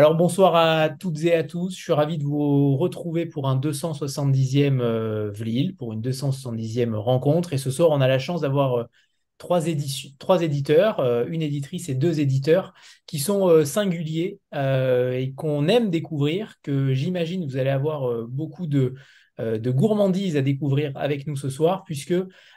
[0.00, 1.76] Alors bonsoir à toutes et à tous.
[1.76, 7.52] Je suis ravi de vous retrouver pour un 270e euh, VLIL, pour une 270e rencontre.
[7.52, 8.84] Et ce soir, on a la chance d'avoir euh,
[9.36, 12.72] trois, éditeurs, euh, une éditrice et deux éditeurs
[13.04, 18.94] qui sont singuliers et qu'on aime découvrir, que j'imagine vous allez avoir beaucoup de,
[19.38, 22.14] de gourmandise à découvrir avec nous ce soir, puisque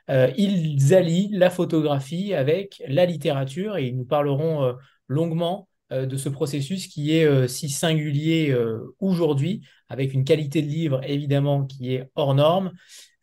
[0.07, 4.75] ils allient la photographie avec la littérature et ils nous parleront
[5.09, 10.67] longuement de ce processus qui est euh, si singulier euh, aujourd'hui, avec une qualité de
[10.67, 12.71] livre évidemment qui est hors norme.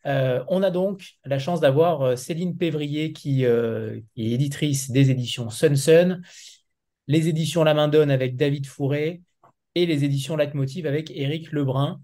[0.05, 6.21] on a donc la chance d'avoir Céline Pévrier qui, est éditrice des éditions Sun Sun,
[7.07, 9.21] les éditions La Main Donne avec David Fourré
[9.75, 12.01] et les éditions Latmotiv avec Éric Lebrun.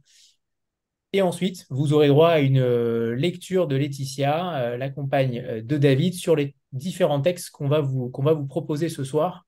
[1.14, 2.64] Et ensuite, vous aurez droit à une
[3.14, 8.34] lecture de Laetitia, la compagne de David, sur les différents textes qu'on va, qu'on va
[8.34, 9.47] vous proposer ce soir.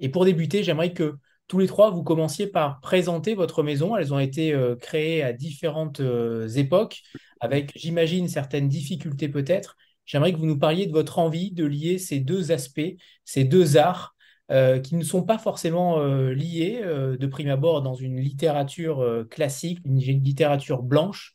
[0.00, 1.14] Et pour débuter, j'aimerais que
[1.48, 3.96] tous les trois, vous commenciez par présenter votre maison.
[3.96, 7.00] Elles ont été euh, créées à différentes euh, époques,
[7.40, 9.76] avec, j'imagine, certaines difficultés peut-être.
[10.04, 13.78] J'aimerais que vous nous parliez de votre envie de lier ces deux aspects, ces deux
[13.78, 14.14] arts,
[14.50, 19.98] euh, qui ne sont pas forcément liés de prime abord dans une littérature classique, une
[19.98, 21.34] littérature blanche.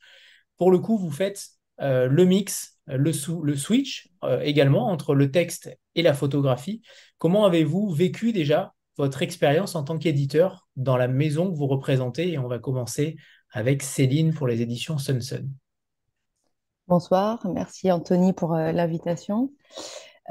[0.58, 3.12] Pour le coup, vous faites le mix, le,
[3.44, 4.10] le switch
[4.42, 6.82] également entre le texte et la photographie.
[7.24, 12.34] Comment avez-vous vécu déjà votre expérience en tant qu'éditeur dans la maison que vous représentez?
[12.34, 13.16] Et on va commencer
[13.50, 15.22] avec Céline pour les éditions Sun
[16.90, 19.54] Bonsoir, merci Anthony pour euh, l'invitation.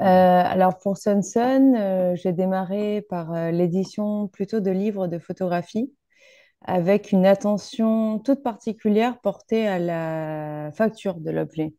[0.01, 1.23] Euh, alors pour Sun
[1.75, 5.91] euh, j'ai démarré par l'édition plutôt de livres de photographie
[6.63, 11.73] avec une attention toute particulière portée à la facture de l'objet,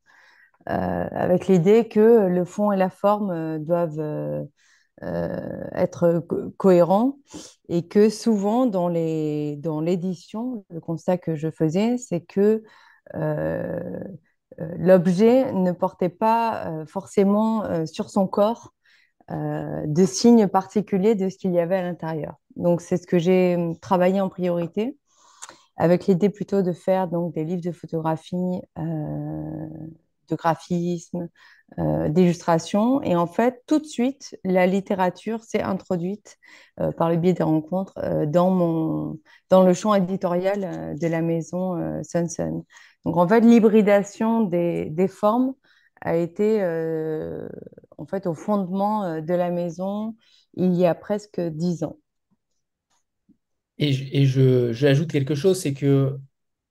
[0.67, 4.49] avec l'idée que le fond et la forme doivent
[5.05, 6.25] euh, être
[6.57, 7.19] cohérent
[7.69, 12.63] et que souvent dans les dans l'édition, le constat que je faisais, c'est que
[13.15, 14.01] euh,
[14.61, 18.73] euh, l'objet ne portait pas forcément sur son corps
[19.31, 22.37] de signes particuliers de ce qu'il y avait à l'intérieur.
[22.57, 24.97] Donc c'est ce que j'ai travaillé en priorité
[25.77, 31.29] avec l'idée plutôt de faire donc des livres de photographie, de graphisme,
[31.81, 33.03] euh, d'illustration.
[33.03, 36.39] Et en fait, tout de suite, la littérature s'est introduite
[36.79, 39.19] euh, par le biais des rencontres euh, dans, mon,
[39.51, 42.63] dans le champ éditorial de la maison Sun Sun.
[43.05, 45.55] Donc en fait, l'hybridation des, des, formes
[46.01, 46.63] a été
[47.99, 50.15] en fait au fondement de la maison
[50.55, 51.99] il y a presque dix ans.
[53.79, 56.19] Et, et je, j'ajoute quelque chose, c'est que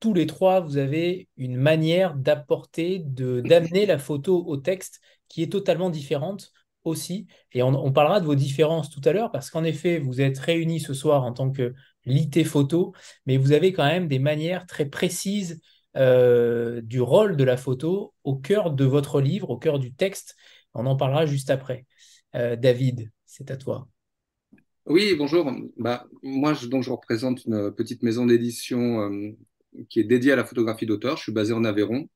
[0.03, 4.99] tous les trois, vous avez une manière d'apporter, d'amener la photo au texte
[5.29, 6.51] qui est totalement différente
[6.83, 7.25] aussi.
[7.53, 10.81] Et on, parlera de vos différences tout à l'heure, parce qu'en effet, vous êtes réunis
[10.81, 12.93] ce soir en tant que lité photo,
[13.25, 15.61] mais vous avez quand même des manières très précises
[15.95, 20.35] euh, du rôle de la photo au cœur de votre livre, au cœur du texte.
[20.73, 21.85] On en parlera juste après.
[22.35, 23.87] Euh, David, c'est à toi.
[24.85, 25.49] Oui, bonjour.
[25.77, 29.31] Bah, moi, je, donc, je représente une petite maison d'édition euh,
[29.89, 31.17] qui est dédié à la photographie d'auteur.
[31.17, 32.07] Je suis basé en Aveyron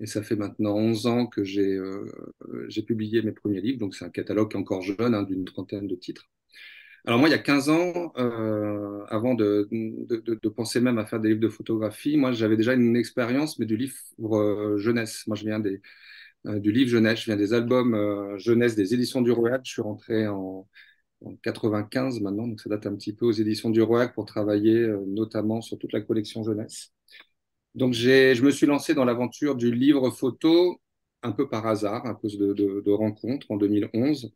[0.00, 2.06] et ça fait maintenant 11 ans que j'ai euh,
[2.68, 3.78] j'ai publié mes premiers livres.
[3.78, 6.28] Donc c'est un catalogue encore jeune, hein, d'une trentaine de titres.
[7.06, 9.68] Alors moi, il y a 15 ans, euh, avant de,
[10.54, 13.76] penser même à faire des livres de photographie, moi j'avais déjà une expérience, mais du
[13.76, 15.24] livre euh, jeunesse.
[15.26, 15.80] Moi je viens des,
[16.44, 19.60] du livre jeunesse, je viens des albums jeunesse des éditions du Royal.
[19.64, 20.68] Je suis rentré en,
[21.24, 24.76] en 95 maintenant, donc ça date un petit peu aux éditions du ROAC pour travailler
[24.76, 26.92] euh, notamment sur toute la collection jeunesse.
[27.74, 30.80] Donc je me suis lancé dans l'aventure du livre photo
[31.22, 34.32] un peu par hasard, à cause de, rencontres en 2011,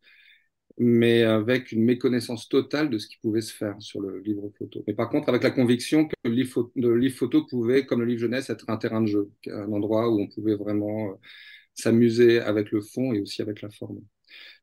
[0.77, 4.83] mais avec une méconnaissance totale de ce qui pouvait se faire sur le livre photo.
[4.87, 8.05] Mais par contre, avec la conviction que le livre, le livre photo pouvait, comme le
[8.07, 11.15] livre jeunesse, être un terrain de jeu, un endroit où on pouvait vraiment euh,
[11.75, 14.01] s'amuser avec le fond et aussi avec la forme.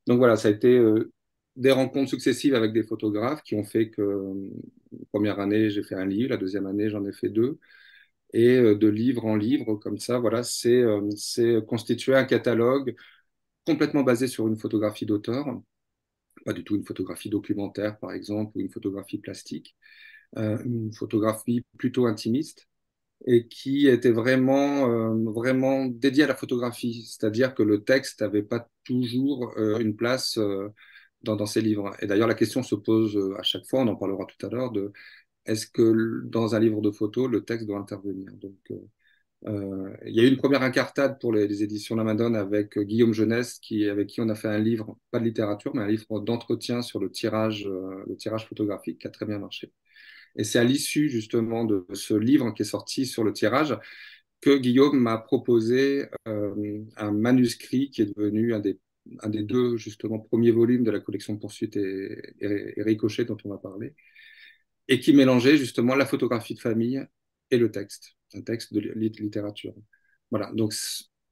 [0.06, 1.12] Donc voilà, ça a été euh,
[1.60, 4.02] des rencontres successives avec des photographes qui ont fait que
[4.92, 7.58] la première année, j'ai fait un livre, la deuxième année, j'en ai fait deux.
[8.32, 12.96] Et euh, de livre en livre, comme ça, voilà, c'est euh, constituer un catalogue
[13.66, 15.46] complètement basé sur une photographie d'auteur,
[16.44, 19.76] pas du tout une photographie documentaire, par exemple, ou une photographie plastique,
[20.38, 22.68] euh, une photographie plutôt intimiste
[23.26, 28.42] et qui était vraiment, euh, vraiment dédiée à la photographie, c'est-à-dire que le texte n'avait
[28.42, 30.38] pas toujours euh, une place
[31.22, 31.94] dans, dans ces livres.
[32.00, 34.50] Et d'ailleurs, la question se pose euh, à chaque fois, on en parlera tout à
[34.50, 34.92] l'heure, de
[35.46, 38.32] est-ce que dans un livre de photos, le texte doit intervenir?
[38.34, 38.76] Donc, euh,
[39.46, 43.14] Euh, il y a eu une première incartade pour les, éditions La Madone avec Guillaume
[43.14, 46.20] Jeunesse, qui, avec qui on a fait un livre, pas de littérature, mais un livre
[46.20, 49.72] d'entretien sur le tirage, le tirage photographique qui a très bien marché.
[50.36, 53.76] Et c'est à l'issue justement de ce livre qui est sorti sur le tirage
[54.40, 58.78] que Guillaume m'a proposé un manuscrit qui est devenu un des
[59.20, 63.50] un des deux justement premiers volumes de la collection Poursuite et, et, Ricochet dont on
[63.50, 63.94] va parler,
[64.88, 67.04] et qui mélangeait justement la photographie de famille
[67.50, 69.74] et le texte, un texte de littérature.
[70.30, 70.72] Voilà, donc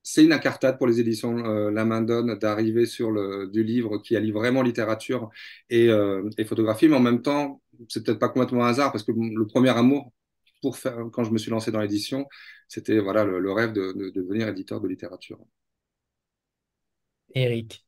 [0.03, 3.99] c'est une incartade pour les éditions euh, La Main Donne d'arriver sur le du livre
[3.99, 5.31] qui allie vraiment littérature
[5.71, 9.05] et, euh, et photographie, mais en même temps, c'est peut-être pas complètement un hasard parce
[9.05, 10.13] que le premier amour
[10.63, 12.27] pour faire, quand je me suis lancé dans l'édition,
[12.69, 15.39] c'était voilà le, rêve de, devenir éditeur de littérature.
[17.35, 17.85] Eric.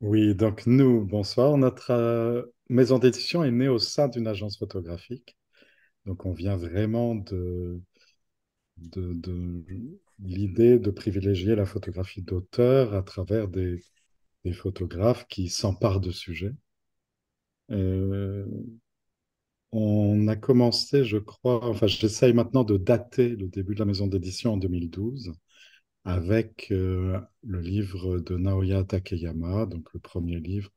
[0.00, 1.56] Oui, donc nous, bonsoir.
[1.58, 5.36] Notre euh, maison d'édition est née au sein d'une agence photographique.
[6.06, 7.80] Donc on vient vraiment de,
[8.78, 9.64] de,
[10.18, 13.84] l'idée de privilégier la photographie d'auteur à travers des,
[14.54, 16.54] photographes qui s'emparent de sujets.
[17.70, 18.46] Euh,
[19.72, 24.06] on a commencé, je crois, enfin j'essaye maintenant de dater le début de la maison
[24.06, 25.32] d'édition en 2012
[26.04, 30.70] avec euh, le livre de Naoya Takeyama, donc le premier livre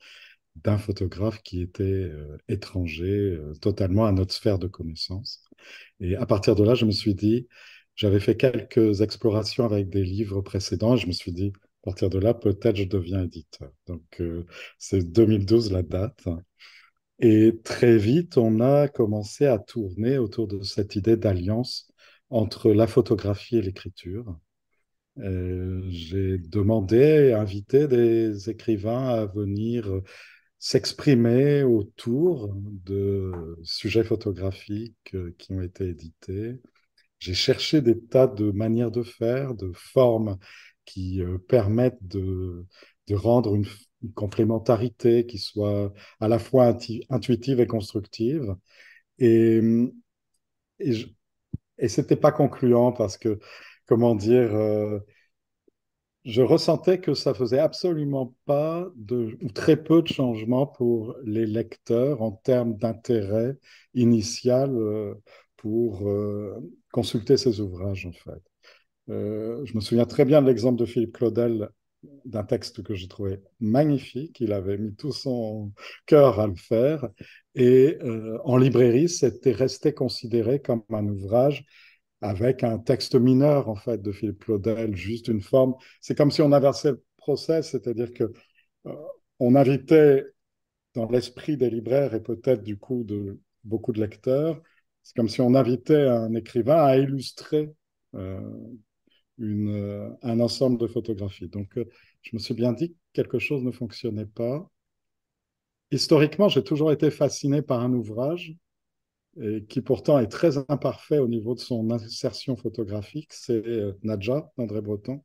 [0.55, 5.43] d'un photographe qui était euh, étranger euh, totalement à notre sphère de connaissances.
[5.99, 7.47] Et à partir de là, je me suis dit,
[7.95, 11.53] j'avais fait quelques explorations avec des livres précédents, et je me suis dit,
[11.83, 13.71] à partir de là, peut-être je deviens éditeur.
[13.87, 14.21] Donc,
[14.77, 16.25] c'est 2012 la date.
[17.19, 21.91] Et très vite, on a commencé à tourner autour de cette idée d'alliance
[22.29, 24.37] entre la photographie et l'écriture.
[25.19, 29.87] Euh, j'ai demandé, invité des écrivains à venir
[30.59, 36.61] s'exprimer autour de sujets photographiques euh, qui ont été édités.
[37.19, 40.37] J'ai cherché des tas de manières de faire, de formes
[40.85, 42.65] qui euh, permettent de,
[43.07, 43.65] de rendre une,
[44.15, 46.77] complémentarité qui soit à la fois
[47.09, 48.53] intuitive et constructive.
[49.19, 49.61] Et,
[50.79, 50.91] et,
[51.77, 53.39] et c'était pas concluant parce que
[53.85, 54.99] comment dire, euh,
[56.25, 61.45] je ressentais que ça faisait absolument pas de, ou très peu de changements pour les
[61.45, 63.57] lecteurs en termes d'intérêt
[63.93, 65.15] initial euh,
[65.57, 66.55] pour euh,
[66.91, 68.41] consulter ces ouvrages, en fait.
[69.07, 71.69] je me souviens très bien de l'exemple de Philippe Claudel
[72.25, 74.39] d'un texte que j'ai trouvé magnifique.
[74.41, 75.71] Il avait mis tout son
[76.05, 77.07] cœur à le faire.
[77.55, 77.97] Et
[78.43, 81.65] en librairie, c'était resté considéré comme un ouvrage
[82.23, 85.75] avec un texte mineur, en fait, de Philippe Claudel, juste une forme.
[86.01, 88.31] C'est comme si on inversait le process, c'est-à-dire que
[88.87, 88.95] euh,
[89.39, 90.25] on invitait
[90.95, 94.61] dans l'esprit des libraires et peut-être du coup de beaucoup de lecteurs,
[95.03, 97.73] c'est comme si on invitait un écrivain à illustrer
[98.15, 98.39] euh,
[99.37, 101.49] une, euh, un ensemble de photographies.
[101.49, 101.77] Donc,
[102.21, 104.69] je me suis bien dit que quelque chose ne fonctionnait pas.
[105.91, 108.55] Historiquement, j'ai toujours été fasciné par un ouvrage
[109.41, 114.51] et qui pourtant est très imparfait au niveau de son insertion photographique, c'est euh, Nadja
[114.57, 115.23] d'André Breton,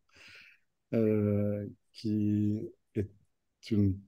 [0.94, 2.60] euh, qui
[2.94, 3.10] est
[3.70, 3.98] une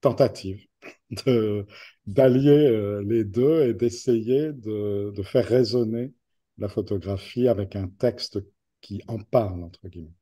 [0.00, 0.64] tentative
[2.06, 6.14] d'allier euh, les deux et d'essayer de, faire résonner
[6.58, 8.38] la photographie avec un texte
[8.80, 10.14] qui en parle, entre guillemets.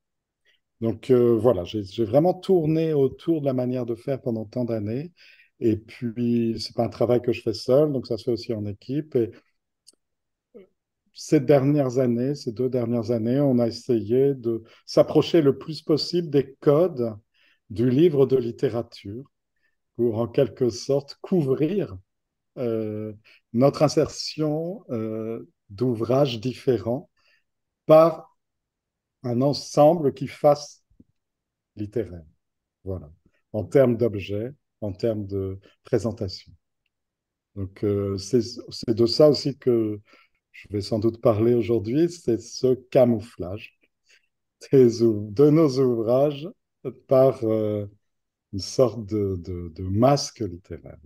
[0.81, 5.13] Donc voilà, j'ai vraiment tourné autour de la manière de faire pendant tant d'années
[5.61, 8.53] et puis, c'est pas un travail que je fais seul, donc ça se fait aussi
[8.53, 9.15] en équipe.
[9.17, 9.31] Et
[11.13, 16.29] ces dernières années, ces deux dernières années, on a essayé de s'approcher le plus possible
[16.31, 17.17] des codes
[17.71, 19.25] du livre de littérature
[19.97, 21.97] pour en quelque sorte couvrir
[22.59, 23.13] euh,
[23.53, 27.09] notre insertion euh, d'ouvrages différents
[27.87, 28.37] par
[29.23, 30.85] un ensemble qui fasse
[31.77, 32.25] littéraire.
[32.85, 33.11] Voilà.
[33.53, 34.53] En termes d'objets,
[34.85, 36.53] en termes de présentation.
[37.57, 40.01] Donc, euh, c'est de ça aussi que
[40.53, 43.79] je vais sans doute parler aujourd'hui, c'est ce camouflage
[44.73, 46.49] de nos ouvrages
[47.07, 47.87] par euh,
[48.53, 50.97] une sorte de, de, masque littéraire.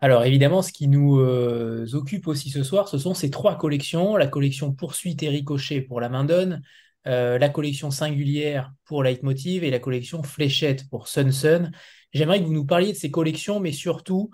[0.00, 4.16] Alors évidemment, ce qui nous euh, occupe aussi ce soir, ce sont ces trois collections,
[4.16, 6.62] la collection Poursuite et Ricochet pour la main donne,
[7.06, 11.70] euh, la collection singulière pour Leitmotiv et la collection Fléchette pour Sun Sun.
[12.12, 14.30] J'aimerais que vous nous parliez de ces collections, mais surtout,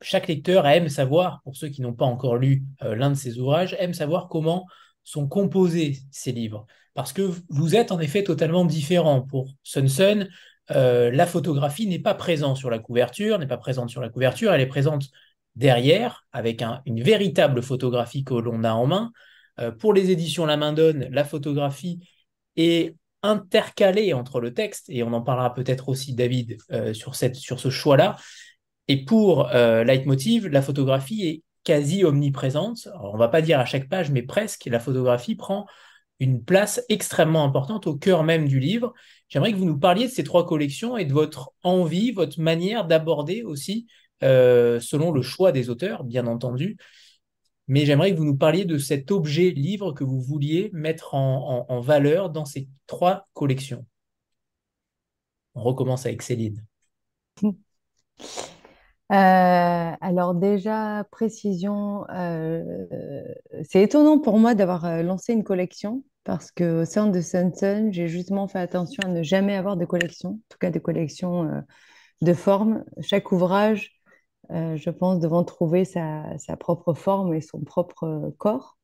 [0.00, 3.38] chaque lecteur aime savoir, pour ceux qui n'ont pas encore lu euh, l'un de ces
[3.38, 4.66] ouvrages, aime savoir comment
[5.02, 6.66] sont composés ces livres.
[6.94, 9.22] Parce que vous êtes en effet totalement différent.
[9.22, 10.28] Pour Sun Sun,
[10.70, 14.52] euh, la photographie n'est pas présente sur la couverture, n'est pas présente sur la couverture,
[14.52, 15.08] elle est présente
[15.56, 19.12] derrière, avec une véritable photographie que l'on a en main.
[19.78, 22.00] Pour les éditions La Main Donne, la photographie
[22.56, 26.58] est intercalée entre le texte, et on en parlera peut-être aussi, David,
[26.92, 28.16] sur, cette, sur ce choix-là.
[28.88, 32.88] Et pour Leitmotiv, la photographie est quasi omniprésente.
[33.00, 34.66] on ne va pas dire à chaque page, mais presque.
[34.66, 35.66] La photographie prend
[36.20, 38.92] une place extrêmement importante au cœur même du livre.
[39.28, 42.86] J'aimerais que vous nous parliez de ces trois collections et de votre envie, votre manière
[42.86, 43.86] d'aborder aussi,
[44.22, 46.76] euh, selon le choix des auteurs, bien entendu.
[47.68, 51.80] Mais j'aimerais que vous nous parliez de cet objet livre que vous vouliez mettre en
[51.80, 53.86] valeur dans ces trois collections.
[55.54, 56.64] On recommence avec Céline.
[59.12, 62.86] Euh, alors déjà, précision, euh,
[63.62, 67.92] c'est étonnant pour moi d'avoir euh, lancé une collection parce que au sein de Sunsun,
[67.92, 71.62] j'ai justement fait attention à ne jamais avoir de collection, en tout cas de collection
[72.22, 72.82] de forme.
[73.02, 73.92] Chaque ouvrage,
[74.50, 76.24] je pense, devant trouver sa,
[76.58, 78.78] propre forme et son propre corps.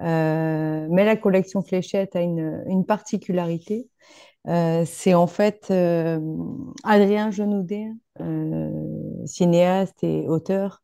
[0.00, 3.88] mais la collection Fléchette a une, une particularité,
[4.48, 6.20] euh, c'est en fait euh,
[6.84, 7.88] Adrien Genoudet,
[8.20, 10.82] euh, cinéaste et auteur,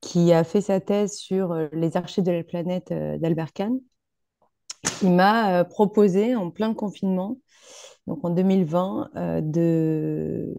[0.00, 3.78] qui a fait sa thèse sur les archives de la planète d'Albert Kahn.
[5.02, 7.38] Il m'a proposé en plein confinement,
[8.06, 9.10] donc en 2020,
[9.42, 10.54] de,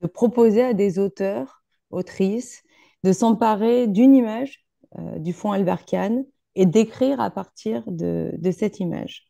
[0.00, 1.61] de, proposer à des auteurs,
[1.92, 2.62] autrices,
[3.04, 4.64] de s'emparer d'une image
[5.16, 9.24] du fond Albert Kahn et d'écrire à partir de, cette image.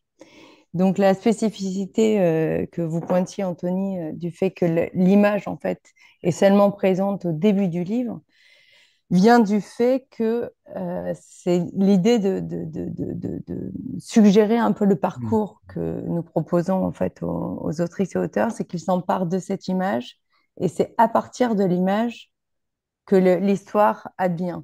[0.75, 5.81] Donc la spécificité euh, que vous pointiez, Anthony, euh, du fait que l'image, en fait,
[6.23, 8.21] est seulement présente au début du livre,
[9.11, 12.43] vient du fait que euh, c'est l'idée de,
[13.99, 18.65] suggérer un peu le parcours que nous proposons, en fait, aux, autrices et auteurs, c'est
[18.65, 20.19] qu'ils s'emparent de cette image,
[20.59, 22.32] et c'est à partir de l'image
[23.07, 24.63] que l'histoire advient.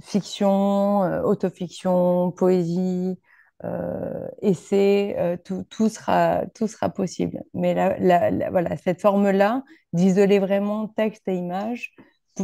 [0.00, 3.18] fiction, autofiction, poésie,
[3.64, 7.42] euh, c'est euh, tout, tout, sera, tout sera possible.
[7.54, 9.62] Mais la, voilà, cette forme-là,
[9.92, 11.94] d'isoler vraiment texte et image,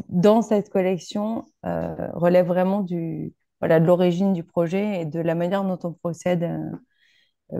[0.08, 5.34] dans cette collection, euh, relève vraiment du, voilà, de l'origine du projet et de la
[5.34, 6.48] manière dont on procède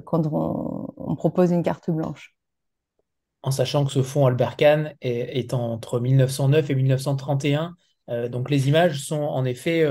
[0.05, 2.37] quand on, propose une carte blanche.
[3.43, 7.77] En sachant que ce fonds Albert Kahn est, entre 1909 et 1931,
[8.31, 9.87] donc les images sont en effet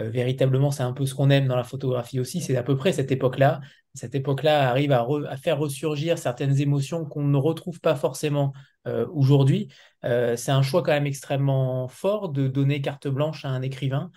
[0.00, 2.40] euh, véritablement, c'est un peu ce qu'on aime dans la photographie aussi.
[2.40, 3.60] C'est à peu près cette époque-là.
[3.94, 5.04] Cette époque-là arrive à,
[5.36, 8.52] faire ressurgir certaines émotions qu'on ne retrouve pas forcément
[8.86, 9.68] euh, aujourd'hui.
[10.04, 14.10] Euh, c'est un choix quand même extrêmement fort de donner carte blanche à un écrivain.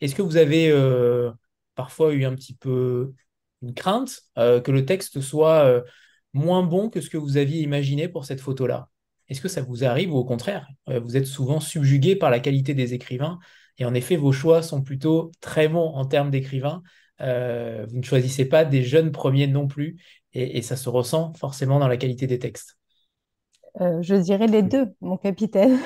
[0.00, 0.72] Est-ce que vous avez
[1.74, 3.12] parfois eu un petit peu
[3.62, 5.82] une crainte que le texte soit
[6.32, 8.88] moins bon que ce que vous aviez imaginé pour cette photo-là
[9.28, 12.74] Est-ce que ça vous arrive ou au contraire, vous êtes souvent subjugué par la qualité
[12.74, 13.38] des écrivains
[13.80, 16.82] et en effet, vos choix sont plutôt très bons en termes d'écrivains.
[17.22, 19.96] Euh, vous ne choisissez pas des jeunes premiers non plus,
[20.34, 22.78] et, ça se ressent forcément dans la qualité des textes.
[23.80, 25.78] Euh, je dirais les deux, mon capitaine.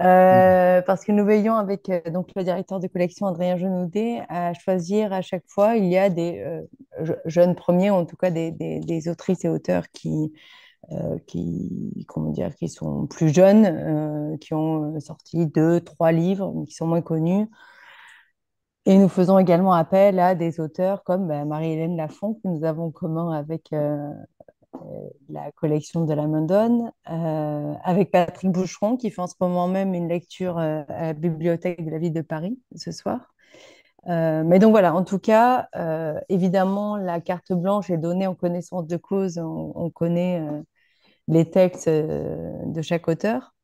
[0.00, 5.12] Euh, parce que nous veillons avec donc le directeur de collection Adrien Genoudet à choisir
[5.12, 5.76] à chaque fois.
[5.76, 6.44] Il y a des
[7.24, 10.32] jeunes premiers, en tout cas des, des autrices et auteurs qui,
[10.92, 16.12] euh, qui, comment dire, qui sont plus jeunes, euh, qui ont euh, sorti deux, trois
[16.12, 17.48] livres, mais qui sont moins connus.
[18.84, 22.84] Et nous faisons également appel à des auteurs comme bah, Marie-Hélène Lafont, que nous avons
[22.84, 23.70] en commun avec
[25.28, 30.08] la collection de la Mandonne, avec Patrick Boucheron, qui fait en ce moment même une
[30.08, 33.34] lecture à la bibliothèque de la ville de Paris ce soir.
[34.06, 35.68] mais donc voilà, en tout cas,
[36.28, 39.38] évidemment, la carte blanche est donnée en connaissance de cause.
[39.38, 40.42] On, connaît
[41.28, 43.54] les textes euh, de chaque auteur.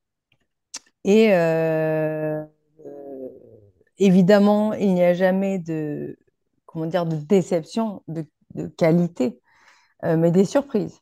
[1.04, 2.44] Et euh,
[3.98, 6.18] évidemment, il n'y a jamais de,
[6.66, 8.26] comment dire, de déception, de,
[8.76, 9.40] qualité,
[10.04, 11.01] euh, mais des surprises.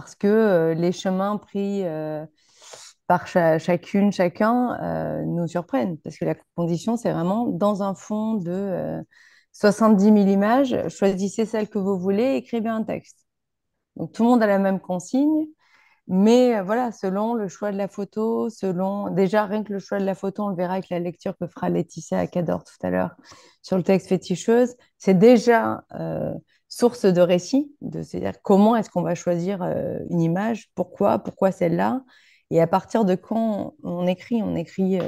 [0.00, 1.84] Parce que les chemins pris
[3.06, 5.98] par chacune, chacun nous surprennent.
[5.98, 9.02] Parce que la condition, c'est vraiment dans un fond de
[9.52, 13.26] 70 000 images, choisissez celle que vous voulez, écrivez un texte.
[13.96, 15.46] Donc tout le monde a la même consigne.
[16.08, 19.98] Mais euh, voilà, selon le choix de la photo, selon déjà rien que le choix
[19.98, 22.90] de la photo, on le verra avec la lecture que fera Laetitia Acador tout à
[22.90, 23.16] l'heure
[23.62, 26.32] sur le texte féticheuse, c'est déjà euh,
[26.68, 31.52] source de récit, de c'est-à-dire comment est-ce qu'on va choisir euh, une image, pourquoi, pourquoi
[31.52, 32.02] celle-là,
[32.50, 35.00] et à partir de quand on, écrit, on écrit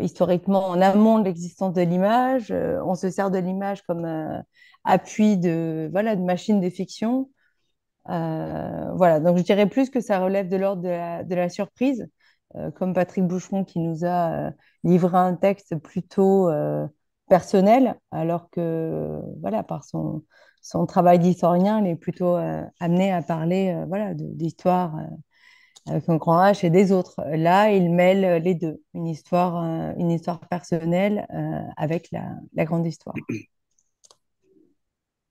[0.00, 4.42] historiquement en amont de l'existence de l'image, on se sert de l'image comme
[4.84, 7.28] appui de voilà de machine de fiction.
[8.10, 12.08] Euh, voilà, donc je dirais plus que ça relève de l'ordre de la, surprise,
[12.56, 14.50] euh, comme Patrick Boucheron qui nous a euh,
[14.84, 16.50] livré un texte plutôt
[17.28, 20.24] personnel, alors que, voilà, par son,
[20.62, 22.36] son travail d'historien, il est plutôt
[22.80, 24.96] amené à parler voilà, d'histoire
[25.86, 27.22] avec un grand H et des autres.
[27.34, 29.56] Là, il mêle les deux, une histoire,
[29.96, 31.26] une histoire personnelle
[31.76, 33.14] avec la, grande histoire.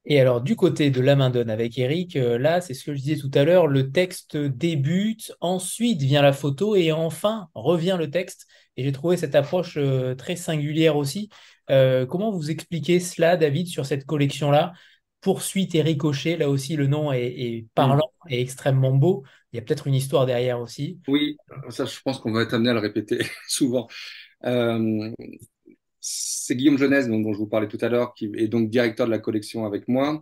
[0.10, 2.94] Et alors, du côté de la main donne avec Eric, euh, là, c'est ce que
[2.94, 7.98] je disais tout à l'heure, le texte débute, ensuite vient la photo et enfin revient
[8.00, 8.48] le texte.
[8.78, 11.28] Et j'ai trouvé cette approche euh, très singulière aussi.
[11.70, 14.72] Euh, comment vous expliquez cela, David, sur cette collection-là?
[15.22, 19.24] Poursuite et ricochet, là aussi, le nom est, parlant et extrêmement beau.
[19.52, 21.00] Il y a peut-être une histoire derrière aussi.
[21.08, 21.38] Oui,
[21.70, 23.88] ça, je pense qu'on va être amené à le répéter souvent
[26.48, 29.12] c'est Guillaume Jeunesse, dont, je vous parlais tout à l'heure, qui est donc directeur de
[29.12, 30.22] la collection avec moi,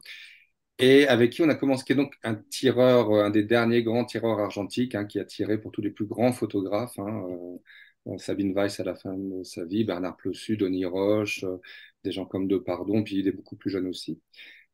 [0.80, 4.06] et avec qui on a commencé, qui est donc un tireur, un des derniers grands
[4.06, 6.98] tireurs argentiques, hein, qui a tiré pour tous les plus grands photographes.
[7.00, 11.44] Hein, euh, euh, Sabine Weiss à la fin de sa vie, Bernard Plossu, Denis Roche,
[11.44, 11.58] euh,
[12.04, 14.20] des gens comme De Pardon, puis il est beaucoup plus jeune aussi.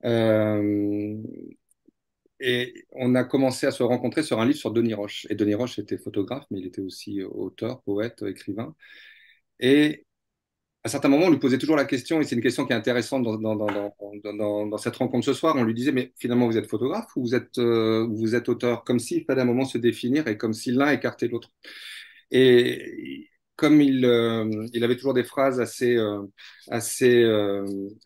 [0.03, 1.17] Et
[2.91, 5.27] on a commencé à se rencontrer sur un livre sur Denis Roche.
[5.29, 8.75] Et Denis Roche était photographe, mais il était aussi auteur, poète, écrivain.
[9.59, 10.05] Et
[10.83, 12.75] à certains moments, on lui posait toujours la question, et c'est une question qui est
[12.75, 15.55] intéressante dans, cette rencontre ce soir.
[15.55, 18.83] On lui disait, mais finalement, vous êtes photographe ou vous êtes, euh, vous êtes auteur?
[18.83, 21.51] Comme s'il fallait un moment se définir et comme si l'un écartait l'autre.
[22.31, 23.29] Et
[23.61, 26.23] comme il, euh, il avait toujours des phrases assez, euh,
[26.69, 27.23] assez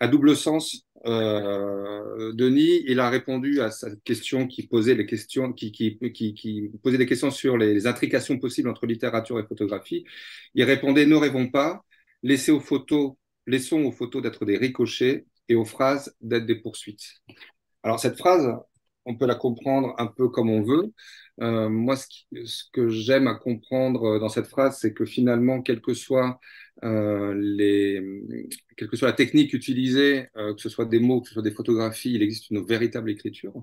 [0.01, 5.97] à double sens, Denis, il a répondu à cette question qui posait les questions, qui
[6.83, 10.03] posait des questions sur les, les intrications possibles entre littérature et photographie.
[10.55, 11.85] Il répondait, ne rêvons pas
[12.25, 13.13] Laissez aux photos,
[13.45, 17.21] laissons aux photos d'être des ricochets et aux phrases d'être des poursuites.
[17.83, 18.51] Alors cette phrase,
[19.05, 20.93] on peut la comprendre un peu comme on veut.
[21.41, 22.07] Euh, moi, ce,
[22.71, 26.39] que j'aime à comprendre dans cette phrase, c'est que finalement, quelle que soit
[26.83, 28.01] euh, les,
[28.77, 31.43] quelle que soit la technique utilisée, euh, que ce soit des mots, que ce soit
[31.43, 33.53] des photographies, il existe une véritable écriture.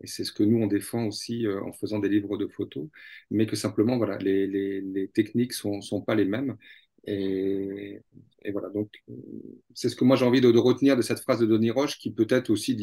[0.00, 2.86] Et c'est ce que nous on défend aussi en faisant des livres de photos,
[3.30, 6.56] mais que simplement, voilà, les, les, les techniques sont, sont pas les mêmes.
[7.06, 8.00] Et,
[8.52, 8.90] voilà, donc
[9.74, 12.12] c'est ce que moi j'ai envie de, retenir de cette phrase de Denis Roche, qui
[12.12, 12.76] peut-être aussi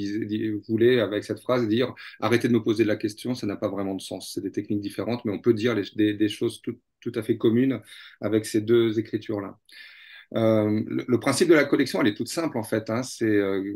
[0.68, 3.96] voulait, avec cette phrase, dire arrêtez de me poser la question, ça n'a pas vraiment
[3.96, 4.32] de sens.
[4.34, 7.82] C'est des techniques différentes, mais on peut dire des, choses tout, à fait communes
[8.22, 9.58] avec ces deux écritures-là.
[10.34, 12.90] Euh, le, principe de la collection, elle est toute simple en fait.
[12.90, 13.02] Hein.
[13.22, 13.76] Euh,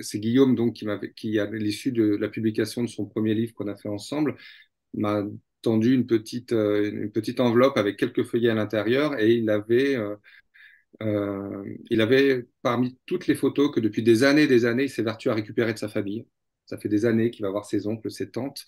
[0.00, 3.66] c'est Guillaume donc qui, qui à l'issue de la publication de son premier livre qu'on
[3.66, 4.36] a fait ensemble,
[4.94, 5.24] m'a
[5.62, 9.96] tendu une petite, euh, une petite enveloppe avec quelques feuillets à l'intérieur et il avait,
[9.96, 10.16] euh,
[11.02, 15.30] euh, il avait parmi toutes les photos que depuis des années des années, il s'évertue
[15.30, 16.26] à récupérer de sa famille.
[16.66, 18.64] Ça fait des années qu'il va voir ses oncles, ses tantes,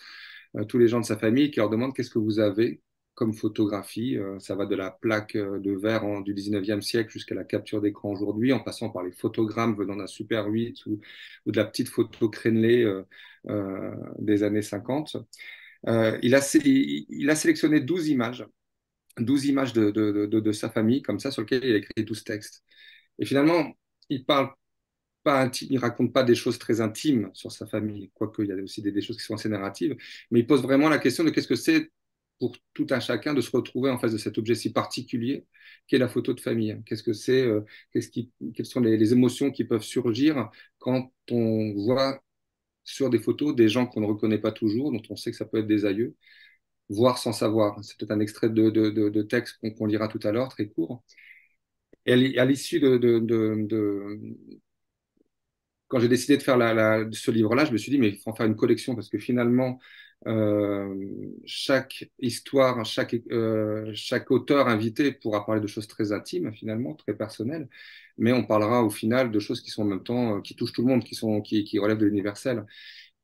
[0.68, 2.82] tous les gens de sa famille qui leur demandent qu'est-ce que vous avez
[3.14, 4.18] comme photographie.
[4.40, 8.52] ça va de la plaque de verre du 19e siècle jusqu'à la capture d'écran aujourd'hui,
[8.52, 11.00] en passant par les photogrammes venant d'un Super 8 ou,
[11.46, 12.84] ou, de la petite photo crénelée
[14.18, 15.16] des années 50.
[15.88, 18.46] Euh, il, a, sélectionné 12 images,
[19.18, 22.62] 12 images de, sa famille, comme ça, sur lesquelles il a écrit 12 textes.
[23.18, 23.72] Et finalement,
[24.08, 24.48] il parle
[25.22, 28.56] pas il raconte pas des choses très intimes sur sa famille, quoique il y a
[28.56, 29.96] aussi des, choses qui sont assez narratives,
[30.30, 31.90] mais il pose vraiment la question de qu'est-ce que c'est
[32.38, 35.46] pour tout un chacun de se retrouver en face de cet objet si particulier
[35.86, 36.76] qu'est la photo de famille.
[36.86, 37.62] Qu'est-ce que c'est, euh,
[38.12, 42.22] qui, quelles sont les, émotions qui peuvent surgir quand on voit
[42.84, 45.46] sur des photos des gens qu'on ne reconnaît pas toujours, dont on sait que ça
[45.46, 46.14] peut être des aïeux,
[46.88, 47.82] voire sans savoir.
[47.84, 51.02] C'est peut-être un extrait de, de, texte qu'on lira tout à l'heure, très court.
[52.06, 52.98] Et à l'issue de,
[55.88, 58.30] quand j'ai décidé de faire la, ce livre-là, je me suis dit, mais il faut
[58.30, 59.78] en faire une collection parce que finalement,
[60.26, 60.94] euh,
[61.44, 67.14] chaque histoire, chaque, euh, chaque auteur invité pourra parler de choses très intimes, finalement, très
[67.14, 67.68] personnelles
[68.18, 70.72] mais on parlera au final de choses qui sont en même temps, euh, qui touchent
[70.72, 72.64] tout le monde, qui, sont, qui, qui relèvent de l'universel.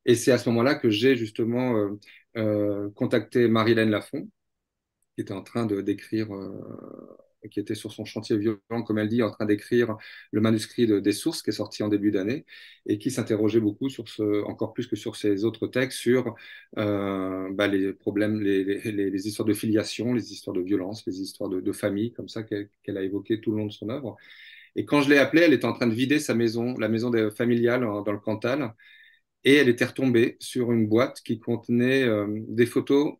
[0.06, 1.74] Et c'est à ce moment-là que j'ai justement
[2.36, 4.28] euh, contacté Marie-Hélène Lafont,
[5.16, 6.28] qui était en train de d'écrire,
[7.50, 9.96] qui était sur son chantier violent, comme elle dit, en train d'écrire
[10.32, 12.44] le manuscrit de, des sources qui est sorti en début d'année
[12.86, 16.34] et qui s'interrogeait beaucoup sur ce, encore plus que sur ses autres textes, sur
[16.78, 21.60] euh, bah, les problèmes, les, histoires de filiation, les histoires de violence, les histoires de,
[21.60, 24.16] de famille, comme ça qu'elle a évoqué tout le long de son œuvre.
[24.76, 27.10] Et quand je l'ai appelée, elle était en train de vider sa maison, la maison
[27.30, 28.74] familiale dans le Cantal,
[29.44, 33.14] et elle était retombée sur une boîte qui contenait euh, des photos,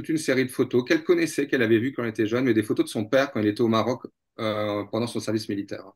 [0.00, 2.54] toute une série de photos qu'elle connaissait, qu'elle avait vues quand elle était jeune, mais
[2.54, 4.04] des photos de son père quand il était au Maroc
[4.40, 5.92] euh, pendant son service militaire.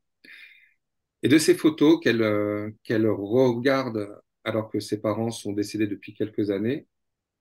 [1.22, 6.14] Et de ces photos qu'elle euh, qu'elle regarde alors que ses parents sont décédés depuis
[6.14, 6.86] quelques années,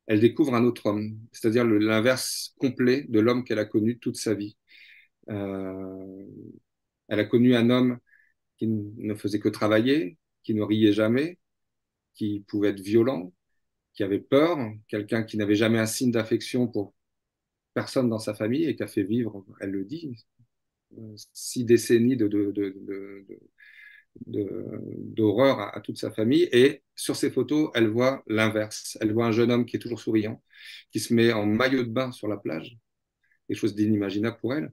[0.07, 4.33] elle découvre un autre homme, c'est-à-dire l'inverse complet de l'homme qu'elle a connu toute sa
[4.35, 4.57] vie.
[5.29, 6.25] Euh,
[7.09, 7.99] Elle a connu un homme
[8.57, 11.39] qui ne faisait que travailler, qui ne riait jamais,
[12.15, 13.33] qui pouvait être violent,
[13.93, 16.93] qui avait peur, quelqu'un qui n'avait jamais un signe d'affection pour
[17.73, 20.15] personne dans sa famille et qui a fait vivre, elle le dit,
[21.33, 22.27] six décennies de,
[24.25, 26.47] d'horreur à, toute sa famille.
[26.51, 28.97] Et sur ces photos, elle voit l'inverse.
[29.01, 30.41] Elle voit un jeune homme qui est toujours souriant,
[30.91, 32.77] qui se met en maillot de bain sur la plage,
[33.47, 34.71] quelque chose d'inimaginable pour elle.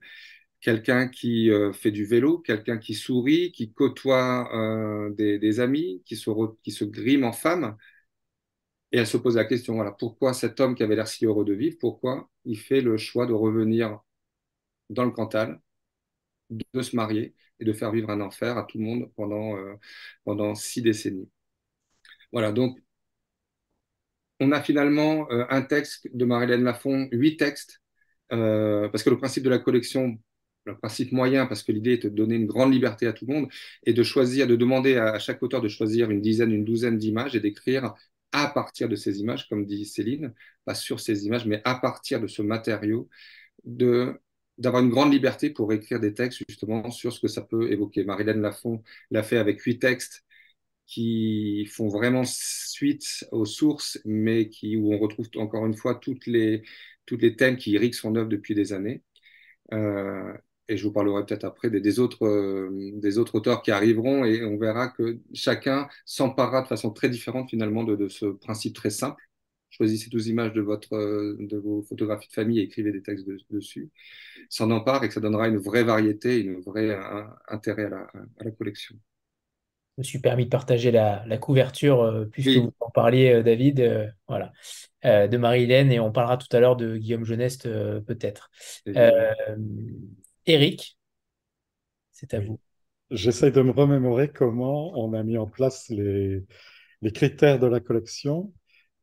[0.61, 6.03] Quelqu'un qui euh, fait du vélo, quelqu'un qui sourit, qui côtoie euh, des, des, amis,
[6.05, 6.31] qui se,
[6.63, 7.79] qui se grime en femme.
[8.93, 11.45] Et elle se pose la question, voilà, pourquoi cet homme qui avait l'air si heureux
[11.45, 14.01] de vivre, pourquoi il fait le choix de revenir
[14.91, 15.61] dans le Cantal,
[16.51, 20.55] de se marier et de faire vivre un enfer à tout le monde pendant, euh,
[20.55, 21.29] six décennies.
[22.33, 22.79] Voilà, donc
[24.41, 27.81] on a finalement euh, un texte de Marie-Hélène Lafont, huit textes,
[28.33, 30.19] euh, parce que le principe de la collection,
[30.65, 33.35] le principe moyen, parce que l'idée est de donner une grande liberté à tout le
[33.35, 33.49] monde,
[33.85, 37.35] et de choisir, de demander à chaque auteur de choisir une dizaine, une douzaine d'images
[37.37, 37.95] et d'écrire
[38.33, 42.21] à partir de ces images, comme dit Céline, pas sur ces images, mais à partir
[42.21, 43.09] de ce matériau,
[43.65, 44.21] de
[44.59, 48.05] d'avoir une grande liberté pour écrire des textes justement sur ce que ça peut évoquer.
[48.05, 50.25] Marilène Lafont l'a fait avec huit textes
[50.87, 56.27] qui font vraiment suite aux sources, mais qui, où on retrouve encore une fois toutes
[56.27, 56.63] les,
[57.07, 59.03] toutes les thèmes qui irriguent son œuvre depuis des années.
[59.73, 60.33] Euh,
[60.71, 64.25] et je vous parlerai peut-être après des, des autres, euh, des autres auteurs qui arriveront
[64.25, 68.75] et on verra que chacun s'emparera de façon très différente finalement de, de ce principe
[68.75, 69.23] très simple
[69.71, 73.27] choisissez 12 images de, votre, euh, de vos photographies de famille et écrivez des textes
[73.27, 73.91] de, dessus,
[74.49, 78.01] s'en empare et que ça donnera une vraie variété, une vraie un, intérêt à la,
[78.39, 78.97] à la, collection.
[79.97, 82.59] Je me suis permis de partager la, la couverture, euh, puisque oui.
[82.59, 84.53] vous en parliez, euh, David, euh, voilà,
[85.05, 87.69] de Marie-Hélène, et on parlera tout à l'heure de Guillaume Jeuneste,
[88.07, 88.51] peut-être.
[90.47, 90.97] Eric,
[92.13, 92.61] c'est à vous.
[93.11, 96.45] J'essaie de me remémorer comment on a mis en place les,
[97.03, 98.53] les critères de la collection.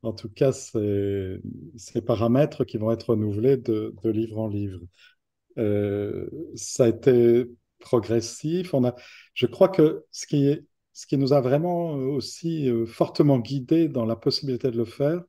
[0.04, 1.39] En tout cas, c'est
[1.76, 4.80] ces paramètres qui vont être renouvelés de, de livre en livre.
[5.58, 7.45] Euh, ça a été
[7.80, 8.73] progressif.
[8.73, 8.95] On a,
[9.34, 13.89] je crois que ce qui, est, ce qui nous a vraiment aussi euh, fortement guidé
[13.89, 15.21] dans la possibilité de le faire,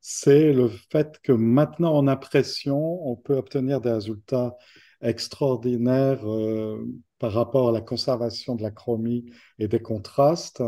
[0.00, 4.56] c'est le fait que maintenant en impression, on peut obtenir des résultats
[5.04, 6.84] extraordinaires euh,
[7.18, 9.26] par rapport à la conservation de la chromie
[9.58, 10.62] et des contrastes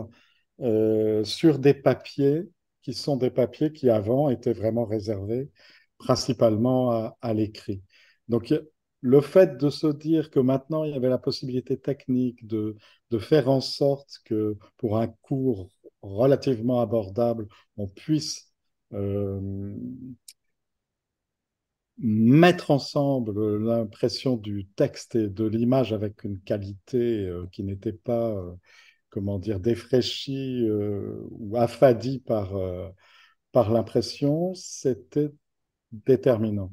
[0.60, 2.44] euh, sur des papiers
[2.82, 5.50] qui sont des papiers qui avant étaient vraiment réservés
[5.98, 7.82] principalement à, à l'écrit.
[8.28, 8.54] Donc
[9.00, 12.76] le fait de se dire que maintenant il y avait la possibilité technique de,
[13.10, 15.68] de faire en sorte que pour un cours
[16.02, 18.52] relativement abordable, on puisse
[18.92, 19.40] euh,
[21.98, 28.30] mettre ensemble l'impression du texte et de l'image avec une qualité euh, qui n'était pas
[28.32, 28.52] euh,
[29.10, 32.52] comment dire, défraîchi euh, ou affadi par,
[33.52, 35.30] par l'impression, c'était
[35.92, 36.72] déterminant.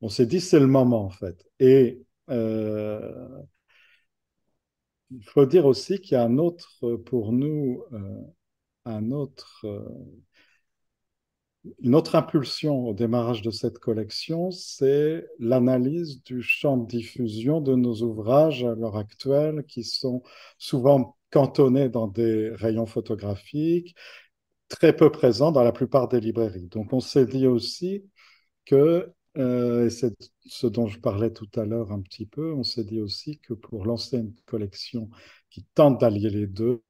[0.00, 1.44] On s'est dit, c'est le moment, en fait.
[1.58, 2.36] Et il
[5.24, 7.82] faut dire aussi qu'il y a un autre, pour nous,
[8.84, 9.66] un autre,
[11.80, 17.74] une autre impulsion au démarrage de cette collection, c'est l'analyse du champ de diffusion de
[17.74, 20.22] nos ouvrages à l'heure actuelle, qui sont
[20.58, 23.94] souvent cantonnés dans des rayons photographiques,
[24.68, 26.68] très peu présents dans la plupart des librairies.
[26.68, 28.04] Donc on s'est dit aussi
[28.66, 30.14] que, euh, et c'est
[30.46, 33.54] ce dont je parlais tout à l'heure un petit peu, on s'est dit aussi que
[33.54, 35.10] pour lancer une collection
[35.50, 36.82] qui tente d'allier les deux,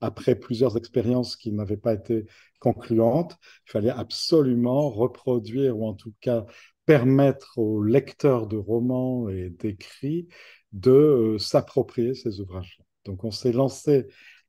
[0.00, 2.26] après plusieurs expériences qui n'avaient pas été
[2.60, 6.44] concluantes, il fallait absolument reproduire ou en tout cas
[6.86, 10.28] permettre aux lecteurs de romans et d'écrits
[10.72, 12.78] de euh, s'approprier ces ouvrages.
[13.04, 14.06] Donc on s'est lancé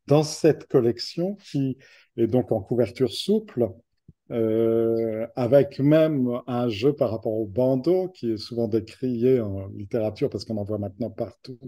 [0.08, 1.78] dans cette collection qui
[2.18, 3.70] est donc en couverture souple,
[4.32, 10.30] euh, avec même un jeu par rapport au bandeau qui est souvent décrié en littérature
[10.30, 11.60] parce qu'on en voit maintenant partout.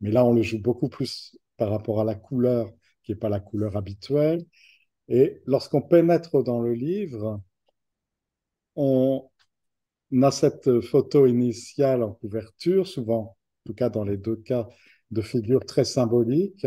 [0.00, 2.70] Mais là, on le joue beaucoup plus par rapport à la couleur
[3.08, 4.44] qui n'est pas la couleur habituelle.
[5.08, 7.40] Et lorsqu'on pénètre dans le livre,
[8.76, 9.30] on
[10.20, 14.68] a cette photo initiale en couverture, souvent, en tout cas dans les deux cas,
[15.10, 16.66] de figures très symboliques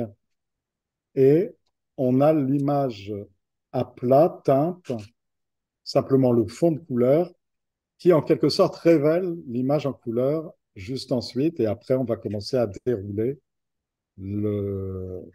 [1.13, 1.51] et
[1.97, 3.13] on a l'image
[3.71, 4.91] à plat, teinte,
[5.83, 7.31] simplement le fond de couleur
[7.99, 12.57] qui en quelque sorte révèle l'image en couleur juste ensuite et après on va commencer
[12.57, 13.39] à dérouler
[14.17, 15.31] l'ouvrage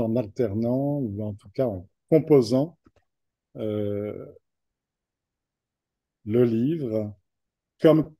[0.00, 2.78] en alternant ou en tout cas en composant
[3.56, 4.26] euh,
[6.24, 7.14] le livre
[7.80, 8.14] comme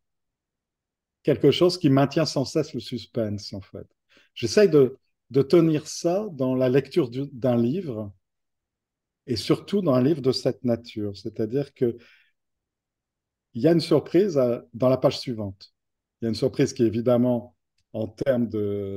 [1.22, 3.86] quelque chose qui maintient sans cesse le suspense, en fait.
[4.34, 4.96] J'essaye de,
[5.30, 8.12] de tenir ça dans la lecture d'un livre
[9.26, 11.16] et surtout dans un livre de cette nature.
[11.16, 11.96] C'est-à-dire que
[13.54, 14.40] il y a une surprise
[14.74, 15.72] dans la page suivante.
[16.20, 17.56] Il y a une surprise qui, évidemment,
[17.92, 18.48] en termes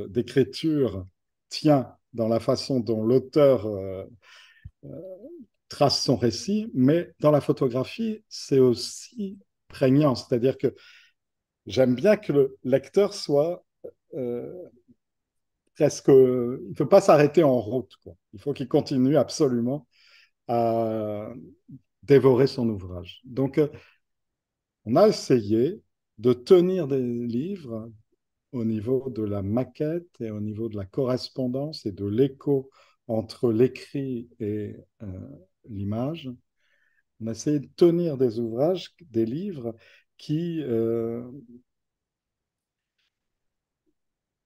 [0.09, 1.05] d'écriture,
[1.49, 4.05] tient dans la façon dont l'auteur euh,
[4.85, 5.01] euh,
[5.69, 10.15] trace son récit, mais dans la photographie, c'est aussi prégnant.
[10.15, 10.75] C'est-à-dire que
[11.65, 13.65] j'aime bien que le lecteur soit
[14.13, 14.53] euh,
[15.75, 16.09] presque...
[16.09, 17.97] Il ne peut pas s'arrêter en route.
[18.33, 19.87] Il faut qu'il continue absolument
[20.47, 21.29] à
[22.03, 23.21] dévorer son ouvrage.
[23.23, 23.59] Donc,
[24.85, 25.81] on a essayé
[26.19, 27.89] de tenir des livres
[28.53, 32.69] au niveau de la maquette et au niveau de la correspondance et de l'écho
[33.07, 35.07] entre l'écrit et euh,
[35.69, 36.29] l'image.
[37.19, 39.75] On a essayé de tenir des ouvrages, des livres
[40.17, 41.23] qui, euh,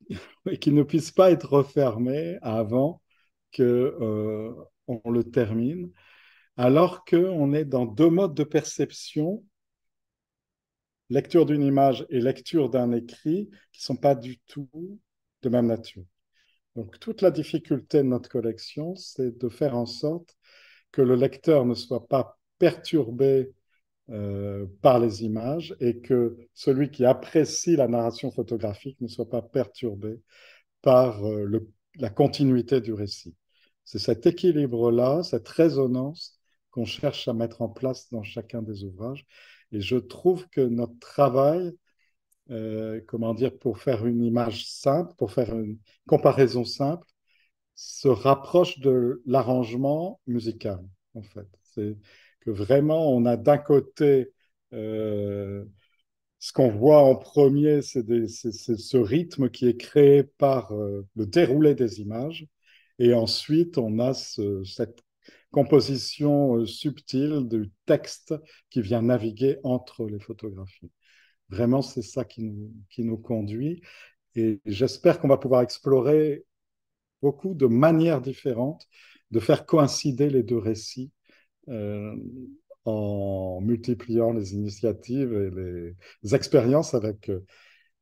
[0.61, 3.01] qui ne puissent pas être refermés avant
[3.55, 4.53] qu'on euh,
[4.87, 5.91] on le termine,
[6.57, 9.43] alors qu'on est dans deux modes de perception
[11.09, 14.69] lecture d'une image et lecture d'un écrit qui ne sont pas du tout
[15.41, 16.03] de même nature.
[16.75, 20.37] Donc toute la difficulté de notre collection, c'est de faire en sorte
[20.91, 23.51] que le lecteur ne soit pas perturbé
[24.09, 29.41] euh, par les images et que celui qui apprécie la narration photographique ne soit pas
[29.41, 30.21] perturbé
[30.81, 33.35] par euh, la continuité du récit.
[33.83, 36.39] C'est cet équilibre-là, cette résonance
[36.71, 39.25] qu'on cherche à mettre en place dans chacun des ouvrages.
[39.71, 41.73] Et je trouve que notre travail,
[42.51, 45.77] euh, comment dire, pour faire une image simple, pour faire une
[46.07, 47.07] comparaison simple,
[47.75, 50.79] se rapproche de l'arrangement musical,
[51.13, 51.47] en fait.
[51.63, 51.97] C'est
[52.41, 54.31] que vraiment, on a d'un côté
[54.73, 55.65] euh,
[56.39, 61.75] ce qu'on voit en premier, c'est ce rythme qui est créé par euh, le déroulé
[61.75, 62.47] des images.
[62.99, 65.01] Et ensuite, on a ce, cette
[65.51, 68.33] composition euh, subtile du texte
[68.69, 70.91] qui vient naviguer entre les photographies.
[71.49, 73.81] Vraiment, c'est ça qui nous, qui nous conduit.
[74.35, 76.45] Et j'espère qu'on va pouvoir explorer
[77.21, 78.87] beaucoup de manières différentes
[79.31, 81.11] de faire coïncider les deux récits
[81.69, 82.15] euh,
[82.85, 87.45] en multipliant les initiatives et les expériences avec euh,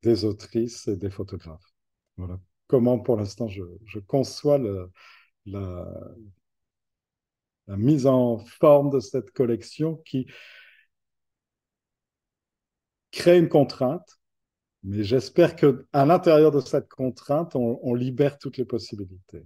[0.03, 1.73] des autrices et des photographes.
[2.17, 4.91] Voilà comment pour l'instant je, conçois le,
[5.45, 5.87] la,
[7.67, 10.27] la mise en forme de cette collection qui
[13.11, 14.19] crée une contrainte,
[14.83, 19.45] mais j'espère qu'à l'intérieur de cette contrainte, on, libère toutes les possibilités.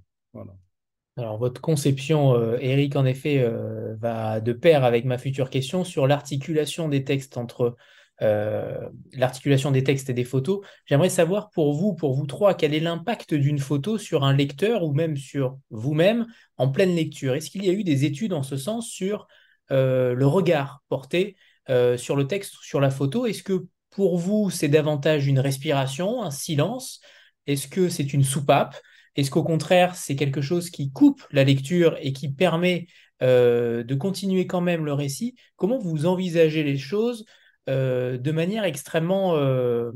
[1.15, 5.84] Alors, votre conception, euh, Eric, en effet, euh, va de pair avec ma future question
[5.84, 7.75] sur l'articulation des textes entre
[8.21, 10.60] euh, l'articulation des textes et des photos.
[10.86, 14.84] J'aimerais savoir pour vous, pour vous trois, quel est l'impact d'une photo sur un lecteur
[14.84, 16.27] ou même sur vous-même
[16.58, 17.34] en pleine lecture?
[17.36, 19.27] Est-ce qu'il y a eu des études en ce sens sur
[19.71, 21.38] euh, le regard porté
[21.69, 23.25] euh, sur le texte ou sur la photo?
[23.25, 26.99] Est-ce que pour vous, c'est davantage une respiration, un silence?
[27.47, 28.75] Est-ce que c'est une soupape?
[29.15, 32.88] Est-ce qu'au contraire, c'est quelque chose qui coupe la lecture et qui permet
[33.21, 35.36] de continuer quand même le récit?
[35.58, 37.25] Comment vous envisagez les choses
[37.69, 39.91] de manière extrêmement euh,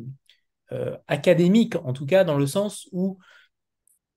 [0.71, 3.19] euh, académique, en tout cas dans le sens où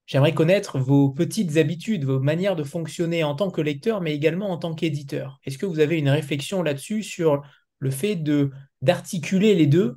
[0.07, 4.51] j'aimerais connaître vos petites habitudes, vos manières de fonctionner en tant que lecteur, mais également
[4.51, 5.39] en tant qu'éditeur.
[5.45, 7.43] Est-ce que vous avez une réflexion là-dessus sur
[7.79, 8.23] le fait
[8.83, 9.97] d'articuler les deux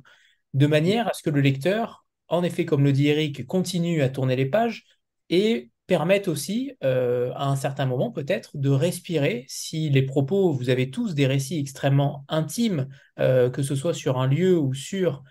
[0.52, 4.08] de manière à ce que le lecteur, en effet, comme le dit Eric, continue à
[4.08, 4.84] tourner les pages
[5.28, 10.70] et permettent aussi, euh, à un certain moment peut-être, de respirer si les propos, vous
[10.70, 12.86] avez tous des récits extrêmement intimes,
[13.18, 15.24] euh, que ce soit sur un lieu ou sur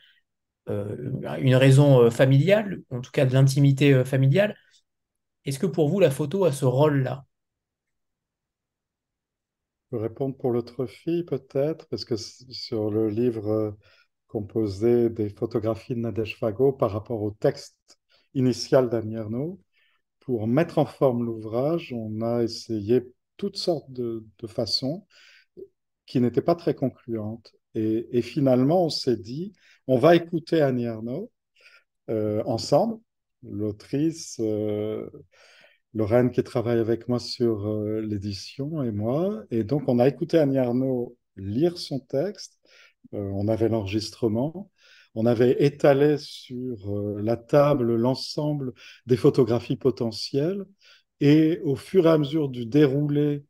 [0.67, 4.58] euh, une raison familiale, en tout cas de l'intimité familiale.
[5.45, 7.24] Est-ce que pour vous, la photo a ce rôle-là?
[9.86, 13.78] Je peux répondre pour l'autre fille peut-être, parce que sur le livre
[14.28, 17.78] composé des photographies de Nadège Fago par rapport au texte
[18.34, 19.15] initial d'Annie
[20.30, 23.02] pour mettre en forme l'ouvrage, on a essayé
[23.38, 25.08] toutes sortes de, façons
[26.06, 27.56] qui n'étaient pas très concluantes.
[27.74, 29.54] Et, finalement, on s'est dit,
[29.88, 31.32] on va écouter Annie Arnaud
[32.12, 33.00] euh, ensemble,
[33.42, 35.10] l'autrice euh,
[35.96, 39.44] Lorraine qui travaille avec moi sur euh, l'édition et moi.
[39.50, 42.60] Et donc, on a écouté Annie Arnaud lire son texte.
[43.13, 44.70] on avait l'enregistrement
[45.15, 48.74] on avait étalé sur euh, la table l'ensemble
[49.06, 50.65] des photographies potentielles
[51.19, 53.45] et au fur et à mesure du déroulé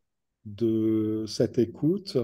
[0.45, 2.17] de cette écoute,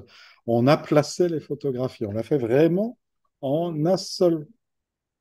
[0.48, 2.06] on a placé les photographies.
[2.06, 2.98] On l'a fait vraiment
[3.42, 4.48] en un seul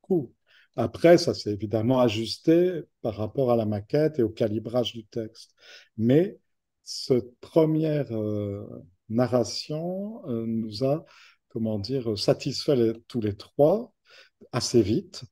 [0.01, 0.33] beaucoup.
[0.75, 5.55] Après, ça s'est évidemment ajusté par rapport à la maquette et au calibrage du texte.
[5.97, 6.37] Mais
[6.83, 8.65] cette première euh,
[9.09, 11.05] narration euh, nous a,
[11.49, 13.94] comment dire, satisfait tous les trois
[14.51, 15.23] assez vite.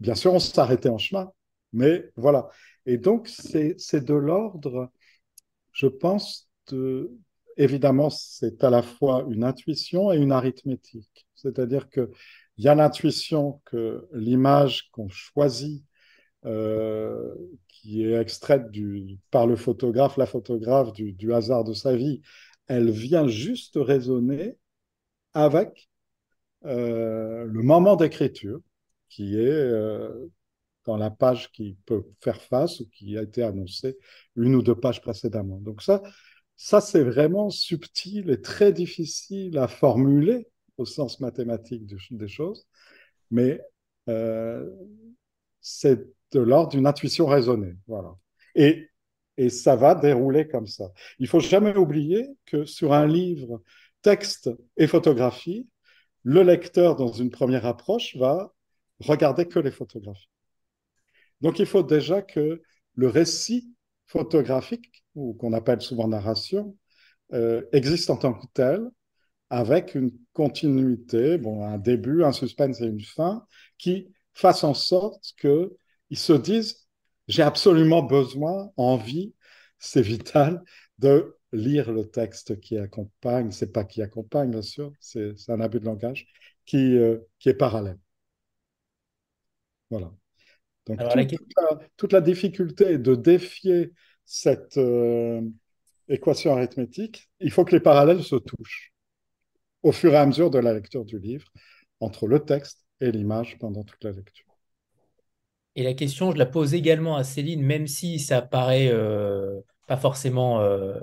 [0.00, 1.32] bien sûr, on arrêté en chemin,
[1.72, 2.48] mais voilà.
[2.86, 4.90] Et donc, c'est de l'ordre,
[5.72, 7.12] je pense, de,
[7.56, 11.26] évidemment, c'est à la fois une intuition et une arithmétique.
[11.34, 12.08] C'est-à-dire qu'il
[12.58, 15.84] y a l'intuition que l'image qu'on choisit,
[16.44, 17.34] euh,
[17.68, 18.66] qui est extraite
[19.30, 22.22] par le photographe, la photographe du, du, hasard de sa vie,
[22.68, 24.56] elle vient juste résonner
[25.34, 25.88] avec
[26.66, 28.60] le moment d'écriture
[29.08, 30.30] qui est euh,
[30.84, 33.98] dans la page qui peut faire face ou qui a été annoncée
[34.36, 35.58] une ou deux pages précédemment.
[35.58, 36.02] Donc ça,
[36.56, 40.48] ça, c'est vraiment subtil et très difficile à formuler
[40.78, 42.66] au sens mathématique des choses,
[43.30, 43.60] mais
[44.08, 44.68] euh,
[45.60, 45.98] c'est
[46.32, 47.74] de l'ordre d'une intuition raisonnée.
[47.86, 48.14] Voilà.
[48.54, 48.88] Et,
[49.36, 50.92] et ça va dérouler comme ça.
[51.18, 53.62] Il faut jamais oublier que sur un livre,
[54.02, 55.66] texte et photographie,
[56.26, 58.52] le lecteur, dans une première approche, va
[58.98, 60.28] regarder que les photographies.
[61.40, 62.62] Donc il faut déjà que
[62.94, 63.72] le récit
[64.08, 66.76] photographique, ou qu'on appelle souvent narration,
[67.32, 68.90] euh, existe en tant que tel,
[69.50, 73.46] avec une continuité, bon, un début, un suspense et une fin,
[73.78, 76.88] qui fassent en sorte qu'ils se disent,
[77.28, 79.32] j'ai absolument besoin, envie,
[79.78, 80.60] c'est vital,
[80.98, 85.80] de lire le texte qui accompagne, c'est pas qui accompagne, bien sûr, c'est un abus
[85.80, 86.26] de langage,
[86.64, 87.98] qui, euh, qui est parallèle.
[89.90, 90.12] Voilà.
[90.86, 91.00] Donc,
[91.96, 93.92] toute, la, difficulté est de défier
[94.24, 95.40] cette euh,
[96.08, 97.28] équation arithmétique.
[97.40, 98.92] Il faut que les parallèles se touchent
[99.82, 101.46] au fur et à mesure de la lecture du livre,
[102.00, 104.46] entre le texte et l'image pendant toute la lecture.
[105.76, 109.96] Et la question, je la pose également à Céline, même si ça paraît euh, pas
[109.96, 110.98] forcément euh,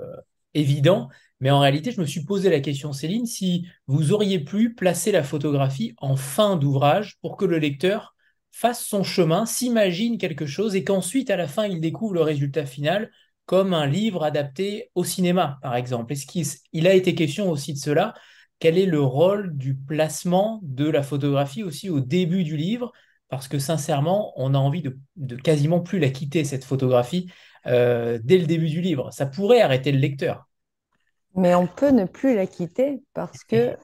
[0.54, 1.08] évident,
[1.40, 5.12] mais en réalité, je me suis posé la question, Céline, si vous auriez pu placer
[5.12, 8.14] la photographie en fin d'ouvrage pour que le lecteur
[8.52, 12.66] fasse son chemin, s'imagine quelque chose et qu'ensuite, à la fin, il découvre le résultat
[12.66, 13.10] final
[13.46, 16.12] comme un livre adapté au cinéma, par exemple.
[16.12, 18.14] Est-ce qu'il a été question aussi de cela?
[18.58, 22.92] Quel est le rôle du placement de la photographie aussi au début du livre?
[23.28, 27.30] Parce que sincèrement, on a envie de, quasiment plus la quitter, cette photographie,
[27.66, 29.10] euh, dès le début du livre.
[29.12, 30.48] Ça pourrait arrêter le lecteur.
[31.36, 33.76] Mais on peut ne plus la quitter parce que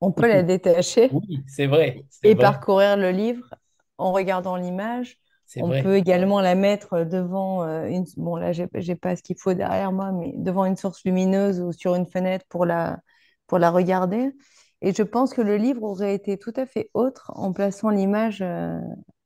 [0.00, 1.10] on peut la détacher.
[1.12, 2.04] Oui, c'est vrai.
[2.22, 3.54] Et parcourir le livre
[3.98, 5.18] en regardant l'image.
[5.56, 8.06] On peut également la mettre devant euh, une.
[8.16, 8.52] Bon, là,
[9.00, 12.46] pas ce qu'il faut derrière moi, mais devant une source lumineuse ou sur une fenêtre
[12.48, 13.00] pour la,
[13.46, 14.30] pour la regarder.
[14.80, 18.40] Et je pense que le livre aurait été tout à fait autre en plaçant l'image
[18.42, 18.80] euh,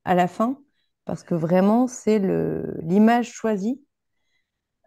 [0.04, 0.58] à la fin,
[1.06, 2.18] parce que vraiment, c'est
[2.82, 3.80] l'image choisie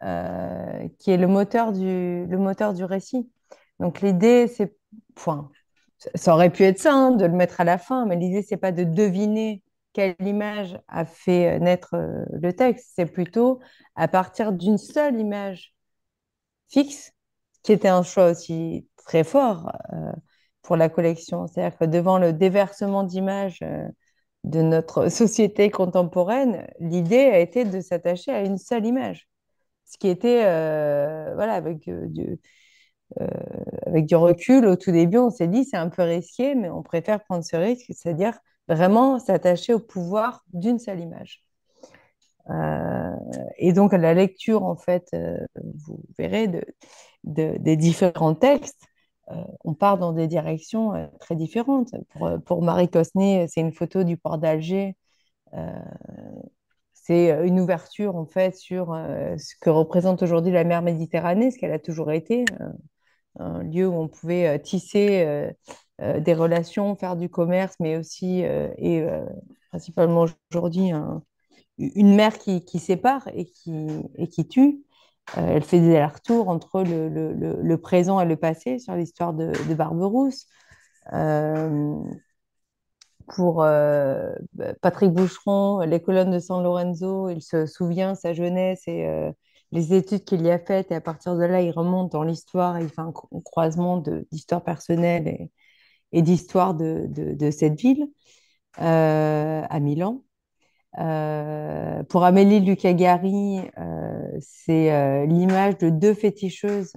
[0.04, 3.30] euh, qui est le moteur du, le moteur du récit.
[3.80, 4.76] Donc l'idée, c'est.
[5.16, 5.52] Point
[6.16, 8.58] ça aurait pu être ça, hein, de le mettre à la fin, mais l'idée, c'est
[8.58, 9.62] pas de deviner
[9.94, 13.60] quelle image a fait naître euh, le texte, c'est plutôt
[13.96, 15.74] à partir d'une seule image
[16.70, 17.12] fixe,
[17.64, 20.12] qui était un choix aussi très fort euh,
[20.62, 21.48] pour la collection.
[21.48, 23.60] C'est-à-dire que devant le déversement d'images
[24.50, 29.28] de notre société contemporaine, l'idée a été de s'attacher à une seule image.
[29.86, 30.44] Ce qui était,
[31.36, 32.40] voilà, avec du,
[33.22, 33.28] euh,
[33.86, 36.84] avec du recul, au tout début, on s'est dit c'est un peu risqué, mais on
[36.84, 41.44] préfère prendre ce risque, c'est-à-dire vraiment s'attacher au pouvoir d'une seule image.
[42.50, 43.16] Euh,
[43.58, 45.38] et donc, à la lecture, en fait, euh,
[45.86, 46.64] vous verrez de,
[47.24, 48.86] des différents textes,
[49.64, 51.92] on part dans des directions très différentes.
[52.10, 54.96] Pour, pour Marie Cosnay, c'est une photo du port d'Alger.
[56.94, 58.88] c'est une ouverture, en fait, sur
[59.38, 62.46] ce que représente aujourd'hui la mer Méditerranée, ce qu'elle a toujours été
[63.40, 65.52] un lieu où on pouvait euh, tisser euh,
[66.02, 69.06] euh, des relations, faire du commerce, mais aussi, et
[69.70, 70.92] principalement aujourd'hui,
[71.78, 74.82] une mer qui, sépare et qui tue.
[75.36, 79.52] Elle fait des allers-retours entre le, le, le, présent et le passé sur l'histoire de,
[79.68, 80.48] de, Barberousse.
[83.28, 83.66] pour
[84.82, 89.08] Patrick Boucheron, les colonnes de San Lorenzo, il se souvient sa jeunesse et
[89.72, 92.80] les études qu'il y a faites, et à partir de là, il remonte dans l'histoire,
[92.80, 93.14] il fait un,
[93.44, 93.98] croisement
[94.32, 95.52] d'histoire personnelle et,
[96.12, 98.08] et d'histoire de, de, cette ville
[98.82, 100.24] euh, à Milan.
[100.98, 106.94] Euh, pour Amélie Lucagari, euh, c'est l'image de deux féticheuses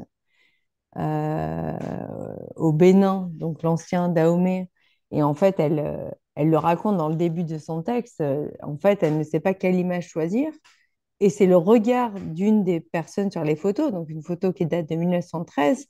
[2.56, 4.68] au Bénin, donc l'ancien Dahomey,
[5.10, 8.22] Et en fait, elle, elle le raconte dans le début de son texte.
[8.62, 10.52] En fait, elle ne sait pas quelle image choisir.
[11.20, 14.88] Et c'est le regard d'une des personnes sur les photos, donc une photo qui date
[14.90, 15.86] de 1913,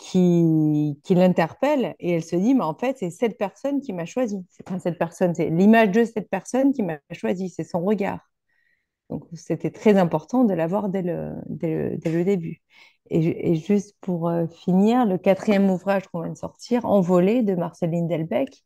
[0.00, 4.44] qui, l'interpelle et elle se dit, mais en fait, c'est cette personne qui m'a choisi.
[4.48, 8.20] C'est cette personne, c'est l'image de cette personne qui m'a choisi, c'est son regard.
[9.10, 12.62] Donc, c'était très important de l'avoir dès le, dès, le, début.
[13.10, 18.06] Et, juste pour euh, finir, le quatrième ouvrage qu'on vient de sortir, Envolé de Marceline
[18.08, 18.62] Delbecq,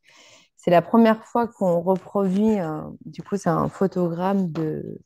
[0.57, 2.57] c'est la première fois qu'on reproduit,
[3.05, 5.01] du coup, c'est un photogramme de,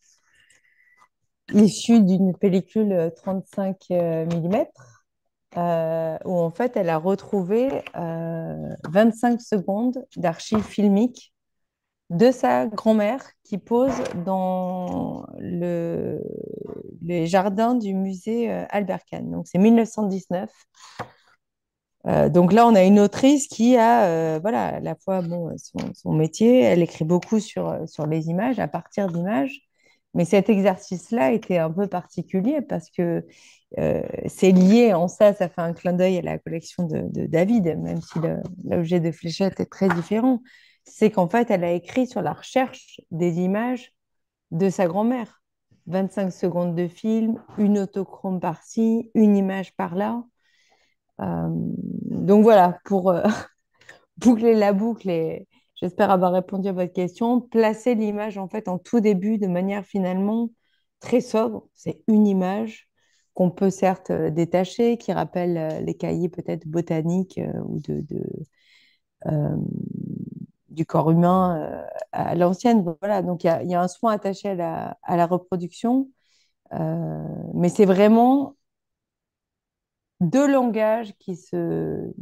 [1.55, 4.67] issu d'une pellicule 35 mm
[5.57, 11.33] euh, où en fait elle a retrouvé 25 euh, secondes d'archives filmiques
[12.11, 13.93] de sa grand-mère qui pose
[14.27, 16.23] dans le,
[17.03, 19.31] les jardins du musée euh, Albert Kahn.
[19.31, 20.51] Donc c'est 1919.
[22.31, 26.13] donc là, on a une autrice qui a, voilà, à la fois bon, son, son,
[26.13, 29.68] métier, elle écrit beaucoup sur, sur les images, à partir d'images,
[30.15, 33.27] mais cet exercice-là était un peu particulier parce que
[33.79, 37.79] euh, c'est lié en ça, ça fait un clin d'œil à la collection de, David,
[37.79, 38.19] même si
[38.65, 40.43] l'objet de Fléchette est très différent.
[40.85, 43.93] C'est qu'en fait, elle a écrit sur la recherche des images
[44.51, 45.43] de sa grand-mère.
[45.87, 50.23] 25 secondes de film, une autochrome par-ci, une image par-là.
[51.21, 53.23] Euh, donc voilà, pour euh,
[54.19, 55.48] boucler la boucle et,
[55.81, 57.41] J'espère avoir répondu à votre question.
[57.41, 60.51] Placer l'image en fait en tout début de manière finalement
[61.01, 61.69] très sobre.
[61.75, 62.89] C'est une image
[63.35, 68.05] qu'on peut certes euh, détacher, qui rappelle euh, les cahiers peut-être botaniques euh, ou de,
[70.69, 72.85] du corps humain à l'ancienne.
[73.01, 76.09] Voilà, donc il y, a un soin attaché à la, à la reproduction,
[76.73, 78.55] mais c'est vraiment
[80.21, 82.13] deux langages qui se,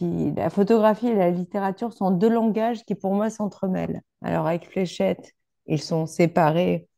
[0.00, 4.00] la photographie et la littérature sont deux langages qui pour moi s'entremêlent.
[4.22, 5.32] Alors avec Fléchette,
[5.66, 6.88] ils sont séparés,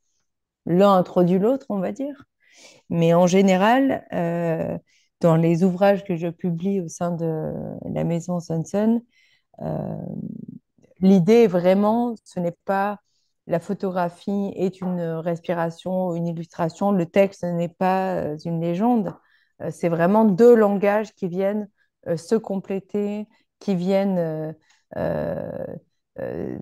[0.67, 2.25] l'un introduit l'autre, on va dire.
[2.91, 4.79] Mais en général, euh,
[5.21, 7.53] dans les ouvrages que je publie au sein de
[7.85, 9.01] la maison Sunsun,
[9.63, 9.97] euh,
[11.01, 13.01] l'idée est vraiment, ce n'est pas
[13.47, 19.15] la photographie est une respiration une illustration, le texte n'est pas euh, une légende,
[19.71, 21.76] c'est vraiment deux langages qui viennent euh,
[22.15, 23.27] se compléter,
[23.59, 24.53] qui viennent
[24.97, 25.77] euh,
[26.19, 26.57] euh,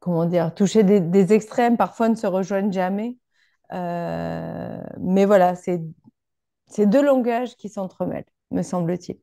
[0.00, 3.16] comment dire, toucher des, extrêmes, parfois ne se rejoignent jamais.
[3.70, 5.80] mais voilà, c'est
[6.78, 9.18] deux langages qui s'entremêlent, me semble-t-il.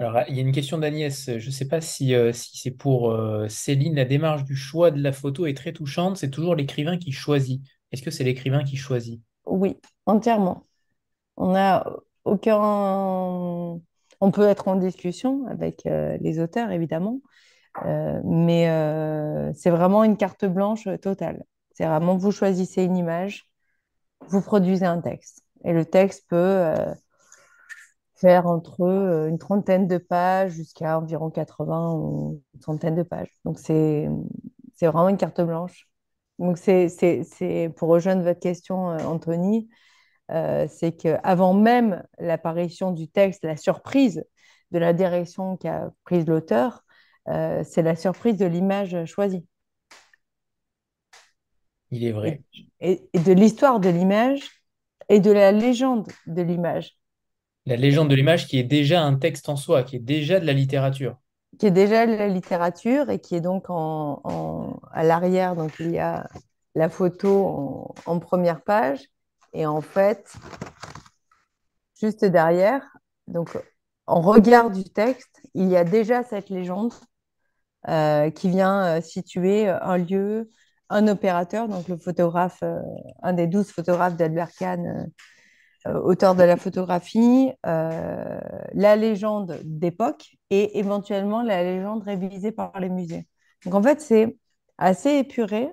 [0.00, 1.38] Alors, il y a une question d'Agnès.
[1.38, 3.16] Je ne sais pas si, si c'est pour
[3.48, 3.94] Céline.
[3.94, 6.16] La démarche du choix de la photo est très touchante.
[6.16, 7.62] C'est toujours l'écrivain qui choisit.
[7.92, 9.22] Est-ce que c'est l'écrivain qui choisit?
[9.46, 9.76] Oui,
[10.06, 10.64] entièrement.
[11.36, 11.84] On a
[12.24, 12.58] aucun.
[14.20, 17.20] On peut être en discussion avec euh, les auteurs, évidemment,
[17.84, 21.44] euh, mais euh, c'est vraiment une carte blanche totale.
[21.72, 23.50] C'est vraiment vous choisissez une image,
[24.28, 25.42] vous produisez un texte.
[25.64, 26.74] Et le texte peut
[28.14, 33.30] faire entre une trentaine de pages jusqu'à environ 80 ou une centaine de pages.
[33.44, 34.08] Donc c'est
[34.80, 35.88] vraiment une carte blanche.
[36.38, 39.68] Donc c'est pour rejoindre votre question, Anthony,
[40.30, 44.24] euh, c'est qu'avant même l'apparition du texte, la surprise
[44.70, 46.84] de la direction qu'a prise l'auteur,
[47.28, 49.46] euh, c'est la surprise de l'image choisie.
[51.90, 52.42] Il est vrai.
[52.80, 54.50] Et, de l'histoire de l'image
[55.08, 56.98] et de la légende de l'image.
[57.66, 60.46] La légende de l'image qui est déjà un texte en soi, qui est déjà de
[60.46, 61.16] la littérature.
[61.58, 65.90] Qui est déjà de la littérature et qui est donc en, à l'arrière, donc il
[65.90, 66.26] y a
[66.74, 69.11] la photo en première page
[69.52, 70.34] et en fait,
[72.00, 72.82] juste derrière,
[73.26, 73.56] donc
[74.06, 76.92] en regard du texte, il y a déjà cette légende
[77.88, 80.50] euh, qui vient euh, situer un lieu,
[80.88, 82.80] un opérateur, donc le photographe, euh,
[83.22, 85.10] un des douze photographes d'Albert Kahn,
[85.84, 93.26] auteur de la photographie, la légende d'époque et éventuellement la légende révisée par les musées.
[93.64, 94.36] Donc en fait, c'est
[94.78, 95.72] assez épuré,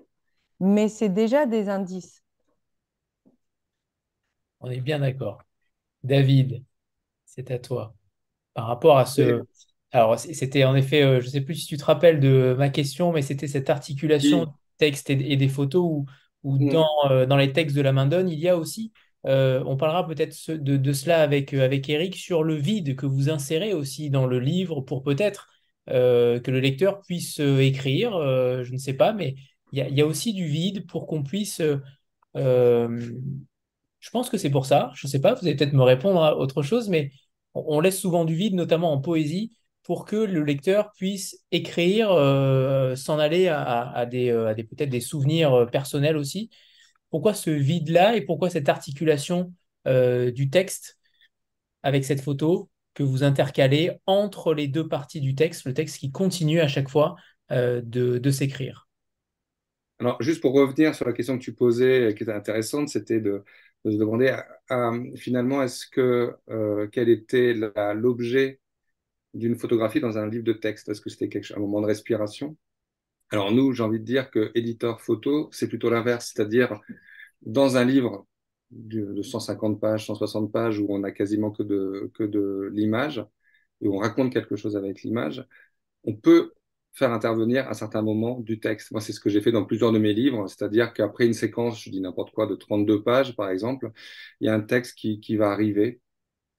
[0.59, 2.23] mais c'est déjà des indices.
[4.59, 5.43] On est bien d'accord.
[6.03, 6.63] David,
[7.25, 7.95] c'est à toi.
[8.53, 9.43] Par rapport à ce...
[9.91, 12.69] Alors, c'était en effet, euh, je ne sais plus si tu te rappelles de ma
[12.69, 16.05] question, mais c'était cette articulation texte et, des photos
[16.43, 16.71] où, mm.
[16.71, 18.93] dans, euh, dans, les textes de la main d'Onne, il y a aussi,
[19.25, 23.29] euh, on parlera peut-être de, de, cela avec, avec Eric, sur le vide que vous
[23.29, 25.47] insérez aussi dans le livre pour peut-être
[25.87, 29.33] que le lecteur puisse écrire, je ne sais pas, mais
[29.71, 31.63] il y a, aussi du vide pour qu'on puisse
[33.99, 34.91] je pense que c'est pour ça.
[34.95, 37.11] Je ne sais pas, vous allez peut-être me répondre à autre chose, mais
[37.53, 39.51] on laisse souvent du vide, notamment en poésie,
[39.83, 45.53] pour que le lecteur puisse écrire, euh, s'en aller à, euh, des peut-être des souvenirs
[45.53, 46.49] euh, personnels aussi.
[47.09, 49.51] Pourquoi ce vide-là et pourquoi cette articulation
[49.87, 50.99] du texte
[51.81, 56.11] avec cette photo que vous intercalez entre les deux parties du texte, le texte qui
[56.11, 57.15] continue à chaque fois
[57.49, 58.87] de, s'écrire?
[59.99, 63.43] Alors, juste pour revenir sur la question que tu posais, qui était intéressante, c'était de,
[63.85, 64.35] se demander
[65.15, 66.35] finalement, est-ce que
[66.91, 67.53] quel était
[67.95, 68.59] l'objet
[69.33, 70.89] d'une photographie dans un livre de texte?
[70.89, 72.57] Est-ce que c'était un moment de respiration?
[73.31, 76.79] Alors nous, j'ai envie de dire que éditeur photo, c'est plutôt l'inverse, c'est-à-dire
[77.41, 78.27] dans un livre
[78.71, 83.25] de 150 pages, 160 pages où on a quasiment que de, que de l'image
[83.81, 85.45] et où on raconte quelque chose avec l'image,
[86.03, 86.53] on peut
[86.93, 88.91] faire intervenir à certains moments du texte.
[88.91, 91.81] Moi, c'est ce que j'ai fait dans plusieurs de mes livres, c'est-à-dire qu'après une séquence,
[91.83, 93.91] je dis n'importe quoi, de 32 pages, par exemple,
[94.41, 96.01] il y a un texte qui, qui va arriver,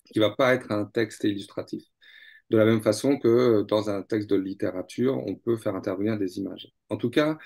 [0.07, 1.85] qui va pas être un texte illustratif
[2.51, 6.39] de la même façon que dans un texte de littérature, on peut faire intervenir des
[6.39, 6.73] images.
[6.91, 7.39] En tout cas,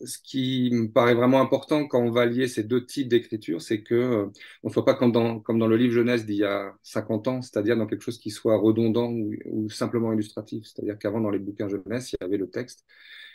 [0.00, 3.82] ce qui me paraît vraiment important quand on va lier ces deux types d'écriture, c'est
[3.82, 4.26] que euh,
[4.62, 7.28] on ne soit pas comme dans, comme dans le livre jeunesse d'il y a 50
[7.28, 10.64] ans, c'est-à-dire dans quelque chose qui soit redondant ou, simplement illustratif.
[10.66, 12.84] C'est-à-dire qu'avant, dans les bouquins jeunesse, il y avait le texte,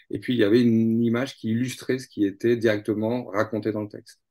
[0.10, 3.82] et puis il y avait une image qui illustrait ce qui était directement raconté dans
[3.82, 4.22] le texte.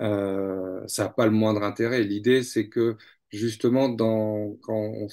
[0.00, 2.02] Euh, ça n'a pas le moindre intérêt.
[2.04, 2.96] L'idée, c'est que
[3.30, 5.08] justement dans, quand on,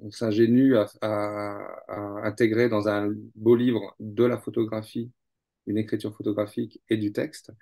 [0.00, 5.10] on, s'ingénue à, à, intégrer dans un beau livre de la photographie,
[5.66, 7.52] une écriture photographique et du texte,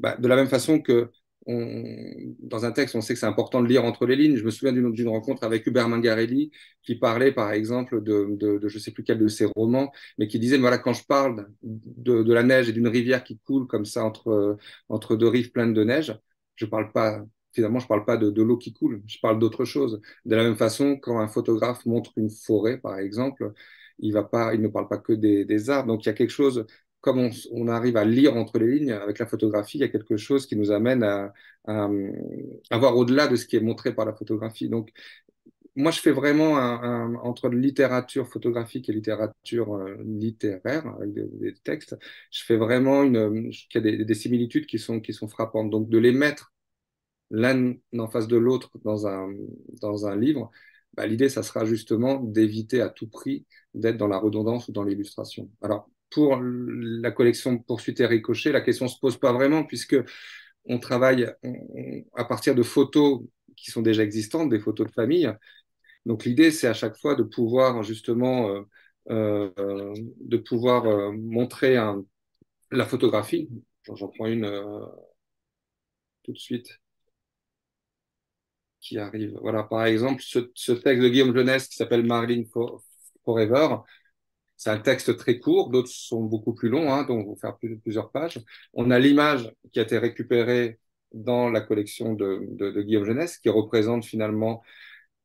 [0.00, 1.10] bah, de la même façon que
[1.46, 4.36] dans un texte, on sait que c'est important de lire entre les lignes.
[4.36, 6.50] Je me souviens d'une rencontre avec Hubert Mangarelli
[6.82, 10.38] qui parlait, par exemple, de, je ne sais plus quel de ses romans, mais qui
[10.38, 14.04] disait, voilà, quand je parle de, la neige et d'une rivière qui coule comme ça
[14.04, 14.58] entre,
[14.88, 16.18] entre deux rives pleines de neige,
[16.56, 19.38] je ne parle pas finalement, je ne parle pas de, l'eau qui coule, je parle
[19.38, 20.00] d'autre chose.
[20.26, 23.52] De la même façon, quand un photographe montre une forêt, par exemple,
[23.98, 25.88] il ne parle pas que des, arbres.
[25.88, 26.66] Donc, il y a quelque chose,
[27.00, 30.16] comme on, arrive à lire entre les lignes avec la photographie, il y a quelque
[30.16, 31.32] chose qui nous amène à,
[31.66, 34.68] à, voir au-delà de ce qui est montré par la photographie.
[34.68, 34.90] Donc,
[35.76, 41.96] moi, je fais vraiment un, entre littérature photographique et littérature euh, littéraire, avec des, textes,
[42.32, 45.70] je fais vraiment une, il y a des, des, similitudes qui sont, qui sont frappantes.
[45.70, 46.52] Donc, de les mettre
[47.30, 49.32] l'un en face de l'autre dans un,
[49.80, 50.50] dans un livre,
[50.94, 54.82] bah, l'idée, ça sera justement d'éviter à tout prix d'être dans la redondance ou dans
[54.82, 55.50] l'illustration.
[55.62, 59.96] Alors, pour la collection Poursuite et Ricochet, la question se pose pas vraiment puisque
[60.64, 61.30] on travaille
[62.14, 63.22] à partir de photos
[63.56, 65.30] qui sont déjà existantes, des photos de famille.
[66.06, 68.62] Donc, l'idée, c'est à chaque fois de pouvoir justement euh,
[69.10, 71.76] euh, de pouvoir euh, montrer
[72.70, 73.48] la photographie.
[73.84, 74.46] J'en prends une
[76.22, 76.80] tout de suite
[78.80, 79.36] qui arrive.
[79.40, 80.38] Voilà, par exemple, ce,
[80.72, 82.44] texte de Guillaume Jeunesse qui s'appelle Marilyn
[83.24, 83.76] Forever,
[84.58, 87.56] c'est un texte très court, d'autres sont beaucoup plus longs, hein, donc on va faire
[87.82, 88.40] plusieurs pages.
[88.74, 90.80] On a l'image qui a été récupérée
[91.12, 94.62] dans la collection de, Guillaume Jeunesse, qui représente finalement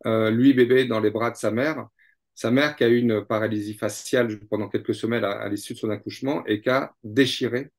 [0.05, 1.87] euh, lui bébé dans les bras de sa mère.
[2.35, 5.79] Sa mère qui a eu une paralysie faciale pendant quelques semaines à, à l'issue de
[5.79, 7.71] son accouchement et qui a déchiré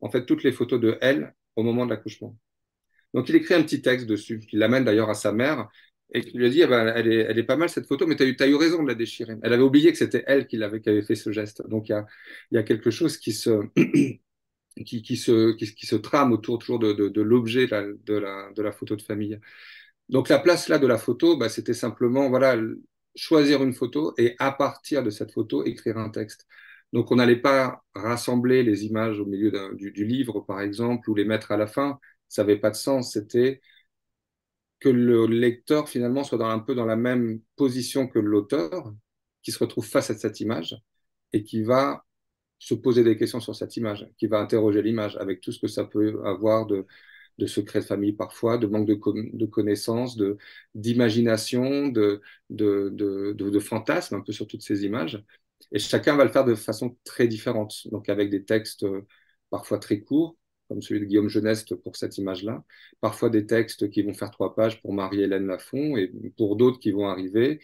[0.00, 2.36] en fait toutes les photos de elle au moment de l'accouchement.
[3.14, 5.68] Donc il écrit un petit texte dessus, qui l'amène d'ailleurs à sa mère,
[6.12, 8.22] et qui lui a dit ah ben, elle, est, pas mal cette photo, mais tu
[8.22, 9.36] as, eu, raison de la déchirer.
[9.42, 11.66] Elle avait oublié que c'était elle qui, avait, fait ce geste.
[11.68, 12.04] Donc il
[12.52, 13.60] y a, quelque chose qui se,
[15.96, 19.38] trame autour toujours de, l'objet de la, photo de famille.
[20.08, 22.30] Donc la place là de la photo, bah, c'était simplement
[23.16, 26.46] choisir une photo et à partir de cette photo écrire un texte.
[26.92, 31.14] Donc on n'allait pas rassembler les images au milieu du, du, livre par exemple ou
[31.14, 31.98] les mettre à la fin
[32.34, 33.12] ça n'avait pas de sens.
[33.12, 33.60] C'était
[34.80, 38.94] que le lecteur finalement soit dans, un peu dans la même position que l'auteur,
[39.42, 40.76] qui se retrouve face à cette image
[41.32, 42.04] et qui va
[42.58, 45.68] se poser des questions sur cette image, qui va interroger l'image avec tout ce que
[45.68, 46.86] ça peut avoir de,
[47.38, 48.98] de secrets de famille parfois, de manque de,
[49.36, 50.38] de connaissances, de,
[50.74, 55.22] d'imagination, de, de, de, de, fantasmes un peu sur toutes ces images.
[55.72, 59.06] Et chacun va le faire de façon très différente, donc avec des textes euh,
[59.50, 60.36] parfois très courts,
[60.68, 62.64] comme celui de Guillaume Jeunesse pour cette image-là.
[63.00, 66.90] Parfois des textes qui vont faire trois pages pour Marie-Hélène Lafont et pour d'autres qui
[66.90, 67.60] vont arriver,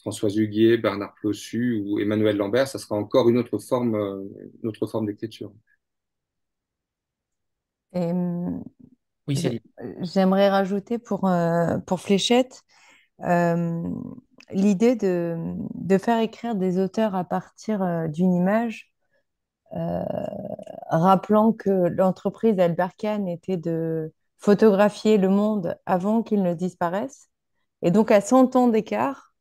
[0.00, 4.24] Françoise Huguier, Bernard Plossu ou Emmanuel Lambert, ça sera encore une autre forme, euh,
[4.62, 5.52] une autre forme d'écriture.
[9.26, 9.60] oui,
[10.00, 12.62] J'aimerais rajouter pour, euh, pour Fléchette
[13.20, 13.82] euh,
[14.50, 15.36] l'idée de,
[15.74, 18.97] de, faire écrire des auteurs à partir d'une image euh,
[20.90, 27.28] rappelant que l'entreprise d'Albert Kahn était de photographier le monde avant qu'il ne disparaisse.
[27.82, 29.34] Et donc, à 100 ans d'écart,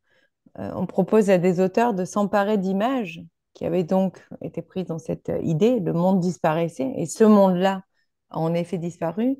[0.59, 3.21] euh, on propose à des auteurs de s'emparer d'images
[3.53, 5.79] qui avaient donc été prises dans cette idée.
[5.79, 7.83] Le monde disparaissait et ce monde-là
[8.29, 9.37] a en effet disparu.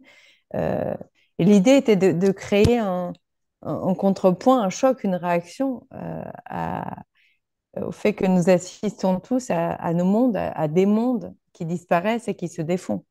[0.55, 0.95] Euh,
[1.39, 3.13] l'idée était de, créer un,
[3.61, 6.23] contrepoint, un choc, une réaction euh,
[7.85, 12.35] au fait que nous assistons tous à, nos mondes, à, des mondes qui disparaissent et
[12.35, 13.05] qui se défont.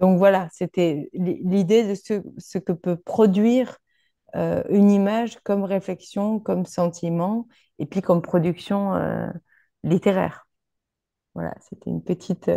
[0.00, 3.78] donc voilà, c'était l'idée de ce, que peut produire
[4.36, 7.46] euh, une image comme réflexion, comme sentiment,
[7.78, 9.28] et puis comme production euh,
[9.84, 10.46] littéraire.
[11.34, 12.50] Voilà, c'était une petite.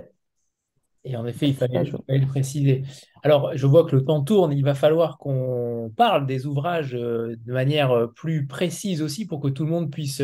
[1.08, 2.84] Et en effet, il fallait, le préciser.
[3.24, 7.36] Alors, je vois que le temps tourne, il va falloir qu'on parle des ouvrages euh,
[7.46, 10.22] de manière plus précise aussi pour que tout le monde puisse